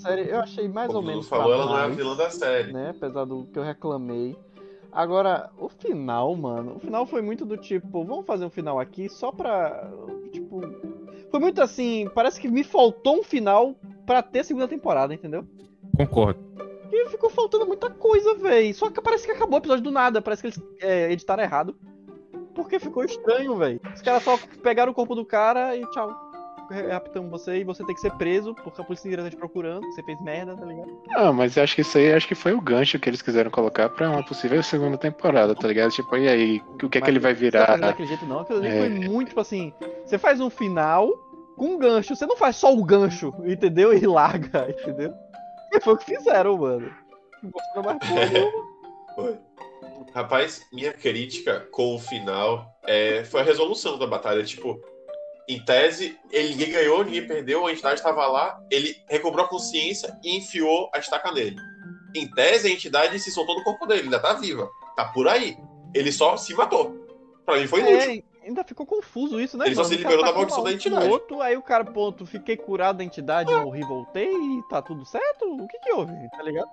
Série 0.00 0.30
eu 0.30 0.40
achei 0.40 0.68
mais 0.68 0.88
Como 0.88 1.00
ou 1.00 1.04
menos. 1.04 1.28
falou, 1.28 1.52
ela 1.52 1.66
não 1.66 1.78
é 1.78 1.84
a 1.84 1.88
vilã 1.88 2.16
da 2.16 2.30
série. 2.30 2.72
Né? 2.72 2.90
Apesar 2.90 3.24
do 3.24 3.44
que 3.46 3.58
eu 3.58 3.62
reclamei. 3.62 4.36
Agora, 4.92 5.50
o 5.58 5.68
final, 5.68 6.34
mano. 6.34 6.76
O 6.76 6.80
final 6.80 7.04
foi 7.06 7.20
muito 7.20 7.44
do 7.44 7.56
tipo, 7.56 8.04
vamos 8.04 8.24
fazer 8.24 8.46
um 8.46 8.50
final 8.50 8.80
aqui 8.80 9.08
só 9.08 9.30
pra. 9.30 9.90
Tipo. 10.32 10.62
Foi 11.30 11.40
muito 11.40 11.60
assim. 11.60 12.08
Parece 12.14 12.40
que 12.40 12.48
me 12.48 12.64
faltou 12.64 13.20
um 13.20 13.22
final 13.22 13.74
pra 14.06 14.22
ter 14.22 14.44
segunda 14.44 14.66
temporada, 14.66 15.12
entendeu? 15.12 15.44
Concordo. 15.96 16.40
E 16.90 17.08
ficou 17.10 17.28
faltando 17.28 17.66
muita 17.66 17.90
coisa, 17.90 18.34
véi. 18.36 18.72
Só 18.72 18.88
que 18.90 19.02
parece 19.02 19.26
que 19.26 19.32
acabou 19.32 19.56
o 19.56 19.60
episódio 19.60 19.84
do 19.84 19.90
nada. 19.90 20.22
Parece 20.22 20.42
que 20.42 20.48
eles 20.48 20.62
é, 20.80 21.12
editaram 21.12 21.42
errado. 21.42 21.76
Porque 22.54 22.78
ficou 22.78 23.04
estranho, 23.04 23.54
véi. 23.56 23.78
Os 23.94 24.00
caras 24.00 24.22
só 24.22 24.38
pegaram 24.62 24.92
o 24.92 24.94
corpo 24.94 25.14
do 25.14 25.26
cara 25.26 25.76
e 25.76 25.84
tchau. 25.90 26.25
Raptamos 26.70 27.30
você 27.30 27.58
e 27.58 27.64
você 27.64 27.84
tem 27.84 27.94
que 27.94 28.00
ser 28.00 28.12
preso 28.12 28.54
porque 28.54 28.80
a 28.80 28.84
polícia 28.84 29.06
inteira 29.08 29.24
tá 29.24 29.30
te 29.30 29.36
procurando, 29.36 29.84
você 29.86 30.02
fez 30.02 30.20
merda, 30.20 30.56
tá 30.56 30.64
ligado? 30.64 31.00
Ah, 31.14 31.32
mas 31.32 31.56
eu 31.56 31.62
acho 31.62 31.74
que 31.74 31.82
isso 31.82 31.96
aí 31.98 32.12
acho 32.12 32.26
que 32.26 32.34
foi 32.34 32.52
o 32.52 32.60
gancho 32.60 32.98
que 32.98 33.08
eles 33.08 33.22
quiseram 33.22 33.50
colocar 33.50 33.88
pra 33.88 34.10
uma 34.10 34.24
possível 34.24 34.62
segunda 34.62 34.96
temporada, 34.98 35.54
tá 35.54 35.68
ligado? 35.68 35.90
Tipo, 35.92 36.16
e 36.16 36.28
aí, 36.28 36.62
o 36.82 36.88
que 36.88 36.98
é 36.98 37.00
que 37.00 37.10
ele 37.10 37.18
vai 37.18 37.34
virar? 37.34 37.78
daquele 37.78 38.08
jeito 38.08 38.26
não, 38.26 38.40
aquilo 38.40 38.58
ali 38.58 38.68
É. 38.68 38.78
foi 38.80 38.88
muito, 38.88 39.28
tipo 39.28 39.40
assim, 39.40 39.72
você 40.04 40.18
faz 40.18 40.40
um 40.40 40.50
final 40.50 41.08
com 41.56 41.74
um 41.74 41.78
gancho, 41.78 42.14
você 42.14 42.26
não 42.26 42.36
faz 42.36 42.56
só 42.56 42.74
o 42.74 42.84
gancho, 42.84 43.32
entendeu? 43.44 43.92
E 43.96 44.06
larga, 44.06 44.68
entendeu? 44.70 45.12
E 45.72 45.80
foi 45.80 45.94
o 45.94 45.96
que 45.96 46.04
fizeram, 46.04 46.56
mano. 46.58 46.90
Não 47.42 47.50
gostou 47.50 47.82
mais 47.82 47.98
porra 47.98 48.26
nenhuma. 48.26 48.66
Foi. 49.14 49.38
Rapaz, 50.14 50.66
minha 50.72 50.92
crítica 50.92 51.60
com 51.70 51.94
o 51.94 51.98
final 51.98 52.74
é, 52.86 53.24
foi 53.24 53.40
a 53.40 53.44
resolução 53.44 53.98
da 53.98 54.06
batalha. 54.06 54.42
Tipo, 54.44 54.80
em 55.48 55.64
tese, 55.64 56.18
ele 56.30 56.50
ninguém 56.50 56.72
ganhou, 56.72 57.04
ninguém 57.04 57.26
perdeu, 57.26 57.66
a 57.66 57.72
entidade 57.72 58.00
estava 58.00 58.26
lá, 58.26 58.60
ele 58.70 58.96
recobrou 59.08 59.44
a 59.44 59.48
consciência 59.48 60.18
e 60.22 60.36
enfiou 60.36 60.90
a 60.92 60.98
estaca 60.98 61.30
nele. 61.30 61.56
Em 62.14 62.28
tese, 62.30 62.68
a 62.68 62.70
entidade 62.70 63.18
se 63.20 63.30
soltou 63.30 63.56
do 63.56 63.62
corpo 63.62 63.86
dele, 63.86 64.02
ainda 64.02 64.18
tá 64.18 64.32
viva. 64.32 64.68
Tá 64.96 65.04
por 65.06 65.28
aí. 65.28 65.56
Ele 65.94 66.10
só 66.10 66.36
se 66.36 66.54
matou. 66.54 66.94
Pra 67.44 67.58
mim 67.58 67.66
foi 67.66 67.80
inútil. 67.80 68.24
É, 68.46 68.48
ainda 68.48 68.64
ficou 68.64 68.86
confuso 68.86 69.40
isso, 69.40 69.58
né? 69.58 69.66
Ele 69.66 69.74
só 69.74 69.82
mano? 69.82 69.94
se 69.94 70.00
O 70.00 70.02
cara 70.02 70.14
liberou 70.14 70.32
da 70.32 70.38
maldição 70.38 70.62
da 70.64 70.70
um 70.70 70.72
entidade. 70.72 71.08
Outro, 71.08 71.40
aí 71.42 71.56
o 71.56 71.62
cara, 71.62 71.84
ponto, 71.84 72.24
fiquei 72.24 72.56
curado 72.56 72.98
da 72.98 73.04
entidade, 73.04 73.52
morri, 73.52 73.80
voltei 73.82 74.30
e 74.32 74.62
tá 74.68 74.80
tudo 74.80 75.04
certo? 75.04 75.44
O 75.44 75.66
que 75.66 75.78
que 75.80 75.92
houve? 75.92 76.12
Tá 76.30 76.42
ligado? 76.42 76.68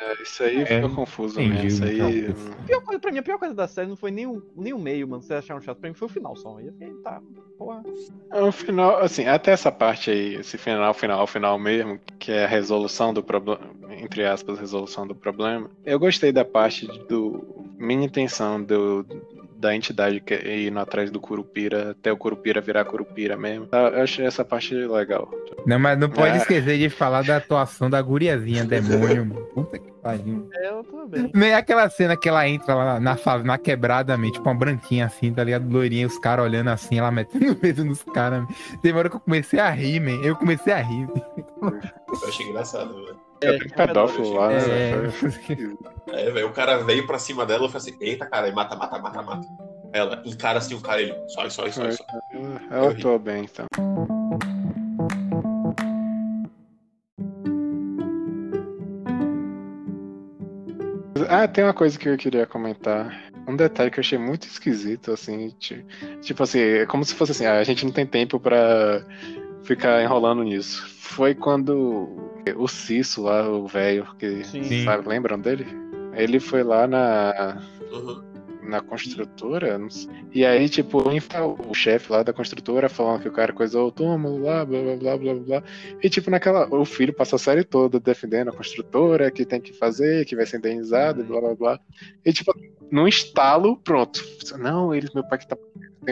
É, 0.00 0.22
isso 0.22 0.42
aí 0.42 0.62
É, 0.62 0.66
ficou 0.66 0.90
confuso 0.94 1.40
entendi, 1.40 1.62
mesmo. 1.64 1.68
Isso 1.68 1.84
aí. 1.84 2.20
então. 2.20 2.64
Pior 2.66 2.80
coisa, 2.82 3.00
pra 3.00 3.12
mim, 3.12 3.18
a 3.18 3.22
pior 3.22 3.38
coisa 3.38 3.54
da 3.54 3.66
série 3.66 3.88
não 3.88 3.96
foi 3.96 4.10
nem 4.10 4.26
o, 4.26 4.42
nem 4.56 4.72
o 4.72 4.78
meio, 4.78 5.08
mano. 5.08 5.22
Vocês 5.22 5.38
acharam 5.38 5.60
chato. 5.60 5.78
Pra 5.78 5.88
mim 5.88 5.94
foi 5.94 6.06
o 6.06 6.10
final 6.10 6.36
só. 6.36 6.60
E 6.60 6.70
fiquei, 6.70 6.90
tá, 7.02 7.20
porra. 7.58 7.82
O 8.32 8.52
final, 8.52 8.98
assim, 8.98 9.26
até 9.26 9.50
essa 9.52 9.72
parte 9.72 10.10
aí, 10.10 10.36
esse 10.36 10.56
final, 10.56 10.94
final, 10.94 11.26
final 11.26 11.58
mesmo, 11.58 11.98
que 12.18 12.30
é 12.32 12.44
a 12.44 12.48
resolução 12.48 13.12
do 13.12 13.22
problema, 13.22 13.60
entre 13.90 14.24
aspas, 14.24 14.58
resolução 14.58 15.06
do 15.06 15.14
problema. 15.14 15.70
Eu 15.84 15.98
gostei 15.98 16.30
da 16.32 16.44
parte 16.44 16.86
do 17.08 17.66
minha 17.78 18.04
intenção 18.04 18.62
do 18.62 19.04
da 19.58 19.74
entidade 19.74 20.20
que 20.20 20.34
é 20.34 20.68
indo 20.68 20.78
atrás 20.78 21.10
do 21.10 21.18
Curupira, 21.20 21.90
até 21.90 22.12
o 22.12 22.16
Curupira 22.16 22.60
virar 22.60 22.84
Curupira 22.84 23.36
mesmo. 23.36 23.68
Eu 23.72 24.02
achei 24.02 24.24
essa 24.24 24.44
parte 24.44 24.72
legal. 24.74 25.28
Não, 25.66 25.78
mas 25.80 25.98
não 25.98 26.08
pode 26.08 26.34
É. 26.34 26.36
esquecer 26.36 26.78
de 26.78 26.88
falar 26.88 27.24
da 27.24 27.38
atuação 27.38 27.90
da 27.90 28.00
guriazinha, 28.00 28.62
demônio. 28.64 29.26
mano. 29.26 29.46
Puta 29.54 29.78
que 29.78 29.90
pariu. 30.00 30.48
Eu 30.62 30.84
também. 30.84 31.30
Nem 31.34 31.54
aquela 31.54 31.90
cena 31.90 32.16
que 32.16 32.28
ela 32.28 32.48
entra 32.48 32.72
lá 32.74 33.00
na, 33.00 33.16
fa- 33.16 33.42
na 33.42 33.58
quebrada, 33.58 34.16
man, 34.16 34.30
tipo 34.30 34.48
uma 34.48 34.54
branquinha 34.54 35.06
assim, 35.06 35.32
tá 35.32 35.42
ligado? 35.42 35.68
Loirinha, 35.68 36.06
os 36.06 36.18
caras 36.20 36.44
olhando 36.44 36.68
assim, 36.70 36.98
ela 37.00 37.10
metendo 37.10 37.58
medo 37.60 37.84
nos 37.84 38.02
caras. 38.04 38.42
man. 38.42 38.48
Tem 38.80 38.92
uma 38.92 39.00
hora 39.00 39.10
que 39.10 39.16
eu 39.16 39.20
comecei 39.20 39.58
a 39.58 39.70
rir, 39.70 39.98
man. 40.00 40.24
Eu 40.24 40.36
comecei 40.36 40.72
a 40.72 40.78
rir. 40.80 41.08
Eu 41.60 42.28
achei 42.28 42.46
engraçado, 42.46 42.94
velho. 42.94 43.27
É, 43.40 43.58
tem 43.58 43.68
pedófilo 43.68 44.32
lá, 44.34 44.48
né? 44.50 44.56
É. 46.10 46.26
É, 46.26 46.30
velho, 46.30 46.48
o 46.48 46.52
cara 46.52 46.78
veio 46.78 47.06
pra 47.06 47.18
cima 47.18 47.46
dela 47.46 47.66
e 47.66 47.68
falou 47.68 47.76
assim: 47.76 47.96
Eita, 48.00 48.26
cara, 48.26 48.50
mata, 48.52 48.74
mata, 48.76 48.98
mata, 48.98 49.22
mata. 49.22 49.46
Ela 49.92 50.22
encara 50.24 50.58
assim 50.58 50.74
o 50.74 50.80
cara, 50.80 51.00
ele, 51.00 51.14
só, 51.28 51.48
só, 51.48 51.70
só, 51.70 51.90
só. 51.90 52.04
Ela 52.70 52.90
atuou 52.90 53.18
bem, 53.18 53.44
então. 53.44 53.66
Ah, 61.28 61.46
tem 61.48 61.64
uma 61.64 61.74
coisa 61.74 61.98
que 61.98 62.08
eu 62.08 62.16
queria 62.16 62.46
comentar. 62.46 63.12
Um 63.46 63.56
detalhe 63.56 63.90
que 63.90 63.98
eu 63.98 64.02
achei 64.02 64.18
muito 64.18 64.46
esquisito, 64.46 65.10
assim, 65.12 65.50
ti- 65.58 65.84
tipo 66.22 66.42
assim, 66.42 66.60
é 66.60 66.86
como 66.86 67.04
se 67.04 67.14
fosse 67.14 67.32
assim, 67.32 67.46
ah, 67.46 67.58
a 67.58 67.64
gente 67.64 67.84
não 67.84 67.92
tem 67.92 68.06
tempo 68.06 68.38
pra 68.38 69.02
ficar 69.64 70.02
enrolando 70.02 70.42
nisso. 70.42 70.86
Foi 71.00 71.34
quando 71.34 72.27
o 72.56 72.66
Cisso 72.68 73.22
lá, 73.22 73.48
o 73.48 73.66
velho, 73.66 74.06
que 74.18 74.44
Sim. 74.44 74.84
sabe, 74.84 75.08
lembram 75.08 75.38
dele? 75.38 75.66
Ele 76.14 76.40
foi 76.40 76.62
lá 76.62 76.86
na, 76.86 77.62
Uhum. 77.92 78.22
na 78.62 78.80
construtora, 78.80 79.78
não 79.78 79.88
sei. 79.88 80.10
e 80.32 80.44
aí, 80.44 80.68
tipo, 80.68 80.98
o 81.00 81.74
chefe 81.74 82.10
lá 82.12 82.22
da 82.22 82.32
construtora 82.32 82.88
falando 82.88 83.22
que 83.22 83.28
o 83.28 83.32
cara 83.32 83.52
coisou 83.52 83.88
o 83.88 83.92
túmulo 83.92 84.42
lá, 84.42 84.64
blá 84.64 84.80
blá 84.82 84.96
blá 84.96 85.16
blá 85.16 85.34
blá. 85.34 85.62
E 86.02 86.08
tipo, 86.10 86.30
naquela. 86.30 86.66
O 86.74 86.84
filho 86.84 87.12
passa 87.14 87.36
a 87.36 87.38
série 87.38 87.64
toda 87.64 88.00
defendendo 88.00 88.48
a 88.48 88.52
construtora, 88.52 89.30
que 89.30 89.44
tem 89.44 89.60
que 89.60 89.72
fazer, 89.72 90.24
que 90.26 90.36
vai 90.36 90.44
ser 90.46 90.58
indenizado, 90.58 91.20
e 91.20 91.24
blá 91.24 91.40
blá 91.40 91.54
blá. 91.54 91.80
E 92.24 92.32
tipo, 92.32 92.52
num 92.90 93.06
estalo, 93.08 93.76
pronto. 93.78 94.20
Não, 94.58 94.94
ele, 94.94 95.08
meu 95.14 95.22
pai 95.28 95.38
que 95.38 95.46
tá 95.48 95.56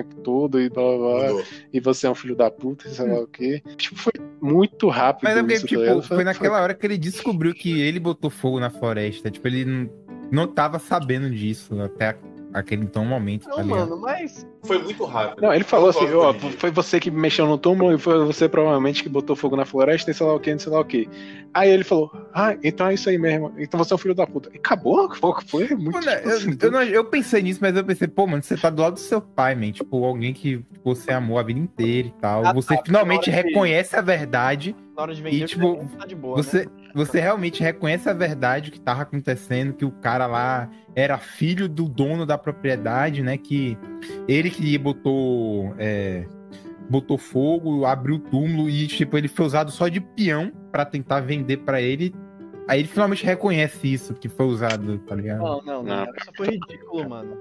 tempo 0.03 0.15
todo, 0.17 0.61
e 0.61 0.69
blá 0.69 0.83
blá 0.83 1.33
blá. 1.33 1.43
E 1.73 1.81
você 1.81 2.07
é 2.07 2.11
um 2.11 2.15
filho 2.15 2.37
da 2.37 2.51
puta, 2.51 2.87
e 2.87 2.91
sei 2.91 3.09
lá 3.09 3.21
o 3.21 3.27
quê. 3.27 3.63
Tipo, 3.77 3.97
foi 3.97 4.13
muito 4.41 4.89
rápido. 4.89 5.25
Mas 5.25 5.37
é 5.37 5.41
porque, 5.41 5.55
isso, 5.55 5.63
tá 5.63 5.69
tipo, 5.69 6.03
foi 6.03 6.25
naquela 6.25 6.61
hora 6.61 6.75
que 6.75 6.87
ele 6.87 6.99
descobriu 6.99 7.55
que 7.55 7.81
ele 7.81 7.99
botou 7.99 8.29
fogo 8.31 8.61
na 8.61 8.69
floresta. 8.71 9.31
Tipo, 9.31 9.49
ele 9.49 9.65
não, 9.65 9.91
não 10.31 10.47
tava 10.47 10.79
sabendo 10.79 11.31
disso 11.31 11.81
até 11.81 12.11
a- 12.11 12.17
aquele 12.59 12.85
então 12.85 13.05
momento, 13.05 13.45
tá 13.49 13.51
Não, 13.57 13.63
ligado? 13.63 13.91
mano, 13.91 14.01
mas. 14.03 14.47
Foi 14.65 14.79
muito 14.83 15.05
rápido. 15.05 15.43
Não, 15.43 15.55
ele 15.55 15.63
falou 15.63 15.91
assim, 15.91 16.13
ó, 16.13 16.33
foi 16.59 16.71
você 16.71 16.99
que 16.99 17.11
mexeu 17.11 17.47
no 17.47 17.57
túmulo 17.57 17.95
e 17.95 17.99
foi 17.99 18.19
você 18.25 18.49
provavelmente 18.49 19.03
que 19.03 19.09
botou 19.09 19.37
fogo 19.37 19.55
na 19.55 19.65
floresta 19.65 20.11
e 20.11 20.15
sei 20.15 20.27
lá 20.27 20.35
o 20.35 20.41
que, 20.41 20.51
não 20.51 20.59
sei 20.59 20.73
lá 20.73 20.81
o 20.81 20.85
que. 20.85 21.09
Aí 21.55 21.71
ele 21.71 21.85
falou, 21.85 22.11
ah, 22.35 22.57
então 22.65 22.89
é 22.89 22.95
isso 22.95 23.09
aí 23.09 23.17
mesmo, 23.19 23.53
então 23.59 23.79
você 23.79 23.93
é 23.93 23.97
um 23.97 23.99
filho 23.99 24.15
da 24.15 24.27
puta. 24.27 24.51
E 24.53 24.57
acabou, 24.57 25.09
foi, 25.15 25.33
foi 25.47 25.69
muito 25.77 25.93
Mano, 25.93 26.11
eu, 26.11 26.37
assim, 26.37 26.57
eu, 26.61 26.71
não- 26.71 26.83
eu 26.83 27.05
pensei 27.05 27.43
nisso, 27.43 27.61
mas 27.63 27.77
eu 27.77 27.85
pensei, 27.85 28.09
pô, 28.09 28.27
mano, 28.27 28.43
você 28.43 28.57
tá 28.57 28.71
do 28.71 28.83
lado 28.83 28.95
do 28.95 29.01
seu 29.01 29.21
pai, 29.21 29.55
man. 29.55 29.71
Tipo, 29.71 30.05
alguém 30.05 30.33
que 30.33 30.65
você 30.83 31.13
amou 31.13 31.39
a 31.39 31.43
vida 31.43 31.61
inteira 31.61 32.09
e 32.09 32.13
tal. 32.21 32.45
Ah, 32.47 32.53
você 32.53 32.77
tá, 32.77 32.83
finalmente 32.85 33.31
reconhece 33.31 33.95
a 33.95 34.01
verdade. 34.01 34.75
Na 34.97 35.03
hora 35.03 35.15
de 35.15 35.23
vender, 35.23 35.37
E, 35.37 35.45
tipo, 35.45 35.87
tá 35.99 36.07
de 36.07 36.15
boa. 36.17 36.39
Né? 36.39 36.67
Você, 36.97 37.21
realmente 37.21 37.63
reconhece 37.63 38.09
a 38.09 38.15
verdade 38.15 38.71
que 38.71 38.81
tava 38.81 39.03
acontecendo, 39.03 39.75
que 39.75 39.85
o 39.85 39.91
cara 39.91 40.27
lá 40.27 40.71
era 40.95 41.19
filho 41.19 41.69
do 41.69 41.87
dono 41.87 42.25
da 42.25 42.39
propriedade, 42.39 43.23
né? 43.23 43.37
Que 43.37 43.77
ele 44.27 44.49
que 44.49 44.79
botou. 44.79 45.75
é, 45.79 46.27
botou 46.89 47.19
fogo, 47.19 47.85
abriu 47.85 48.15
o 48.15 48.19
túmulo 48.19 48.71
e, 48.71 48.87
tipo, 48.87 49.19
ele 49.19 49.29
foi 49.29 49.45
usado 49.45 49.71
só 49.71 49.89
de 49.89 50.01
peão 50.01 50.51
pra 50.73 50.87
tentar 50.87 51.21
vender 51.21 51.59
pra 51.59 51.83
ele. 51.83 52.15
Aí 52.67 52.81
ele 52.81 52.89
finalmente 52.89 53.27
reconhece 53.27 53.93
isso 53.93 54.15
que 54.15 54.29
foi 54.29 54.47
usado, 54.47 54.99
tá 55.01 55.15
ligado? 55.15 55.41
Não, 55.41 55.63
não, 55.63 55.83
não. 55.83 55.97
Não. 55.97 56.05
Isso 56.05 56.33
foi 56.35 56.47
ridículo, 56.49 57.11
mano. 57.11 57.37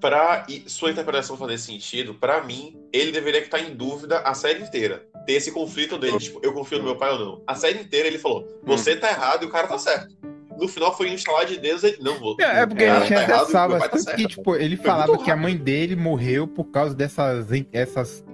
Pra 0.00 0.46
e 0.48 0.64
sua 0.66 0.90
interpretação 0.90 1.36
fazer 1.36 1.58
sentido, 1.58 2.14
pra 2.14 2.42
mim, 2.42 2.74
ele 2.90 3.12
deveria 3.12 3.40
estar 3.40 3.60
em 3.60 3.74
dúvida 3.74 4.20
a 4.20 4.32
série 4.32 4.62
inteira. 4.62 5.06
Ter 5.26 5.34
esse 5.34 5.52
conflito 5.52 5.98
dele, 5.98 6.18
tipo, 6.18 6.40
eu 6.42 6.52
confio 6.52 6.78
no 6.78 6.84
meu 6.84 6.96
pai 6.96 7.12
ou 7.12 7.18
não. 7.18 7.42
A 7.46 7.54
série 7.54 7.80
inteira 7.80 8.08
ele 8.08 8.18
falou, 8.18 8.46
você 8.62 8.96
tá 8.96 9.08
errado 9.10 9.44
e 9.44 9.46
o 9.46 9.50
cara 9.50 9.68
tá 9.68 9.78
certo. 9.78 10.14
No 10.58 10.68
final 10.68 10.96
foi 10.96 11.08
instalar 11.10 11.46
de 11.46 11.58
Deus 11.58 11.82
ele, 11.82 11.98
não, 12.00 12.18
vou. 12.18 12.36
É, 12.40 12.60
é 12.60 12.66
porque 12.66 12.84
ele 12.84 13.06
tinha 13.06 13.26
tá 13.26 13.46
pai 13.46 13.78
tá 13.80 13.88
tanto 13.88 13.90
que, 13.90 14.02
certo. 14.02 14.26
tipo, 14.28 14.56
ele 14.56 14.76
Foi 14.76 14.86
falava 14.86 15.18
que 15.18 15.30
a 15.30 15.36
mãe 15.36 15.56
dele 15.56 15.96
morreu 15.96 16.46
por 16.46 16.64
causa 16.64 16.94
dessas, 16.94 17.46
essas 17.72 18.24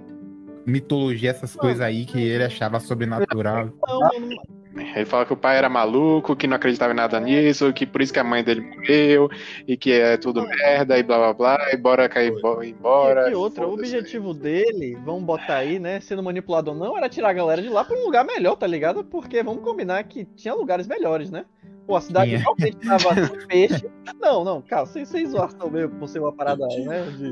mitologias, 0.65 1.35
essas 1.35 1.55
coisas 1.55 1.81
aí 1.81 2.05
que 2.05 2.21
ele 2.21 2.43
achava 2.43 2.79
sobrenatural. 2.79 3.69
Não, 3.87 3.99
mano. 4.19 4.58
Ele 4.75 5.05
fala 5.05 5.25
que 5.25 5.33
o 5.33 5.37
pai 5.37 5.57
era 5.57 5.67
maluco, 5.67 6.35
que 6.35 6.45
não 6.45 6.55
acreditava 6.55 6.93
em 6.93 6.95
nada 6.95 7.19
nisso, 7.19 7.73
que 7.73 7.85
por 7.87 8.01
isso 8.01 8.13
que 8.13 8.19
a 8.19 8.23
mãe 8.23 8.43
dele 8.43 8.61
morreu, 8.61 9.27
e 9.67 9.75
que 9.75 9.91
é 9.91 10.15
tudo 10.15 10.43
merda, 10.47 10.97
e 10.97 11.01
blá 11.03 11.17
blá 11.17 11.33
blá, 11.33 11.73
e 11.73 11.77
bora 11.77 12.07
cair 12.07 12.39
bo- 12.39 12.63
embora. 12.63 13.27
E, 13.29 13.31
e 13.31 13.35
outra, 13.35 13.67
o 13.67 13.73
objetivo 13.73 14.33
dele, 14.33 14.95
vamos 15.03 15.23
botar 15.23 15.55
aí, 15.57 15.79
né, 15.79 15.99
sendo 15.99 16.21
manipulado 16.21 16.69
ou 16.69 16.77
não, 16.77 16.95
era 16.95 17.09
tirar 17.09 17.29
a 17.29 17.33
galera 17.33 17.61
de 17.61 17.67
lá 17.69 17.83
pra 17.83 17.97
um 17.97 18.05
lugar 18.05 18.23
melhor, 18.23 18.55
tá 18.55 18.67
ligado? 18.67 19.03
Porque 19.03 19.41
vamos 19.41 19.63
combinar 19.63 20.03
que 20.03 20.23
tinha 20.23 20.53
lugares 20.53 20.85
melhores, 20.87 21.31
né? 21.31 21.45
Pô, 21.87 21.95
a 21.95 22.01
cidade 22.01 22.35
realmente 22.35 22.77
tava 22.87 23.15
sem 23.15 23.47
peixe. 23.47 23.89
Não, 24.19 24.43
não, 24.43 24.61
cara, 24.61 24.85
vocês, 24.85 25.09
vocês 25.09 25.31
zoaram 25.31 25.69
meio 25.71 25.89
por 25.89 26.07
ser 26.07 26.19
uma 26.19 26.31
parada, 26.31 26.67
né, 26.67 27.05
de... 27.17 27.31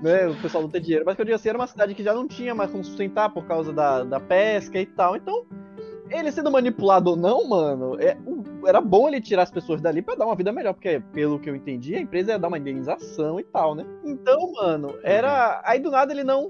Né, 0.00 0.28
o 0.28 0.34
pessoal 0.36 0.62
não 0.62 0.70
ter 0.70 0.78
dinheiro, 0.78 1.04
mas 1.04 1.16
que 1.16 1.22
eu 1.22 1.24
digo 1.24 1.34
assim, 1.34 1.48
era 1.48 1.58
uma 1.58 1.66
cidade 1.66 1.92
que 1.92 2.04
já 2.04 2.14
não 2.14 2.28
tinha 2.28 2.54
mais 2.54 2.70
como 2.70 2.84
sustentar 2.84 3.30
por 3.30 3.44
causa 3.46 3.72
da, 3.72 4.04
da 4.04 4.20
pesca 4.20 4.80
e 4.80 4.86
tal, 4.86 5.16
então 5.16 5.44
ele 6.10 6.32
sendo 6.32 6.50
manipulado 6.50 7.10
ou 7.10 7.16
não, 7.16 7.46
mano, 7.46 8.00
é, 8.00 8.16
era 8.66 8.80
bom 8.80 9.08
ele 9.08 9.20
tirar 9.20 9.42
as 9.42 9.50
pessoas 9.50 9.80
dali 9.80 10.02
pra 10.02 10.14
dar 10.14 10.26
uma 10.26 10.36
vida 10.36 10.52
melhor, 10.52 10.74
porque 10.74 11.02
pelo 11.12 11.38
que 11.38 11.48
eu 11.48 11.56
entendi, 11.56 11.94
a 11.94 12.00
empresa 12.00 12.32
ia 12.32 12.38
dar 12.38 12.48
uma 12.48 12.58
indenização 12.58 13.38
e 13.38 13.44
tal, 13.44 13.74
né? 13.74 13.84
Então, 14.04 14.52
mano, 14.52 14.98
era. 15.02 15.60
Aí 15.64 15.80
do 15.80 15.90
nada 15.90 16.12
ele 16.12 16.24
não. 16.24 16.48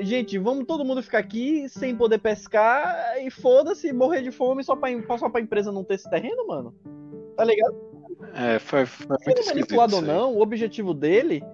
Gente, 0.00 0.38
vamos 0.38 0.64
todo 0.64 0.84
mundo 0.84 1.02
ficar 1.02 1.18
aqui 1.18 1.68
sem 1.68 1.94
poder 1.94 2.18
pescar 2.18 3.16
e 3.22 3.30
foda-se, 3.30 3.92
morrer 3.92 4.22
de 4.22 4.30
fome 4.30 4.64
só 4.64 4.74
pra, 4.74 4.88
só 5.18 5.28
pra 5.28 5.42
empresa 5.42 5.70
não 5.70 5.84
ter 5.84 5.94
esse 5.94 6.08
terreno, 6.08 6.46
mano. 6.46 6.74
Tá 7.36 7.44
ligado? 7.44 7.76
É, 8.34 8.58
foi, 8.58 8.86
foi 8.86 9.06
muito 9.08 9.42
Sendo 9.42 9.46
manipulado 9.46 9.96
ou 9.96 10.02
não, 10.02 10.34
o 10.34 10.40
objetivo 10.40 10.94
dele 10.94 11.44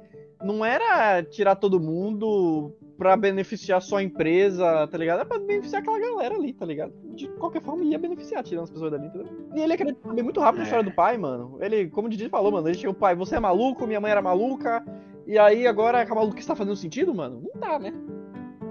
não 0.43 0.65
era 0.65 1.23
tirar 1.23 1.57
todo 1.57 1.81
mundo 1.81 2.73
pra 3.01 3.17
beneficiar 3.17 3.81
só 3.81 3.97
a 3.97 4.03
empresa, 4.03 4.87
tá 4.87 4.99
ligado? 4.99 5.21
Era 5.21 5.25
pra 5.27 5.39
beneficiar 5.39 5.81
aquela 5.81 5.99
galera 5.99 6.35
ali, 6.35 6.53
tá 6.53 6.67
ligado? 6.67 6.93
De 7.15 7.29
qualquer 7.29 7.63
forma 7.63 7.83
ia 7.83 7.99
beneficiar, 7.99 8.45
tirando 8.45 8.65
as 8.65 8.71
pessoas 8.71 8.91
dali, 8.91 9.07
entendeu? 9.07 9.27
E 9.57 9.61
ele 9.63 9.73
acreditou 9.73 10.11
também 10.11 10.23
muito 10.23 10.39
rápido 10.39 10.59
na 10.59 10.65
É. 10.65 10.67
história 10.67 10.85
do 10.85 10.95
pai, 10.95 11.17
mano. 11.17 11.57
Ele, 11.63 11.89
como 11.89 12.09
o 12.09 12.11
Didi 12.11 12.29
falou, 12.29 12.53
mano, 12.53 12.69
ele 12.69 12.77
tinha 12.77 12.91
o 12.91 12.95
pai, 12.95 13.15
você 13.15 13.37
é 13.37 13.41
maluco, 13.41 13.87
minha 13.87 13.99
mãe 14.03 14.11
era 14.11 14.21
maluca, 14.21 14.85
e 15.27 15.39
aí 15.39 15.67
agora 15.67 16.03
a 16.03 16.15
maluquice 16.15 16.47
tá 16.47 16.55
fazendo 16.55 16.77
sentido, 16.77 17.15
mano? 17.15 17.41
Não 17.43 17.59
tá, 17.59 17.79
né? 17.79 17.91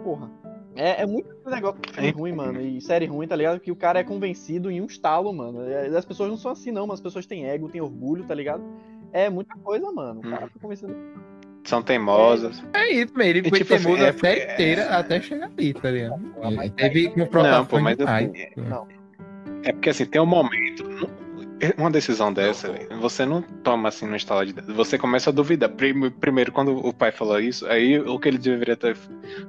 Porra. 0.03 0.29
É, 0.75 1.01
é 1.01 1.05
muito 1.07 1.27
negócio 1.49 1.81
de 1.81 1.91
filme 1.91 2.11
ruim, 2.11 2.31
mano. 2.31 2.61
E 2.61 2.79
série 2.81 3.07
ruim, 3.07 3.27
tá 3.27 3.35
ligado? 3.35 3.59
Que 3.59 3.71
o 3.71 3.75
cara 3.75 3.97
é 3.99 4.03
convencido 4.03 4.69
em 4.69 4.79
um 4.79 4.85
estalo, 4.85 5.33
mano. 5.33 5.63
É, 5.63 5.87
As 5.87 6.05
pessoas 6.05 6.29
não 6.29 6.37
são 6.37 6.51
assim, 6.51 6.69
não, 6.71 6.85
mas 6.85 6.99
as 6.99 7.01
pessoas 7.01 7.25
têm 7.25 7.47
ego, 7.47 7.67
têm 7.67 7.81
orgulho, 7.81 8.23
tá 8.25 8.35
ligado? 8.35 8.63
É 9.11 9.27
muita 9.27 9.55
coisa, 9.55 9.91
mano. 9.91 10.19
O 10.19 10.29
cara 10.29 10.45
Hum. 10.45 10.49
foi 10.49 10.61
convencido. 10.61 10.95
São 11.63 11.81
teimosas. 11.83 12.63
É 12.73 12.89
isso, 12.91 13.11
mas 13.15 13.27
ele 13.27 13.39
E, 13.39 13.49
foi 13.49 13.59
tipo 13.59 13.73
assim, 13.73 13.83
teimoso 13.83 14.03
é- 14.03 14.09
a 14.09 14.13
série 14.13 14.53
inteira 14.53 14.89
até 14.89 15.21
chegar 15.21 15.49
ali, 15.57 15.73
tá 15.73 15.91
ligado? 15.91 16.19
Pô, 16.19 16.51
mas 16.51 16.59
Ele 16.59 16.69
teve 16.71 17.13
Não, 17.43 17.65
pô, 17.65 17.79
mas 17.79 17.97
demais. 17.97 18.29
assim, 18.29 18.47
É 19.63 19.71
porque 19.73 19.89
assim, 19.89 20.05
tem 20.05 20.21
um 20.21 20.25
momento. 20.25 20.83
Uma 21.77 21.91
decisão 21.91 22.31
dessa, 22.31 22.71
velho, 22.71 22.87
você 23.01 23.25
não 23.25 23.41
toma 23.41 23.89
assim 23.89 24.05
no 24.07 24.15
instalar 24.15 24.45
de 24.45 24.53
dedo. 24.53 24.73
Você 24.75 24.97
começa 24.97 25.29
a 25.29 25.33
duvidar. 25.33 25.69
Prim- 25.69 26.09
Primeiro, 26.09 26.53
quando 26.53 26.73
o 26.77 26.93
pai 26.93 27.11
falou 27.11 27.37
isso, 27.37 27.67
aí 27.67 27.99
o 27.99 28.17
que 28.17 28.29
ele 28.29 28.37
deveria 28.37 28.77
ter. 28.77 28.95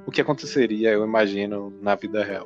O 0.05 0.11
que 0.11 0.19
aconteceria, 0.19 0.89
eu 0.91 1.05
imagino, 1.05 1.73
na 1.81 1.95
vida 1.95 2.21
real. 2.21 2.45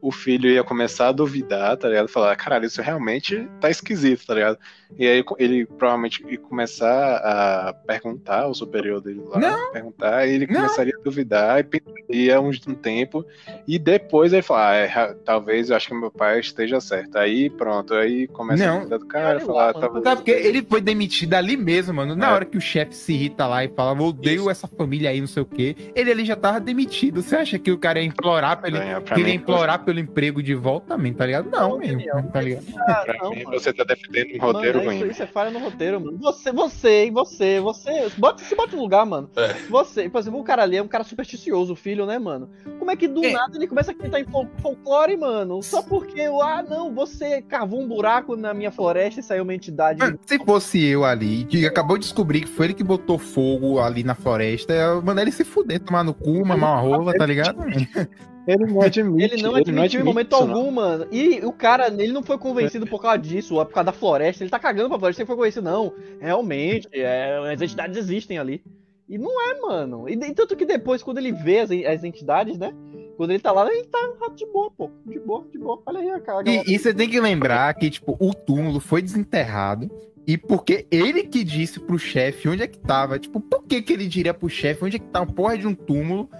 O 0.00 0.12
filho 0.12 0.48
ia 0.48 0.62
começar 0.62 1.08
a 1.08 1.12
duvidar, 1.12 1.76
tá 1.76 1.88
ligado? 1.88 2.08
Falar, 2.08 2.34
caralho, 2.36 2.66
isso 2.66 2.80
realmente 2.80 3.48
tá 3.60 3.68
esquisito, 3.68 4.24
tá 4.26 4.34
ligado? 4.34 4.58
E 4.96 5.06
aí 5.06 5.24
ele 5.38 5.66
provavelmente 5.66 6.24
ia 6.28 6.38
começar 6.38 7.16
a 7.16 7.72
perguntar 7.72 8.42
ao 8.42 8.54
superior 8.54 9.00
dele 9.00 9.20
lá. 9.26 9.40
Perguntar, 9.72 10.26
e 10.26 10.32
ele 10.34 10.46
Não. 10.46 10.54
começaria 10.62 10.94
a 10.98 11.02
duvidar 11.02 11.60
e 11.60 11.64
pensaria 11.64 12.40
um, 12.40 12.50
um 12.68 12.74
tempo. 12.74 13.24
E 13.66 13.78
depois 13.78 14.32
ele 14.32 14.42
fala, 14.42 14.70
ah, 14.70 14.74
é, 14.76 15.14
talvez 15.24 15.68
eu 15.70 15.76
acho 15.76 15.88
que 15.88 15.94
meu 15.94 16.10
pai 16.10 16.40
esteja 16.40 16.80
certo. 16.80 17.16
Aí 17.18 17.50
pronto, 17.50 17.92
aí 17.94 18.26
começa 18.28 18.64
Não. 18.64 18.74
a 18.74 18.78
duvidar 18.78 18.98
do 19.00 19.06
cara, 19.06 19.40
falar, 19.40 19.72
talvez. 19.74 20.04
Sabe 20.04 20.16
porque 20.22 20.30
ele 20.30 20.62
foi 20.62 20.80
demitido 20.80 21.34
ali 21.34 21.56
mesmo, 21.56 21.92
mano. 21.94 22.14
Na 22.16 22.28
É. 22.30 22.32
hora 22.32 22.44
que 22.44 22.56
o 22.56 22.60
chefe 22.60 22.94
se 22.94 23.12
irrita 23.12 23.46
lá 23.46 23.64
e 23.64 23.68
fala, 23.68 24.00
odeio 24.00 24.42
Isso. 24.42 24.50
essa 24.50 24.66
família 24.68 25.10
aí, 25.10 25.20
não 25.20 25.26
sei 25.28 25.42
o 25.42 25.46
quê. 25.46 25.76
Ele 25.94 26.10
ali 26.10 26.24
já 26.24 26.36
tava 26.36 26.60
demitido. 26.60 27.20
Você 27.22 27.36
acha 27.36 27.58
que 27.58 27.70
o 27.70 27.76
cara 27.78 28.00
ia 28.00 28.06
implorar 28.06 28.56
pra 28.58 28.68
ele, 28.68 28.78
Ganha, 28.78 29.00
pra 29.00 29.14
que 29.14 29.20
ele 29.20 29.28
ia 29.30 29.34
mim, 29.34 29.40
implorar 29.42 29.84
pelo 29.88 30.00
emprego 30.00 30.42
de 30.42 30.54
volta 30.54 30.88
também, 30.88 31.14
tá 31.14 31.24
ligado? 31.24 31.48
Não, 31.50 31.70
Não, 31.70 31.78
mesmo, 31.78 32.02
tá 32.30 32.42
ligado? 32.42 32.64
Ah, 32.76 33.02
Pra 33.06 33.18
não, 33.22 33.30
mim, 33.30 33.44
mano. 33.44 33.58
você 33.58 33.72
tá 33.72 33.84
defendendo 33.84 34.34
um 34.36 34.38
roteiro 34.46 34.78
mano, 34.80 34.90
ruim. 34.90 34.98
Isso, 34.98 35.10
isso 35.12 35.22
é 35.22 35.26
falha 35.26 35.50
no 35.50 35.58
roteiro, 35.60 35.98
mano. 35.98 36.18
Você, 36.18 36.52
você, 36.52 37.06
e 37.06 37.10
você, 37.10 37.58
você. 37.58 38.10
Bota, 38.18 38.44
se 38.44 38.54
bota 38.54 38.76
no 38.76 38.82
lugar, 38.82 39.06
mano. 39.06 39.30
É. 39.34 39.54
Você, 39.70 40.10
por 40.10 40.18
exemplo, 40.18 40.40
o 40.40 40.44
cara 40.44 40.62
ali 40.62 40.76
é 40.76 40.82
um 40.82 40.88
cara 40.88 41.04
supersticioso, 41.04 41.72
o 41.72 41.76
filho, 41.76 42.04
né, 42.04 42.18
mano? 42.18 42.50
Como 42.78 42.90
é 42.90 42.96
que 42.96 43.08
do 43.08 43.24
É. 43.24 43.32
nada 43.32 43.56
ele 43.56 43.66
começa 43.66 43.90
a 43.90 43.94
acreditar 43.94 44.20
em 44.20 44.24
fol- 44.24 44.46
folclore, 44.60 45.16
mano? 45.16 45.62
Só 45.62 45.82
porque, 45.82 46.20
ah, 46.42 46.62
não, 46.68 46.94
você 46.94 47.40
cavou 47.40 47.80
um 47.80 47.88
buraco 47.88 48.36
na 48.36 48.52
minha 48.52 48.70
floresta 48.70 49.20
e 49.20 49.22
saiu 49.22 49.42
uma 49.42 49.54
entidade. 49.54 49.98
Mano, 50.00 50.18
se 50.26 50.38
fosse 50.44 50.84
eu 50.84 51.02
ali, 51.04 51.44
que 51.44 51.66
acabou 51.66 51.96
de 51.96 52.04
descobrir 52.04 52.42
que 52.42 52.48
foi 52.48 52.66
ele 52.66 52.74
que 52.74 52.84
botou 52.84 53.18
fogo 53.18 53.80
ali 53.80 54.02
na 54.04 54.14
floresta, 54.14 54.74
eu 54.74 55.00
mandar 55.00 55.22
ele 55.22 55.32
se 55.32 55.44
fuder, 55.44 55.80
tomar 55.80 56.04
no 56.04 56.12
cu, 56.12 56.44
mamar 56.46 56.84
uma 56.84 56.96
rola, 56.96 57.14
tá 57.14 57.24
ligado? 57.24 57.58
Ele 58.48 58.64
não 58.64 58.80
admite. 58.80 59.34
Ele 59.34 59.42
não 59.42 59.54
admitiu 59.54 60.00
em 60.00 60.04
momento 60.04 60.34
isso, 60.34 60.46
não. 60.46 60.56
algum, 60.56 60.70
mano. 60.70 61.06
E 61.12 61.44
o 61.44 61.52
cara, 61.52 61.88
ele 61.88 62.12
não 62.12 62.22
foi 62.22 62.38
convencido 62.38 62.86
por 62.86 63.00
causa 63.00 63.18
disso, 63.18 63.56
ou 63.56 63.66
por 63.66 63.74
causa 63.74 63.86
da 63.86 63.92
floresta. 63.92 64.42
Ele 64.42 64.50
tá 64.50 64.58
cagando 64.58 64.88
pra 64.88 64.98
floresta, 64.98 65.20
ele 65.20 65.26
foi 65.26 65.36
convencido. 65.36 65.64
Não, 65.64 65.92
realmente, 66.18 66.88
é, 66.92 67.38
as 67.52 67.60
entidades 67.60 67.98
existem 67.98 68.38
ali. 68.38 68.62
E 69.06 69.18
não 69.18 69.30
é, 69.50 69.60
mano. 69.60 70.08
E, 70.08 70.14
e 70.14 70.34
tanto 70.34 70.56
que 70.56 70.64
depois, 70.64 71.02
quando 71.02 71.18
ele 71.18 71.30
vê 71.30 71.60
as, 71.60 71.70
as 71.70 72.04
entidades, 72.04 72.58
né? 72.58 72.74
Quando 73.18 73.32
ele 73.32 73.40
tá 73.40 73.52
lá, 73.52 73.70
ele 73.70 73.84
tá 73.84 73.98
de 74.34 74.46
boa, 74.46 74.70
pô. 74.70 74.90
De 75.04 75.18
boa, 75.18 75.44
de 75.50 75.58
boa. 75.58 75.82
Olha 75.84 76.00
aí 76.00 76.10
a 76.10 76.20
cara. 76.20 76.48
E, 76.48 76.74
e 76.74 76.78
você 76.78 76.94
tem 76.94 77.08
que 77.08 77.20
lembrar 77.20 77.74
que, 77.74 77.90
tipo, 77.90 78.16
o 78.18 78.32
túmulo 78.32 78.80
foi 78.80 79.02
desenterrado. 79.02 79.90
E 80.26 80.38
porque 80.38 80.86
ele 80.90 81.24
que 81.24 81.42
disse 81.42 81.80
pro 81.80 81.98
chefe 81.98 82.48
onde 82.48 82.62
é 82.62 82.66
que 82.66 82.78
tava. 82.78 83.18
Tipo, 83.18 83.40
por 83.40 83.64
que, 83.64 83.82
que 83.82 83.92
ele 83.92 84.06
diria 84.06 84.32
pro 84.32 84.48
chefe 84.48 84.84
onde 84.84 84.96
é 84.96 84.98
que 84.98 85.06
tá 85.06 85.20
uma 85.20 85.32
porra 85.32 85.58
de 85.58 85.66
um 85.66 85.74
túmulo? 85.74 86.30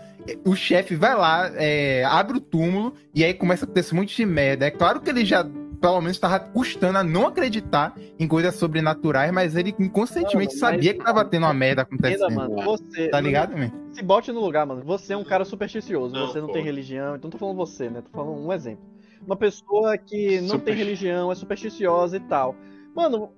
O 0.44 0.54
chefe 0.54 0.94
vai 0.94 1.14
lá, 1.16 1.50
é, 1.54 2.04
abre 2.04 2.38
o 2.38 2.40
túmulo 2.40 2.94
e 3.14 3.24
aí 3.24 3.32
começa 3.34 3.64
a 3.64 3.66
acontecer 3.66 3.94
um 3.94 3.98
monte 3.98 4.16
de 4.16 4.26
merda. 4.26 4.66
É 4.66 4.70
claro 4.70 5.00
que 5.00 5.08
ele 5.10 5.24
já, 5.24 5.44
pelo 5.80 6.00
menos, 6.00 6.18
tava 6.18 6.38
custando 6.40 6.98
a 6.98 7.04
não 7.04 7.26
acreditar 7.26 7.94
em 8.18 8.26
coisas 8.28 8.54
sobrenaturais, 8.56 9.30
mas 9.32 9.56
ele 9.56 9.74
inconscientemente 9.78 10.52
mas- 10.52 10.58
sabia 10.60 10.92
que 10.94 11.02
tava 11.04 11.24
tendo 11.24 11.44
uma 11.44 11.54
merda 11.54 11.82
acontecendo. 11.82 12.30
mano. 12.34 12.56
Você. 12.62 13.08
Tá 13.08 13.20
ligado, 13.20 13.56
man? 13.56 13.70
Se 13.92 14.02
bote 14.02 14.30
no 14.32 14.40
lugar, 14.40 14.66
mano. 14.66 14.82
Você 14.84 15.12
é 15.12 15.16
um 15.16 15.24
cara 15.24 15.44
supersticioso. 15.44 16.14
Não, 16.14 16.26
você 16.28 16.40
não 16.40 16.48
pô. 16.48 16.52
tem 16.52 16.62
religião. 16.64 17.16
Então 17.16 17.28
não 17.28 17.30
tô 17.30 17.38
falando 17.38 17.56
você, 17.56 17.88
né? 17.88 18.00
Tô 18.02 18.10
falando 18.10 18.38
um 18.46 18.52
exemplo. 18.52 18.80
Uma 19.26 19.36
pessoa 19.36 19.96
que 19.98 20.40
não 20.42 20.50
Super- 20.50 20.64
tem 20.66 20.74
religião, 20.74 21.30
é 21.32 21.34
supersticiosa 21.34 22.16
e 22.16 22.20
tal. 22.20 22.54
Mano, 22.94 23.30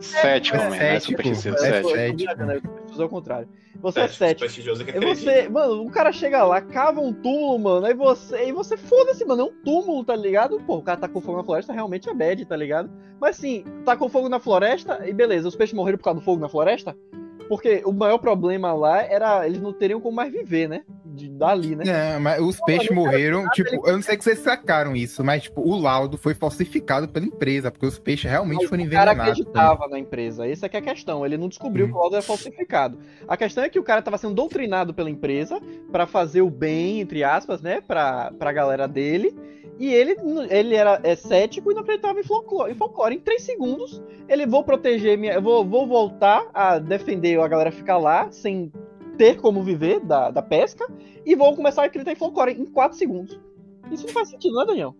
Cético, 0.00 0.56
É, 0.56 0.60
mano. 0.60 0.74
É 0.74 0.78
cético. 1.00 1.10
supersticioso, 1.22 1.64
É, 1.64 1.82
cético. 1.82 1.90
cético. 1.90 2.68
Né? 2.98 3.02
Supersticioso 3.02 3.02
é 3.02 3.06
o 3.06 3.08
contrário. 3.08 3.48
Você 3.80 3.98
é 4.00 4.02
Cético, 4.02 4.18
cético. 4.18 4.40
prestigioso 4.40 4.84
que 4.84 4.90
E 4.90 4.96
acredita. 4.96 5.20
você, 5.20 5.48
mano, 5.48 5.82
o 5.84 5.90
cara 5.90 6.12
chega 6.12 6.44
lá, 6.44 6.60
cava 6.60 7.00
um 7.00 7.12
túmulo, 7.12 7.58
mano, 7.58 7.86
aí 7.86 7.94
você, 7.94 8.48
e 8.48 8.52
você 8.52 8.76
foda-se, 8.76 9.24
mano, 9.24 9.42
é 9.42 9.44
um 9.44 9.52
túmulo, 9.64 10.04
tá 10.04 10.14
ligado? 10.14 10.60
Pô, 10.60 10.76
o 10.76 10.82
cara 10.82 11.00
tacou 11.00 11.20
fogo 11.20 11.38
na 11.38 11.44
floresta, 11.44 11.72
realmente 11.72 12.08
é 12.08 12.14
bad, 12.14 12.44
tá 12.46 12.56
ligado? 12.56 12.90
Mas 13.20 13.36
assim, 13.38 13.64
tacou 13.84 14.08
fogo 14.08 14.28
na 14.28 14.38
floresta, 14.38 15.06
e 15.06 15.12
beleza, 15.12 15.48
os 15.48 15.56
peixes 15.56 15.74
morreram 15.74 15.98
por 15.98 16.04
causa 16.04 16.20
do 16.20 16.24
fogo 16.24 16.40
na 16.40 16.48
floresta? 16.48 16.96
Porque 17.48 17.82
o 17.84 17.92
maior 17.92 18.18
problema 18.18 18.72
lá 18.72 19.02
era, 19.02 19.46
eles 19.46 19.60
não 19.60 19.72
teriam 19.72 20.00
como 20.00 20.16
mais 20.16 20.32
viver, 20.32 20.68
né? 20.68 20.82
De, 21.14 21.28
dali, 21.30 21.76
né? 21.76 21.84
É, 21.86 22.18
mas 22.18 22.40
os 22.40 22.60
peixes 22.60 22.90
morreram, 22.90 23.48
tipo, 23.50 23.86
eu 23.86 23.94
não 23.94 24.02
sei 24.02 24.16
que 24.16 24.24
vocês 24.24 24.38
sacaram 24.40 24.94
isso, 24.96 25.22
mas 25.24 25.44
tipo, 25.44 25.60
o 25.60 25.78
laudo 25.78 26.18
foi 26.18 26.34
falsificado 26.34 27.08
pela 27.08 27.24
empresa, 27.26 27.70
porque 27.70 27.86
os 27.86 27.98
peixes 27.98 28.30
realmente 28.30 28.60
Mas 28.60 28.68
foram 28.68 28.84
o 28.84 28.90
cara 28.90 29.12
envenenados. 29.12 29.40
acreditava 29.40 29.88
na 29.88 29.98
empresa, 29.98 30.46
essa 30.48 30.66
é 30.66 30.68
que 30.68 30.76
é 30.76 30.80
a 30.80 30.82
questão. 30.82 31.24
Ele 31.24 31.36
não 31.36 31.48
descobriu 31.48 31.86
Hum. 31.86 31.88
que 31.90 31.94
o 31.94 31.98
laudo 31.98 32.16
era 32.16 32.22
falsificado. 32.24 32.98
A 33.28 33.36
questão 33.36 33.62
é 33.64 33.68
que 33.68 33.78
o 33.78 33.84
cara 33.84 34.00
estava 34.00 34.18
sendo 34.18 34.34
doutrinado 34.34 34.92
pela 34.92 35.08
empresa 35.10 35.60
pra 35.92 36.06
fazer 36.06 36.42
o 36.42 36.50
bem, 36.50 37.00
entre 37.00 37.22
aspas, 37.24 37.62
né, 37.62 37.80
pra, 37.80 38.32
pra 38.38 38.52
galera 38.52 38.86
dele. 38.88 39.34
E 39.76 39.92
ele, 39.92 40.16
ele 40.50 40.76
era 40.76 41.00
é, 41.02 41.16
cético 41.16 41.72
e 41.72 41.74
não 41.74 41.82
acreditava 41.82 42.20
em 42.20 42.22
folclore. 42.22 42.70
Em 42.70 42.76
folclore. 42.76 43.16
Em 43.16 43.18
três 43.18 43.42
segundos, 43.42 44.00
ele 44.28 44.46
vou 44.46 44.62
proteger 44.62 45.18
minha. 45.18 45.32
Eu 45.32 45.42
vou, 45.42 45.64
vou 45.64 45.84
voltar 45.84 46.46
a 46.54 46.78
defender 46.78 47.40
a 47.40 47.48
galera 47.48 47.72
ficar 47.72 47.98
lá 47.98 48.30
sem 48.30 48.70
ter 49.14 49.36
como 49.36 49.62
viver 49.62 50.00
da, 50.00 50.30
da 50.30 50.42
pesca. 50.42 50.86
E 51.24 51.34
vou 51.34 51.54
começar 51.54 51.82
a 51.82 51.86
acreditar 51.86 52.12
em 52.12 52.16
folclore 52.16 52.52
em 52.52 52.66
quatro 52.66 52.96
segundos. 52.96 53.38
Isso 53.90 54.06
não 54.06 54.12
faz 54.12 54.28
sentido, 54.28 54.56
né, 54.56 54.64
Daniel? 54.66 54.94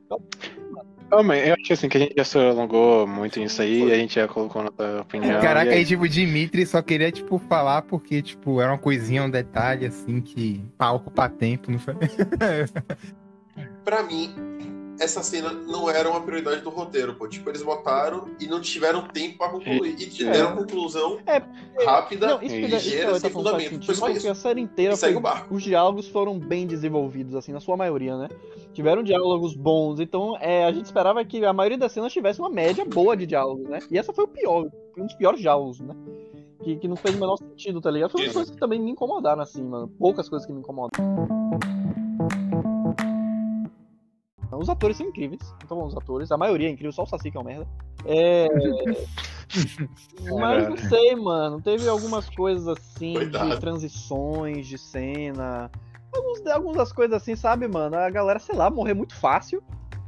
Homem, 1.13 1.41
eu 1.41 1.55
acho 1.55 1.73
assim 1.73 1.89
que 1.89 1.97
a 1.97 2.01
gente 2.01 2.15
já 2.17 2.25
se 2.25 2.39
alongou 2.39 3.07
muito 3.07 3.39
nisso 3.39 3.63
aí, 3.63 3.93
a 3.93 3.97
gente 3.97 4.15
já 4.15 4.27
colocou 4.27 4.63
nossa 4.63 5.03
opinião. 5.03 5.41
Caraca, 5.41 5.71
aí, 5.71 5.85
tipo, 5.85 6.05
o 6.05 6.09
Dimitri 6.09 6.67
só 6.67 6.83
queria, 6.83 7.13
tipo, 7.13 7.39
falar 7.39 7.83
porque, 7.83 8.21
tipo, 8.23 8.61
era 8.61 8.73
uma 8.73 8.79
coisinha, 8.79 9.23
um 9.23 9.31
detalhe, 9.31 9.87
assim, 9.87 10.21
que 10.21 10.63
pra 10.77 10.93
ocupar 10.93 11.31
tempo, 11.31 11.71
não 11.71 11.79
foi? 11.79 11.95
Pra 13.85 14.03
mim, 14.03 14.35
essa 14.99 15.23
cena 15.23 15.51
não 15.53 15.89
era 15.91 16.09
uma 16.09 16.21
prioridade 16.21 16.61
do 16.63 16.71
roteiro, 16.71 17.15
pô. 17.15 17.27
Tipo, 17.29 17.51
eles 17.51 17.63
botaram 17.63 18.29
e 18.41 18.47
não 18.47 18.61
tiveram 18.61 19.07
tempo 19.09 19.39
pra 19.39 19.49
concluir. 19.49 19.95
E 20.01 20.07
te 20.09 20.25
deram 20.25 20.57
conclusão 20.57 21.19
É, 21.27 21.43
rápida, 21.85 22.27
Não, 22.29 22.43
isso 22.43 22.55
isso 22.55 22.67
ligeira, 22.67 23.19
sem 23.19 23.31
fundamento. 23.31 23.63
sentido, 23.71 23.87
Foi 23.87 23.95
só 23.95 24.07
porque 24.07 24.19
isso. 24.19 24.31
a 24.31 24.35
série 24.35 24.61
inteira 24.61 24.97
foi- 24.97 25.15
os 25.51 25.63
diálogos 25.63 26.09
foram 26.09 26.39
bem 26.39 26.67
desenvolvidos, 26.67 27.35
assim, 27.35 27.53
na 27.53 27.61
sua 27.61 27.77
maioria, 27.77 28.17
né? 28.17 28.29
Tiveram 28.73 29.03
diálogos 29.03 29.55
bons, 29.55 30.01
então 30.01 30.37
é, 30.41 30.65
a 30.65 30.73
gente 30.73 30.87
esperava 30.87 31.25
que 31.25 31.45
a 31.45 31.53
maioria 31.53 31.79
das 31.79 31.93
cenas 31.93 32.13
tivesse 32.13 32.41
uma 32.41 32.51
média 32.51 32.85
boa 32.85 33.17
de 33.17 33.27
diálogos, 33.27 33.69
né? 33.69 33.79
E 33.91 33.99
essa 33.99 34.13
foi 34.13 34.25
o 34.25 34.29
pior, 34.29 34.69
um 34.99 35.05
dos 35.07 35.15
piores 35.15 35.41
diálogos, 35.41 35.81
né? 35.81 35.95
Que, 36.63 36.77
que 36.77 36.89
não 36.89 36.97
fez 36.97 37.15
o 37.15 37.19
menor 37.21 37.37
sentido, 37.37 37.81
tá 37.81 37.91
ligado? 37.91 38.11
Foi 38.11 38.23
uma 38.25 38.33
coisas 38.33 38.51
que 38.55 38.59
também 38.59 38.81
me 38.81 38.91
incomodaram, 38.91 39.43
assim, 39.43 39.63
mano. 39.63 39.87
Poucas 39.99 40.29
coisas 40.29 40.47
que 40.47 40.53
me 40.53 40.61
incomodam. 40.61 40.91
Os 44.65 44.71
atores 44.71 44.97
são 44.97 45.07
incríveis, 45.07 45.43
então 45.63 45.85
os 45.85 45.95
atores, 45.95 46.33
a 46.33 46.39
maioria 46.39 46.69
é 46.69 46.71
incrível, 46.71 46.91
só 46.91 47.03
o 47.03 47.07
Saci 47.07 47.31
que 47.31 47.37
é 47.37 47.41
uma 47.41 47.47
merda. 47.51 47.67
É. 48.07 48.49
Mas 50.41 50.69
não 50.71 50.77
sei, 50.89 51.15
mano. 51.15 51.61
Teve 51.61 51.87
algumas 51.87 52.31
coisas 52.31 52.67
assim 52.67 53.13
de 53.13 53.19
Coitado. 53.31 53.61
transições 53.61 54.67
de 54.67 54.79
cena. 54.79 55.71
Alguns, 56.15 56.47
algumas 56.47 56.77
das 56.79 56.93
coisas 56.95 57.15
assim, 57.15 57.37
sabe, 57.37 57.69
mano? 57.69 57.95
A 57.97 58.09
galera, 58.09 58.39
sei 58.39 58.57
lá, 58.57 58.71
morrer 58.71 58.95
muito 58.95 59.15
fácil. 59.15 59.63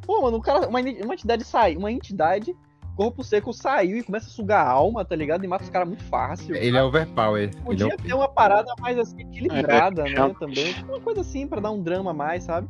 Pô, 0.06 0.22
mano, 0.22 0.38
o 0.38 0.40
cara, 0.40 0.66
uma, 0.66 0.80
uma 0.80 1.14
entidade 1.14 1.44
sai, 1.44 1.76
uma 1.76 1.92
entidade, 1.92 2.56
corpo 2.96 3.22
seco 3.22 3.52
saiu 3.52 3.98
e 3.98 4.02
começa 4.02 4.26
a 4.26 4.30
sugar 4.30 4.66
a 4.66 4.70
alma, 4.70 5.04
tá 5.04 5.14
ligado? 5.14 5.44
E 5.44 5.48
mata 5.48 5.64
os 5.64 5.70
caras 5.70 5.86
muito 5.86 6.04
fácil. 6.04 6.54
Ele 6.54 6.78
é 6.78 6.82
overpower. 6.82 7.50
É 7.54 7.60
Podia 7.62 7.88
o... 7.88 7.96
ter 7.98 8.14
uma 8.14 8.28
parada 8.28 8.72
mais 8.80 8.96
assim, 8.98 9.20
equilibrada, 9.20 10.00
É, 10.00 10.04
né? 10.04 10.10
realmente. 10.14 10.38
Também. 10.38 10.74
Uma 10.88 11.00
coisa 11.00 11.20
assim 11.20 11.46
pra 11.46 11.60
dar 11.60 11.72
um 11.72 11.82
drama 11.82 12.12
a 12.12 12.14
mais, 12.14 12.44
sabe? 12.44 12.68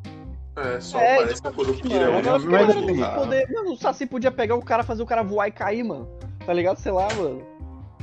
É, 0.56 0.80
só 0.80 0.98
É, 0.98 1.16
parece 1.18 1.42
que 1.42 1.48
o 1.48 1.52
Kurupira 1.52 1.94
é 1.94 1.98
Mano, 2.00 2.12
um 2.12 2.18
aquelas 2.18 2.44
mas 2.44 2.52
paradas 2.52 2.76
assim, 2.76 2.86
de 2.86 2.92
lugar. 2.92 3.14
poder- 3.16 3.52
Mano, 3.52 3.72
o 3.72 3.76
Saci 3.76 4.06
podia 4.06 4.30
pegar 4.30 4.54
o 4.56 4.62
cara, 4.64 4.82
fazer 4.82 5.02
o 5.02 5.06
cara 5.06 5.22
voar 5.22 5.48
e 5.48 5.52
cair, 5.52 5.82
mano. 5.84 6.08
Tá 6.46 6.52
ligado? 6.52 6.78
Sei 6.78 6.90
lá, 6.92 7.08
mano. 7.16 7.42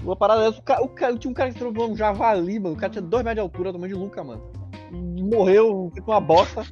Uma 0.03 0.15
parada 0.15 0.41
dessa. 0.45 0.59
O 0.59 0.63
cara, 0.63 0.83
o 0.83 0.89
cara- 0.89 1.17
tinha 1.17 1.31
um 1.31 1.33
cara 1.33 1.49
que 1.51 1.57
trouxe 1.57 1.79
um 1.79 1.95
javali, 1.95 2.59
mano. 2.59 2.75
O 2.75 2.77
cara 2.77 2.91
tinha 2.91 3.01
2 3.01 3.23
metros 3.23 3.35
de 3.35 3.39
altura, 3.41 3.71
tamanho 3.71 3.93
de 3.93 3.99
Luca, 3.99 4.23
mano. 4.23 4.43
Morreu, 4.91 5.89
feito 5.93 6.07
uma 6.11 6.19
bosta. 6.19 6.63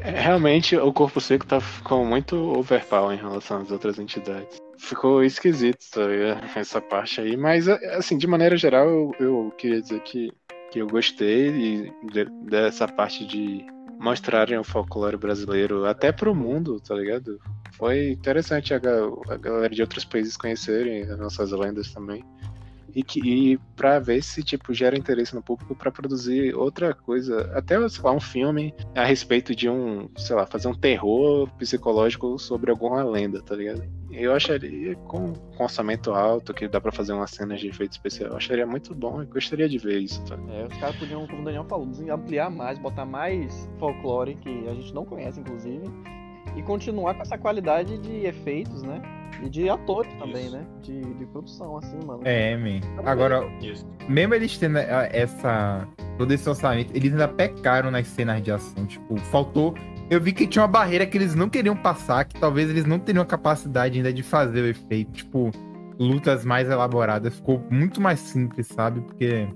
É, 0.00 0.10
Realmente, 0.10 0.76
o 0.76 0.92
Corpo 0.92 1.20
Seco 1.20 1.44
tá, 1.46 1.60
ficou 1.60 2.04
muito 2.04 2.36
overpower 2.58 3.16
em 3.16 3.20
relação 3.20 3.60
às 3.62 3.70
outras 3.70 3.98
entidades. 3.98 4.58
Ficou 4.78 5.22
esquisito 5.24 5.78
tá 5.92 6.06
ligado? 6.06 6.44
essa 6.56 6.80
parte 6.80 7.20
aí, 7.20 7.36
mas 7.36 7.68
assim, 7.68 8.16
de 8.16 8.26
maneira 8.26 8.56
geral, 8.56 8.88
eu, 8.88 9.12
eu 9.18 9.52
queria 9.58 9.82
dizer 9.82 10.00
que, 10.00 10.32
que 10.70 10.78
eu 10.80 10.86
gostei 10.86 11.48
e 11.48 11.92
de- 12.12 12.30
dessa 12.48 12.86
parte 12.86 13.26
de 13.26 13.66
mostrarem 13.98 14.58
o 14.58 14.64
folclore 14.64 15.16
brasileiro 15.16 15.84
até 15.84 16.12
pro 16.12 16.34
mundo, 16.34 16.80
tá 16.80 16.94
ligado? 16.94 17.40
Foi 17.72 18.10
interessante 18.10 18.72
a, 18.72 18.78
a 18.78 19.36
galera 19.36 19.74
de 19.74 19.82
outros 19.82 20.04
países 20.04 20.36
conhecerem 20.36 21.02
as 21.02 21.18
nossas 21.18 21.50
lendas 21.50 21.92
também. 21.92 22.24
E, 22.98 23.02
que, 23.04 23.20
e 23.20 23.58
pra 23.76 24.00
ver 24.00 24.20
se, 24.24 24.42
tipo, 24.42 24.74
gera 24.74 24.98
interesse 24.98 25.32
no 25.32 25.40
público 25.40 25.72
pra 25.72 25.92
produzir 25.92 26.52
outra 26.52 26.92
coisa. 26.92 27.48
Até, 27.54 27.88
sei 27.88 28.02
lá, 28.02 28.10
um 28.10 28.18
filme 28.18 28.74
a 28.92 29.04
respeito 29.04 29.54
de 29.54 29.68
um, 29.68 30.08
sei 30.16 30.34
lá, 30.34 30.44
fazer 30.44 30.66
um 30.66 30.74
terror 30.74 31.48
psicológico 31.56 32.36
sobre 32.40 32.72
alguma 32.72 33.04
lenda, 33.04 33.40
tá 33.40 33.54
ligado? 33.54 33.84
Eu 34.10 34.34
acharia, 34.34 34.96
com, 34.96 35.32
com 35.32 35.62
orçamento 35.62 36.10
alto, 36.10 36.52
que 36.52 36.66
dá 36.66 36.80
pra 36.80 36.90
fazer 36.90 37.12
umas 37.12 37.30
cenas 37.30 37.60
de 37.60 37.68
efeito 37.68 37.92
especial, 37.92 38.30
eu 38.30 38.36
acharia 38.36 38.66
muito 38.66 38.92
bom 38.94 39.22
e 39.22 39.26
gostaria 39.26 39.68
de 39.68 39.78
ver 39.78 40.00
isso, 40.00 40.24
tá? 40.24 40.36
É, 40.50 40.64
os 40.64 40.76
caras 40.78 40.96
podiam, 40.96 41.24
como 41.26 41.42
o 41.42 41.44
Daniel 41.44 41.64
falou, 41.64 41.88
ampliar 42.10 42.50
mais, 42.50 42.78
botar 42.78 43.04
mais 43.04 43.70
folclore, 43.78 44.34
que 44.34 44.66
a 44.66 44.74
gente 44.74 44.92
não 44.92 45.04
conhece, 45.04 45.38
inclusive, 45.38 45.84
e 46.56 46.62
continuar 46.62 47.14
com 47.14 47.22
essa 47.22 47.38
qualidade 47.38 47.98
de 47.98 48.26
efeitos, 48.26 48.82
né? 48.82 49.00
E 49.42 49.48
de 49.48 49.68
atores 49.68 50.12
também, 50.14 50.46
Isso. 50.46 50.56
né? 50.56 50.66
De, 50.82 51.00
de 51.00 51.26
produção, 51.26 51.76
assim, 51.76 51.98
mano. 52.04 52.22
É, 52.24 52.56
man. 52.56 52.80
Agora, 53.04 53.44
Isso. 53.60 53.86
mesmo 54.08 54.34
eles 54.34 54.56
tendo 54.58 54.78
ah, 54.78 55.08
essa. 55.12 55.86
todo 56.16 56.32
esse 56.32 56.48
orçamento, 56.48 56.94
eles 56.94 57.12
ainda 57.12 57.28
pecaram 57.28 57.90
nas 57.90 58.06
cenas 58.08 58.42
de 58.42 58.50
ação. 58.50 58.84
Tipo, 58.86 59.16
faltou. 59.16 59.74
Eu 60.10 60.20
vi 60.20 60.32
que 60.32 60.46
tinha 60.46 60.62
uma 60.62 60.68
barreira 60.68 61.06
que 61.06 61.18
eles 61.18 61.34
não 61.34 61.48
queriam 61.48 61.76
passar, 61.76 62.24
que 62.24 62.40
talvez 62.40 62.70
eles 62.70 62.86
não 62.86 62.98
teriam 62.98 63.22
a 63.22 63.26
capacidade 63.26 63.98
ainda 63.98 64.12
de 64.12 64.22
fazer 64.22 64.62
o 64.62 64.66
efeito. 64.66 65.12
Tipo, 65.12 65.50
lutas 65.98 66.44
mais 66.44 66.68
elaboradas. 66.68 67.34
Ficou 67.34 67.62
muito 67.70 68.00
mais 68.00 68.18
simples, 68.18 68.66
sabe? 68.68 69.02
Porque 69.02 69.46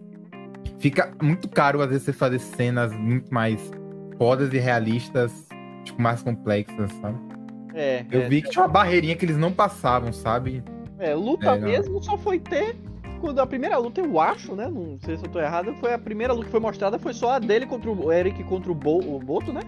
fica 0.79 1.13
muito 1.23 1.49
caro, 1.49 1.81
às 1.81 1.89
vezes, 1.89 2.05
você 2.05 2.13
fazer 2.13 2.39
cenas 2.39 2.93
muito 2.93 3.33
mais 3.33 3.71
fodas 4.19 4.53
e 4.53 4.59
realistas, 4.59 5.49
tipo, 5.85 6.01
mais 6.01 6.23
complexas, 6.23 6.91
sabe? 7.01 7.19
É, 7.75 8.05
Eu 8.11 8.23
é, 8.23 8.29
vi 8.29 8.43
que 8.43 8.51
tinha 8.51 8.63
uma 8.63 8.69
barreirinha 8.69 9.17
que 9.17 9.25
eles 9.25 9.37
não 9.39 9.53
passavam, 9.53 10.13
sabe? 10.13 10.63
é, 10.99 11.15
luta 11.15 11.51
É, 11.53 11.59
não. 11.59 11.69
mesmo 11.69 12.03
só 12.03 12.17
foi 12.19 12.39
ter 12.39 12.77
quando 13.21 13.39
a 13.41 13.47
primeira 13.47 13.79
luta, 13.79 14.01
eu 14.01 14.19
acho, 14.21 14.55
né? 14.55 14.69
Não 14.69 14.99
sei 15.05 15.17
se 15.17 15.25
eu 15.25 15.31
tô 15.31 15.39
errado, 15.41 15.73
foi 15.81 15.93
a 15.95 15.99
primeira 15.99 16.33
luta 16.33 16.47
que 16.47 16.51
foi 16.51 16.61
mostrada, 16.61 16.99
foi 16.99 17.15
só 17.15 17.33
a 17.35 17.39
dele 17.39 17.67
contra 17.67 17.91
o 17.91 18.13
Eric 18.13 18.43
contra 18.45 18.71
o, 18.71 18.75
Bo, 18.75 18.99
o 18.99 19.19
Boto, 19.21 19.53
né? 19.53 19.61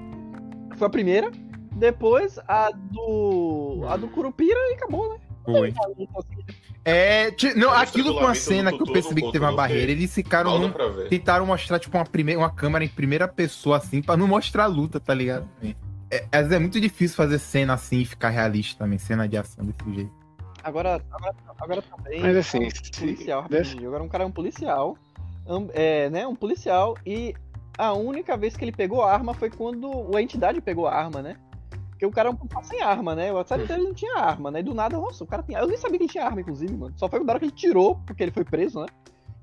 Foi 0.77 0.87
a 0.87 0.91
primeira. 0.91 1.31
Depois 1.73 2.39
a 2.49 2.71
do. 2.71 3.85
a 3.89 3.97
do 3.97 4.09
Curupira 4.09 4.59
e 4.71 4.75
acabou, 4.75 5.09
né? 5.12 5.19
Foi. 5.45 5.69
Assim, 5.71 6.09
É, 6.85 7.31
ti- 7.31 7.55
não, 7.57 7.71
aquilo 7.71 8.15
com 8.15 8.27
a 8.27 8.35
cena 8.35 8.73
que 8.73 8.83
eu 8.83 8.87
percebi 8.87 9.23
que 9.23 9.33
teve 9.33 9.45
uma 9.45 9.55
barreira, 9.55 9.91
eles 9.93 10.12
ficaram 10.15 10.59
num, 10.59 10.73
tentaram 11.09 11.47
mostrar 11.47 11.79
tipo 11.79 11.97
uma 11.97 12.05
primeira 12.05 12.41
uma 12.41 12.51
câmera 12.51 12.85
em 12.85 12.89
primeira 12.89 13.27
pessoa 13.27 13.77
assim 13.79 14.03
pra 14.03 14.17
não 14.17 14.27
mostrar 14.29 14.65
a 14.65 14.67
luta, 14.67 14.99
tá 15.01 15.15
ligado? 15.15 15.49
É, 15.62 15.75
às 16.33 16.41
vezes 16.43 16.53
é 16.53 16.59
muito 16.59 16.81
difícil 16.81 17.17
fazer 17.17 17.39
cena 17.39 17.75
assim 17.75 18.01
e 18.01 18.05
ficar 18.05 18.29
realista 18.31 18.85
também, 18.85 18.99
cena 18.99 19.29
de 19.29 19.37
ação 19.37 19.65
desse 19.65 19.95
jeito. 19.95 20.13
Agora, 20.63 21.03
agora, 21.11 21.35
agora 21.61 21.83
também. 21.83 22.21
Mas 22.23 22.37
assim, 22.37 22.67
um 22.67 22.71
se- 22.71 22.91
policial, 22.99 23.43
rapidinho. 23.43 23.87
Agora 23.89 24.03
um 24.03 24.09
cara 24.09 24.25
é 24.25 24.27
um 24.27 24.31
policial. 24.33 24.97
am- 25.47 25.69
É, 25.75 26.09
né? 26.11 26.27
Um 26.27 26.35
policial. 26.35 26.97
E 27.05 27.35
a 27.77 27.93
única 27.93 28.37
vez 28.37 28.57
que 28.57 28.65
ele 28.65 28.73
pegou 28.73 29.03
a 29.03 29.13
arma 29.13 29.35
foi 29.35 29.51
quando 29.51 30.17
a 30.17 30.23
entidade 30.23 30.61
pegou 30.61 30.87
a 30.87 30.95
arma, 30.95 31.21
né? 31.21 31.37
Porque 31.91 32.07
o 32.07 32.11
cara 32.11 32.29
é 32.29 32.33
um 32.33 32.37
policial 32.37 32.65
sem 32.65 32.81
arma, 32.83 33.15
né? 33.15 33.31
O 33.33 33.45
série 33.45 33.65
inteira 33.65 33.81
ele 33.81 33.89
não 33.89 33.95
tinha 33.95 34.17
arma, 34.19 34.51
né? 34.51 34.61
E 34.61 34.63
do 34.63 34.75
nada, 34.75 34.97
nossa, 34.97 35.23
o 35.23 35.27
cara 35.27 35.43
tem. 35.43 35.55
Eu 35.57 35.67
nem 35.69 35.77
sabia 35.77 35.99
que 35.99 36.05
ele 36.05 36.13
tinha 36.13 36.25
arma, 36.25 36.41
inclusive, 36.41 36.75
mano. 36.75 36.95
Só 36.97 37.09
foi 37.09 37.21
na 37.23 37.31
hora 37.33 37.39
que 37.39 37.45
ele 37.45 37.53
tirou, 37.53 37.97
porque 38.07 38.23
ele 38.23 38.33
foi 38.33 38.45
preso, 38.45 38.81
né? 38.81 38.87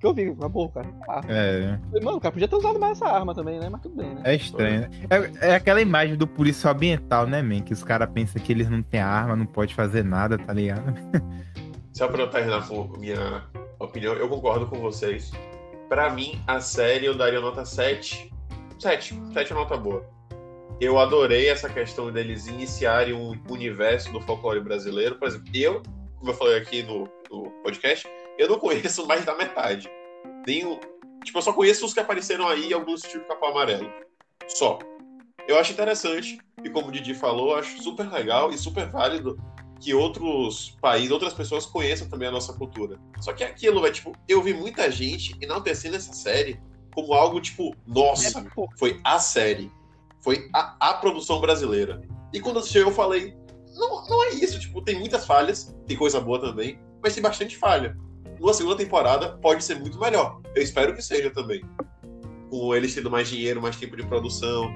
Que 0.01 0.07
eu 0.07 0.13
vi, 0.15 0.35
cara 0.35 0.49
tem 0.73 1.03
arma. 1.07 1.31
É, 1.31 1.79
Mano, 2.01 2.17
o 2.17 2.19
cara 2.19 2.31
podia 2.31 2.47
ter 2.47 2.55
usado 2.55 2.79
mais 2.79 2.99
essa 2.99 3.07
arma 3.07 3.35
também, 3.35 3.59
né? 3.59 3.69
Mas 3.69 3.81
tudo 3.81 3.95
bem, 3.97 4.15
né? 4.15 4.21
é 4.23 4.35
estranho. 4.35 4.81
né? 4.81 4.89
É, 5.41 5.49
é 5.49 5.55
aquela 5.55 5.79
imagem 5.79 6.15
do 6.15 6.25
policial 6.25 6.73
ambiental, 6.73 7.27
né, 7.27 7.39
man? 7.43 7.61
Que 7.61 7.71
os 7.71 7.83
caras 7.83 8.09
pensam 8.11 8.41
que 8.41 8.51
eles 8.51 8.67
não 8.67 8.81
têm 8.81 8.99
arma, 8.99 9.35
não 9.35 9.45
pode 9.45 9.75
fazer 9.75 10.03
nada, 10.03 10.39
tá 10.39 10.51
ligado? 10.53 10.91
Só 11.93 12.07
pra 12.07 12.23
eu 12.23 12.29
terminar 12.31 12.67
com 12.67 12.87
minha 12.97 13.43
opinião, 13.77 14.13
eu 14.15 14.27
concordo 14.27 14.65
com 14.65 14.79
vocês. 14.79 15.31
Pra 15.87 16.09
mim, 16.09 16.41
a 16.47 16.59
série 16.59 17.05
eu 17.05 17.15
daria 17.15 17.39
nota 17.39 17.63
7. 17.63 18.33
7. 18.79 19.21
7 19.33 19.51
é 19.51 19.55
nota 19.55 19.77
boa. 19.77 20.03
Eu 20.79 20.97
adorei 20.97 21.47
essa 21.47 21.69
questão 21.69 22.11
deles 22.11 22.47
iniciarem 22.47 23.13
um 23.13 23.39
universo 23.47 24.11
do 24.11 24.19
folclore 24.19 24.61
brasileiro. 24.61 25.13
Por 25.19 25.27
exemplo, 25.27 25.47
eu, 25.53 25.83
como 26.17 26.31
eu 26.31 26.35
falei 26.35 26.57
aqui 26.57 26.81
no, 26.81 27.07
no 27.29 27.51
podcast, 27.61 28.07
eu 28.41 28.49
não 28.49 28.59
conheço 28.59 29.05
mais 29.05 29.23
da 29.23 29.35
metade. 29.35 29.89
Tenho, 30.43 30.79
tipo, 31.23 31.37
eu 31.37 31.41
só 31.41 31.53
conheço 31.53 31.85
os 31.85 31.93
que 31.93 31.99
apareceram 31.99 32.47
aí, 32.47 32.73
alguns 32.73 33.01
tipo 33.01 33.27
Capão 33.27 33.49
Amarelo. 33.49 33.91
Só. 34.47 34.79
Eu 35.47 35.57
acho 35.59 35.73
interessante, 35.73 36.39
e 36.63 36.69
como 36.69 36.87
o 36.87 36.91
Didi 36.91 37.13
falou, 37.13 37.55
acho 37.55 37.81
super 37.81 38.11
legal 38.11 38.49
e 38.49 38.57
super 38.57 38.89
válido 38.89 39.39
que 39.79 39.93
outros 39.93 40.77
países, 40.81 41.11
outras 41.11 41.33
pessoas 41.33 41.65
conheçam 41.65 42.07
também 42.07 42.27
a 42.27 42.31
nossa 42.31 42.53
cultura. 42.53 42.99
Só 43.19 43.33
que 43.33 43.43
aquilo, 43.43 43.85
é 43.85 43.91
tipo, 43.91 44.11
eu 44.27 44.41
vi 44.41 44.53
muita 44.53 44.89
gente 44.91 45.35
enaltecendo 45.41 45.95
essa 45.95 46.13
série 46.13 46.59
como 46.93 47.13
algo 47.13 47.39
tipo, 47.41 47.75
nossa, 47.85 48.45
foi 48.77 48.99
a 49.03 49.19
série. 49.19 49.71
Foi 50.19 50.49
a, 50.53 50.75
a 50.79 50.93
produção 50.95 51.39
brasileira. 51.41 52.01
E 52.31 52.39
quando 52.39 52.57
eu 52.57 52.61
assisti, 52.61 52.77
eu 52.77 52.91
falei, 52.91 53.35
não, 53.73 54.07
não 54.07 54.23
é 54.25 54.29
isso, 54.35 54.59
tipo, 54.59 54.81
tem 54.81 54.99
muitas 54.99 55.25
falhas, 55.25 55.75
tem 55.87 55.97
coisa 55.97 56.19
boa 56.19 56.39
também, 56.39 56.79
mas 57.01 57.15
tem 57.15 57.23
bastante 57.23 57.57
falha. 57.57 57.97
Numa 58.41 58.53
segunda 58.55 58.75
temporada 58.75 59.37
pode 59.41 59.63
ser 59.63 59.79
muito 59.79 59.99
melhor. 59.99 60.39
Eu 60.55 60.63
espero 60.63 60.95
que 60.95 61.01
seja 61.01 61.29
também. 61.29 61.61
Com 62.49 62.75
eles 62.75 62.93
tendo 62.93 63.09
mais 63.09 63.29
dinheiro, 63.29 63.61
mais 63.61 63.75
tempo 63.77 63.95
de 63.95 64.03
produção, 64.05 64.73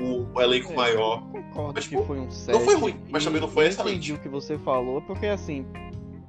um 0.00 0.40
elenco 0.40 0.72
É. 0.72 0.76
maior. 0.76 1.20
concordo 1.32 1.72
Mas, 1.74 1.86
que 1.88 1.96
pô, 1.96 2.04
foi 2.04 2.20
um 2.20 2.30
7. 2.30 2.54
não 2.56 2.64
foi 2.64 2.76
ruim, 2.76 2.96
mas 3.10 3.24
também 3.24 3.40
não 3.40 3.48
foi 3.48 3.64
eu 3.64 3.68
excelente. 3.68 3.96
entendi 3.96 4.12
o 4.14 4.18
que 4.18 4.28
você 4.28 4.56
falou, 4.58 5.02
porque 5.02 5.26
assim, 5.26 5.66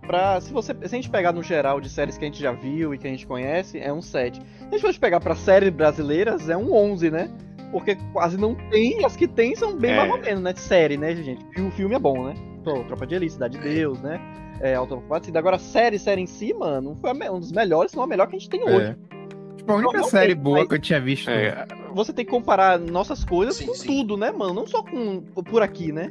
pra, 0.07 0.41
se, 0.41 0.51
você, 0.51 0.73
se 0.73 0.83
a 0.85 0.87
gente 0.97 1.09
pegar 1.09 1.31
no 1.31 1.43
geral 1.43 1.79
de 1.79 1.87
séries 1.89 2.17
que 2.17 2.25
a 2.25 2.27
gente 2.27 2.41
já 2.41 2.51
viu 2.51 2.93
e 2.93 2.97
que 2.97 3.07
a 3.07 3.09
gente 3.11 3.25
conhece, 3.27 3.77
é 3.79 3.93
um 3.93 4.01
7. 4.01 4.41
Se 4.41 4.43
a 4.65 4.71
gente 4.71 4.81
for 4.81 4.93
pegar 4.99 5.19
pra 5.19 5.35
séries 5.35 5.69
brasileiras, 5.69 6.49
é 6.49 6.57
um 6.57 6.73
11, 6.73 7.11
né? 7.11 7.29
Porque 7.71 7.95
quase 8.11 8.35
não 8.35 8.55
tem, 8.71 9.05
as 9.05 9.15
que 9.15 9.27
tem 9.27 9.55
são 9.55 9.77
bem 9.77 9.91
É. 9.91 9.95
mais 9.97 10.11
ou 10.11 10.17
menos, 10.17 10.41
né? 10.41 10.51
De 10.53 10.59
série, 10.59 10.97
né, 10.97 11.15
gente? 11.15 11.45
E 11.55 11.61
o 11.61 11.69
filme 11.71 11.93
é 11.95 11.99
bom, 11.99 12.25
né? 12.25 12.33
Pô, 12.63 12.83
Tropa 12.85 13.05
de 13.05 13.13
Elite, 13.15 13.33
Cidade 13.33 13.57
de 13.59 13.63
Deus, 13.63 14.01
né? 14.01 14.19
É, 14.61 14.75
Autocombate. 14.75 15.35
Agora, 15.37 15.57
série, 15.57 15.97
série 15.97 16.21
em 16.21 16.27
si, 16.27 16.53
mano, 16.53 16.95
foi 16.99 17.11
um 17.29 17.39
dos 17.39 17.51
melhores, 17.51 17.91
se 17.91 17.97
não 17.97 18.03
a 18.03 18.07
melhor 18.07 18.27
que 18.27 18.35
a 18.35 18.39
gente 18.39 18.49
tem 18.49 18.63
hoje. 18.63 18.87
É. 18.87 19.55
Tipo, 19.55 19.71
a 19.71 19.75
única 19.75 19.93
Não, 19.93 20.01
não 20.01 20.09
série 20.09 20.33
tem, 20.33 20.43
boa 20.43 20.67
que 20.67 20.73
eu 20.73 20.79
tinha 20.79 20.99
visto. 20.99 21.29
É, 21.29 21.67
Você 21.93 22.13
tem 22.13 22.25
que 22.25 22.31
comparar 22.31 22.79
nossas 22.79 23.23
coisas 23.23 23.55
Sim, 23.55 23.67
com 23.67 23.73
sim. 23.73 23.87
tudo, 23.87 24.17
né, 24.17 24.31
mano? 24.31 24.53
Não 24.53 24.67
só 24.67 24.83
com 24.83 25.21
por 25.21 25.61
aqui, 25.61 25.91
né? 25.91 26.09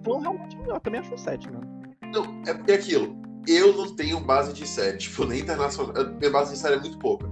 Então, 0.00 0.20
realmente, 0.20 0.56
eu 0.66 0.80
também 0.80 1.00
acho 1.00 1.12
um 1.12 1.18
7, 1.18 1.50
mano. 1.50 1.68
Não, 2.12 2.24
é 2.46 2.54
porque 2.54 2.72
é 2.72 2.74
aquilo. 2.74 3.16
Eu 3.46 3.74
não 3.74 3.94
tenho 3.94 4.20
base 4.20 4.52
de 4.52 4.66
série, 4.66 4.96
tipo, 4.98 5.24
nem 5.24 5.40
internacional. 5.40 5.94
Minha 6.18 6.30
base 6.30 6.52
de 6.52 6.58
série 6.58 6.74
é 6.76 6.80
muito 6.80 6.98
pouca. 6.98 7.26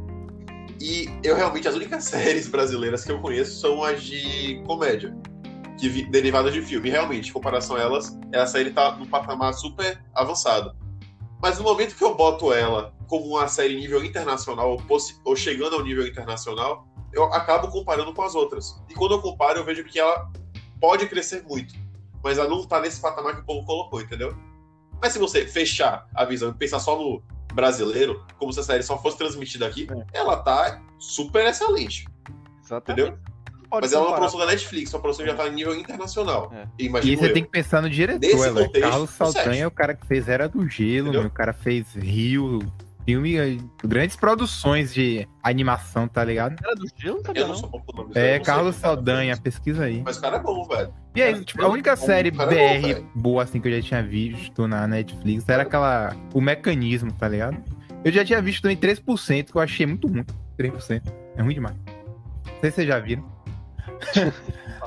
E 0.81 1.09
eu 1.23 1.35
realmente, 1.37 1.67
as 1.69 1.75
únicas 1.75 2.05
séries 2.09 2.49
brasileiras 2.49 3.05
que 3.05 3.13
eu 3.13 3.21
conheço 3.21 3.61
são 3.61 3.83
as 3.83 4.03
de 4.03 4.63
comédia, 4.67 5.17
que 5.79 5.89
vi, 5.89 6.05
derivadas 6.05 6.53
de 6.53 6.63
filme. 6.63 6.89
E, 6.89 6.93
realmente, 6.93 7.31
em 7.31 7.33
comparação 7.33 7.77
a 7.77 7.81
elas, 7.81 8.19
essa 8.33 8.53
série 8.53 8.71
tá 8.71 8.97
num 8.97 9.07
patamar 9.07 9.55
super 9.55 10.03
avançado. 10.15 10.75
Mas 11.41 11.59
no 11.59 11.65
momento 11.65 11.95
que 11.95 12.05
eu 12.05 12.15
boto 12.15 12.53
ela 12.53 12.95
como 13.07 13.27
uma 13.27 13.47
série 13.47 13.77
nível 13.77 14.05
internacional, 14.05 14.77
ou, 15.25 15.37
chegando 15.37 15.77
ao 15.77 15.83
nível 15.83 16.07
internacional, 16.07 16.87
eu 17.13 17.25
acabo 17.25 17.69
comparando 17.69 18.13
com 18.13 18.23
as 18.23 18.35
outras. 18.35 18.83
E 18.89 18.95
quando 18.95 19.13
eu 19.13 19.23
comparo, 19.23 19.61
eu 19.61 19.65
vejo 19.65 19.85
que 19.85 19.99
ela 19.99 20.31
pode 20.81 21.07
crescer 21.07 21.45
muito. 21.45 21.75
Mas 22.23 22.39
ela 22.39 22.49
não 22.49 22.65
tá 22.65 22.81
nesse 22.81 23.01
patamar 23.01 23.35
que 23.35 23.43
o 23.43 23.45
povo 23.45 23.65
colocou, 23.65 24.01
entendeu? 24.01 24.37
Mas 25.01 25.13
se 25.13 25.19
você 25.19 25.47
fechar 25.47 26.09
a 26.15 26.25
visão 26.25 26.51
e 26.51 26.55
pensar 26.55 26.81
só 26.81 26.99
no 26.99 27.23
brasileiro, 27.55 28.25
como 28.39 28.53
se 28.53 28.61
a 28.61 28.63
série 28.63 28.83
só 28.83 29.01
fosse 29.01 29.17
transmitida 29.17 29.67
aqui, 29.67 29.87
ela 30.13 30.37
tá 30.39 30.83
super 30.99 31.47
excelente, 31.47 32.07
Exatamente. 32.63 33.09
entendeu? 33.09 33.36
Pode 33.71 33.87
Mas 33.87 33.93
ela 33.93 34.05
é 34.05 34.09
uma 34.09 34.17
produção 34.17 34.41
da 34.41 34.47
Netflix, 34.47 34.93
uma 34.95 35.01
produção 35.01 35.25
que 35.25 35.31
já 35.31 35.37
tá 35.37 35.49
em 35.49 35.53
nível 35.53 35.75
internacional. 35.75 36.53
É. 36.55 36.67
E 36.79 36.89
você 36.89 37.29
eu. 37.29 37.33
tem 37.33 37.45
que 37.45 37.51
pensar 37.51 37.83
no 37.83 37.91
diretor, 37.91 38.21
Nesse 38.21 38.37
velho. 38.39 38.67
contexto, 38.67 38.89
Carlos 38.91 39.11
Saldanha 39.11 39.65
é 39.65 39.67
o 39.67 39.71
cara 39.71 39.95
que 39.95 40.07
fez 40.07 40.29
Era 40.29 40.49
do 40.49 40.69
Gelo, 40.69 41.11
meu, 41.11 41.23
o 41.27 41.31
cara 41.31 41.53
fez 41.53 41.95
Rio, 41.95 42.61
filme, 43.05 43.37
eh, 43.37 43.57
grandes 43.85 44.17
produções 44.17 44.93
de 44.93 45.29
animação, 45.43 46.09
tá 46.09 46.25
ligado? 46.25 46.57
Era 46.65 46.75
do 46.75 46.87
gelo, 46.97 47.23
nomes, 47.23 47.37
eu 47.37 47.45
É, 47.45 47.49
não 47.49 48.13
sei 48.13 48.41
Carlos 48.41 48.77
o 48.77 48.81
cara 48.81 48.95
Saldanha, 48.97 49.35
fez. 49.37 49.41
pesquisa 49.41 49.85
aí. 49.85 50.03
Mas 50.05 50.17
o 50.17 50.21
cara 50.21 50.37
é 50.39 50.41
bom, 50.41 50.67
velho. 50.67 50.93
E 51.15 51.23
aí, 51.23 51.45
tipo, 51.45 51.63
a 51.65 51.69
única 51.69 51.91
eu- 51.91 51.97
série 51.97 52.31
cara 52.33 52.53
é 52.55 52.81
bom, 52.81 52.89
BR 52.89 53.03
boa, 53.15 53.43
assim, 53.45 53.61
que 53.61 53.69
eu 53.69 53.73
já 53.77 53.83
tinha 53.83 54.03
visto 54.03 54.67
na 54.67 54.87
Netflix 54.89 55.49
era 55.49 55.63
aquela. 55.63 56.17
O 56.35 56.41
Mecanismo, 56.41 57.13
tá 57.13 57.29
ligado? 57.29 57.57
Eu 58.05 58.11
já 58.13 58.25
tinha 58.25 58.41
visto 58.43 58.63
também 58.63 58.77
3%, 58.77 59.51
que 59.53 59.57
eu 59.57 59.63
achei 59.63 59.87
muito 59.87 60.07
ruim. 60.09 60.25
3%. 60.59 61.03
É 61.37 61.43
ruim 61.43 61.55
demais. 61.55 61.77
Não 61.87 62.61
sei 62.61 62.71
se 62.71 62.77
vocês 62.77 62.89
já 62.89 62.99
viram. 62.99 63.25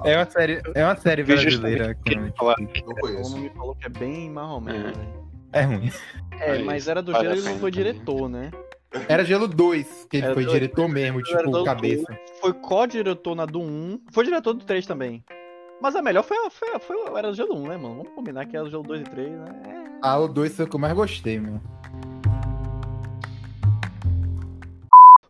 É 0.03 0.15
uma 0.17 0.25
série, 0.29 0.61
é 0.75 0.83
uma 0.85 0.95
série 0.95 1.23
brasileira. 1.23 1.95
justamente 2.05 2.33
com 2.37 2.49
a 2.49 2.55
falar. 2.55 2.55
Não 2.59 2.93
O 2.93 2.95
conheço. 2.95 3.29
nome 3.31 3.41
me 3.43 3.49
falou 3.49 3.75
que 3.75 3.85
é 3.85 3.89
bem 3.89 4.29
marromeno, 4.29 4.87
É. 4.89 4.91
velho. 4.91 5.29
É 5.51 5.61
ruim. 5.63 5.91
É, 6.39 6.49
Mas 6.57 6.63
mas 6.65 6.87
era 6.87 7.01
do 7.01 7.11
gelo 7.13 7.31
ele 7.33 7.41
não 7.41 7.57
foi 7.59 7.71
diretor, 7.71 8.29
né? 8.29 8.51
Era 9.07 9.23
Gelo 9.23 9.47
2, 9.47 10.07
que 10.09 10.17
ele 10.17 10.25
Era 10.25 10.33
foi 10.33 10.43
dois. 10.45 10.53
diretor 10.55 10.87
mesmo, 10.87 11.19
Era 11.19 11.37
tipo, 11.39 11.51
do- 11.51 11.63
cabeça. 11.63 12.19
Foi 12.41 12.53
co-diretor 12.53 13.35
na 13.35 13.45
do 13.45 13.59
1. 13.61 13.99
Foi 14.11 14.23
diretor 14.25 14.53
do 14.53 14.63
3 14.65 14.85
também. 14.87 15.23
Mas 15.81 15.95
a 15.95 16.01
melhor 16.01 16.23
foi, 16.23 16.37
a- 16.37 16.49
foi, 16.49 16.73
a- 16.75 16.79
foi, 16.79 16.97
era 17.17 17.29
o 17.29 17.33
Gelo 17.33 17.55
1, 17.55 17.67
né, 17.67 17.77
mano? 17.77 17.95
Vamos 17.97 18.11
combinar 18.13 18.45
que 18.47 18.55
era 18.57 18.65
o 18.65 18.69
Gelo 18.69 18.81
2 18.83 19.01
e 19.01 19.03
3, 19.05 19.29
né? 19.31 19.45
É. 19.67 19.89
Ah, 20.01 20.17
o 20.17 20.27
2 20.27 20.55
foi 20.55 20.65
o 20.65 20.67
que 20.67 20.75
eu 20.75 20.79
mais 20.79 20.93
gostei, 20.93 21.39
mano. 21.39 21.61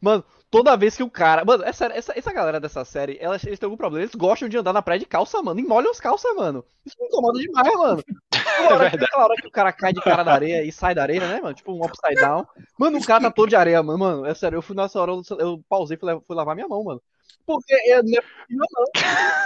Mano, 0.02 0.24
toda 0.50 0.76
vez 0.76 0.96
que 0.96 1.04
o 1.04 1.10
cara. 1.10 1.46
Mano, 1.46 1.64
é 1.64 1.72
sério, 1.72 1.96
essa, 1.96 2.18
essa 2.18 2.34
galera 2.34 2.60
dessa 2.60 2.84
série, 2.84 3.18
elas, 3.20 3.44
eles 3.46 3.60
têm 3.60 3.68
algum 3.68 3.78
problema. 3.78 4.04
Eles 4.04 4.16
gostam 4.16 4.50
de 4.50 4.58
andar 4.58 4.74
na 4.74 4.82
praia 4.82 5.00
de 5.00 5.06
calça, 5.06 5.42
mano. 5.42 5.60
E 5.60 5.64
molham 5.64 5.92
os 5.92 6.00
calças, 6.00 6.36
mano. 6.36 6.64
Isso 6.86 6.96
me 7.00 7.08
incomoda 7.08 7.40
demais, 7.40 7.74
mano. 7.74 8.04
Aquela 8.32 8.76
hora, 8.76 8.90
verdade. 8.90 9.12
hora 9.16 9.36
que 9.36 9.48
o 9.48 9.52
cara 9.52 9.72
cai 9.72 9.94
de 9.94 10.02
cara 10.02 10.24
na 10.24 10.34
areia 10.34 10.64
e 10.64 10.72
sai 10.72 10.96
da 10.96 11.04
areia, 11.04 11.28
né, 11.28 11.40
mano? 11.42 11.54
Tipo 11.54 11.74
um 11.74 11.86
upside 11.86 12.16
down. 12.16 12.46
Mano, 12.78 12.98
o 12.98 13.06
cara 13.06 13.22
tá 13.22 13.32
todo 13.32 13.50
de 13.50 13.56
areia, 13.56 13.82
mano. 13.84 14.00
Mano, 14.00 14.26
é 14.26 14.34
sério, 14.34 14.58
eu 14.58 14.62
fui 14.62 14.76
nessa 14.76 15.00
hora, 15.00 15.12
eu, 15.12 15.22
eu 15.40 15.64
pausei 15.70 15.96
e 15.96 16.00
fui, 16.00 16.10
fui 16.26 16.36
lavar 16.36 16.56
minha 16.56 16.68
mão, 16.68 16.84
mano. 16.84 17.02
Porque 17.46 17.74
é, 17.74 18.02
não 18.04 18.18
é 18.18 18.22
possível, 18.22 18.66
não. 18.72 18.86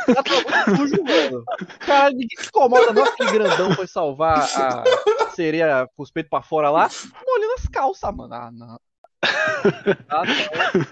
Tá 0.05 0.65
muito 0.67 0.77
sujo, 0.77 1.03
mano. 1.03 1.43
Cara, 1.79 2.09
ninguém 2.09 2.37
se 2.37 2.47
incomoda, 2.47 2.93
não, 2.93 3.05
porque 3.05 3.31
grandão 3.31 3.73
foi 3.73 3.87
salvar 3.87 4.39
a 4.39 4.83
sereia 5.31 5.87
com 5.95 6.03
os 6.03 6.11
peitos 6.11 6.29
pra 6.29 6.41
fora 6.41 6.69
lá, 6.69 6.89
molhando 7.25 7.53
as 7.53 7.67
calças, 7.67 8.15
mano. 8.15 8.33
Ah, 8.33 8.51
não. 8.51 8.77
Ah, 10.09 10.23
não. 10.25 10.85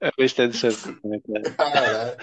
Eu 0.00 0.10
gostei 0.18 0.48
do 0.48 0.56
seu 0.56 0.72
comentário. 1.00 1.54
Caralho. 1.54 2.16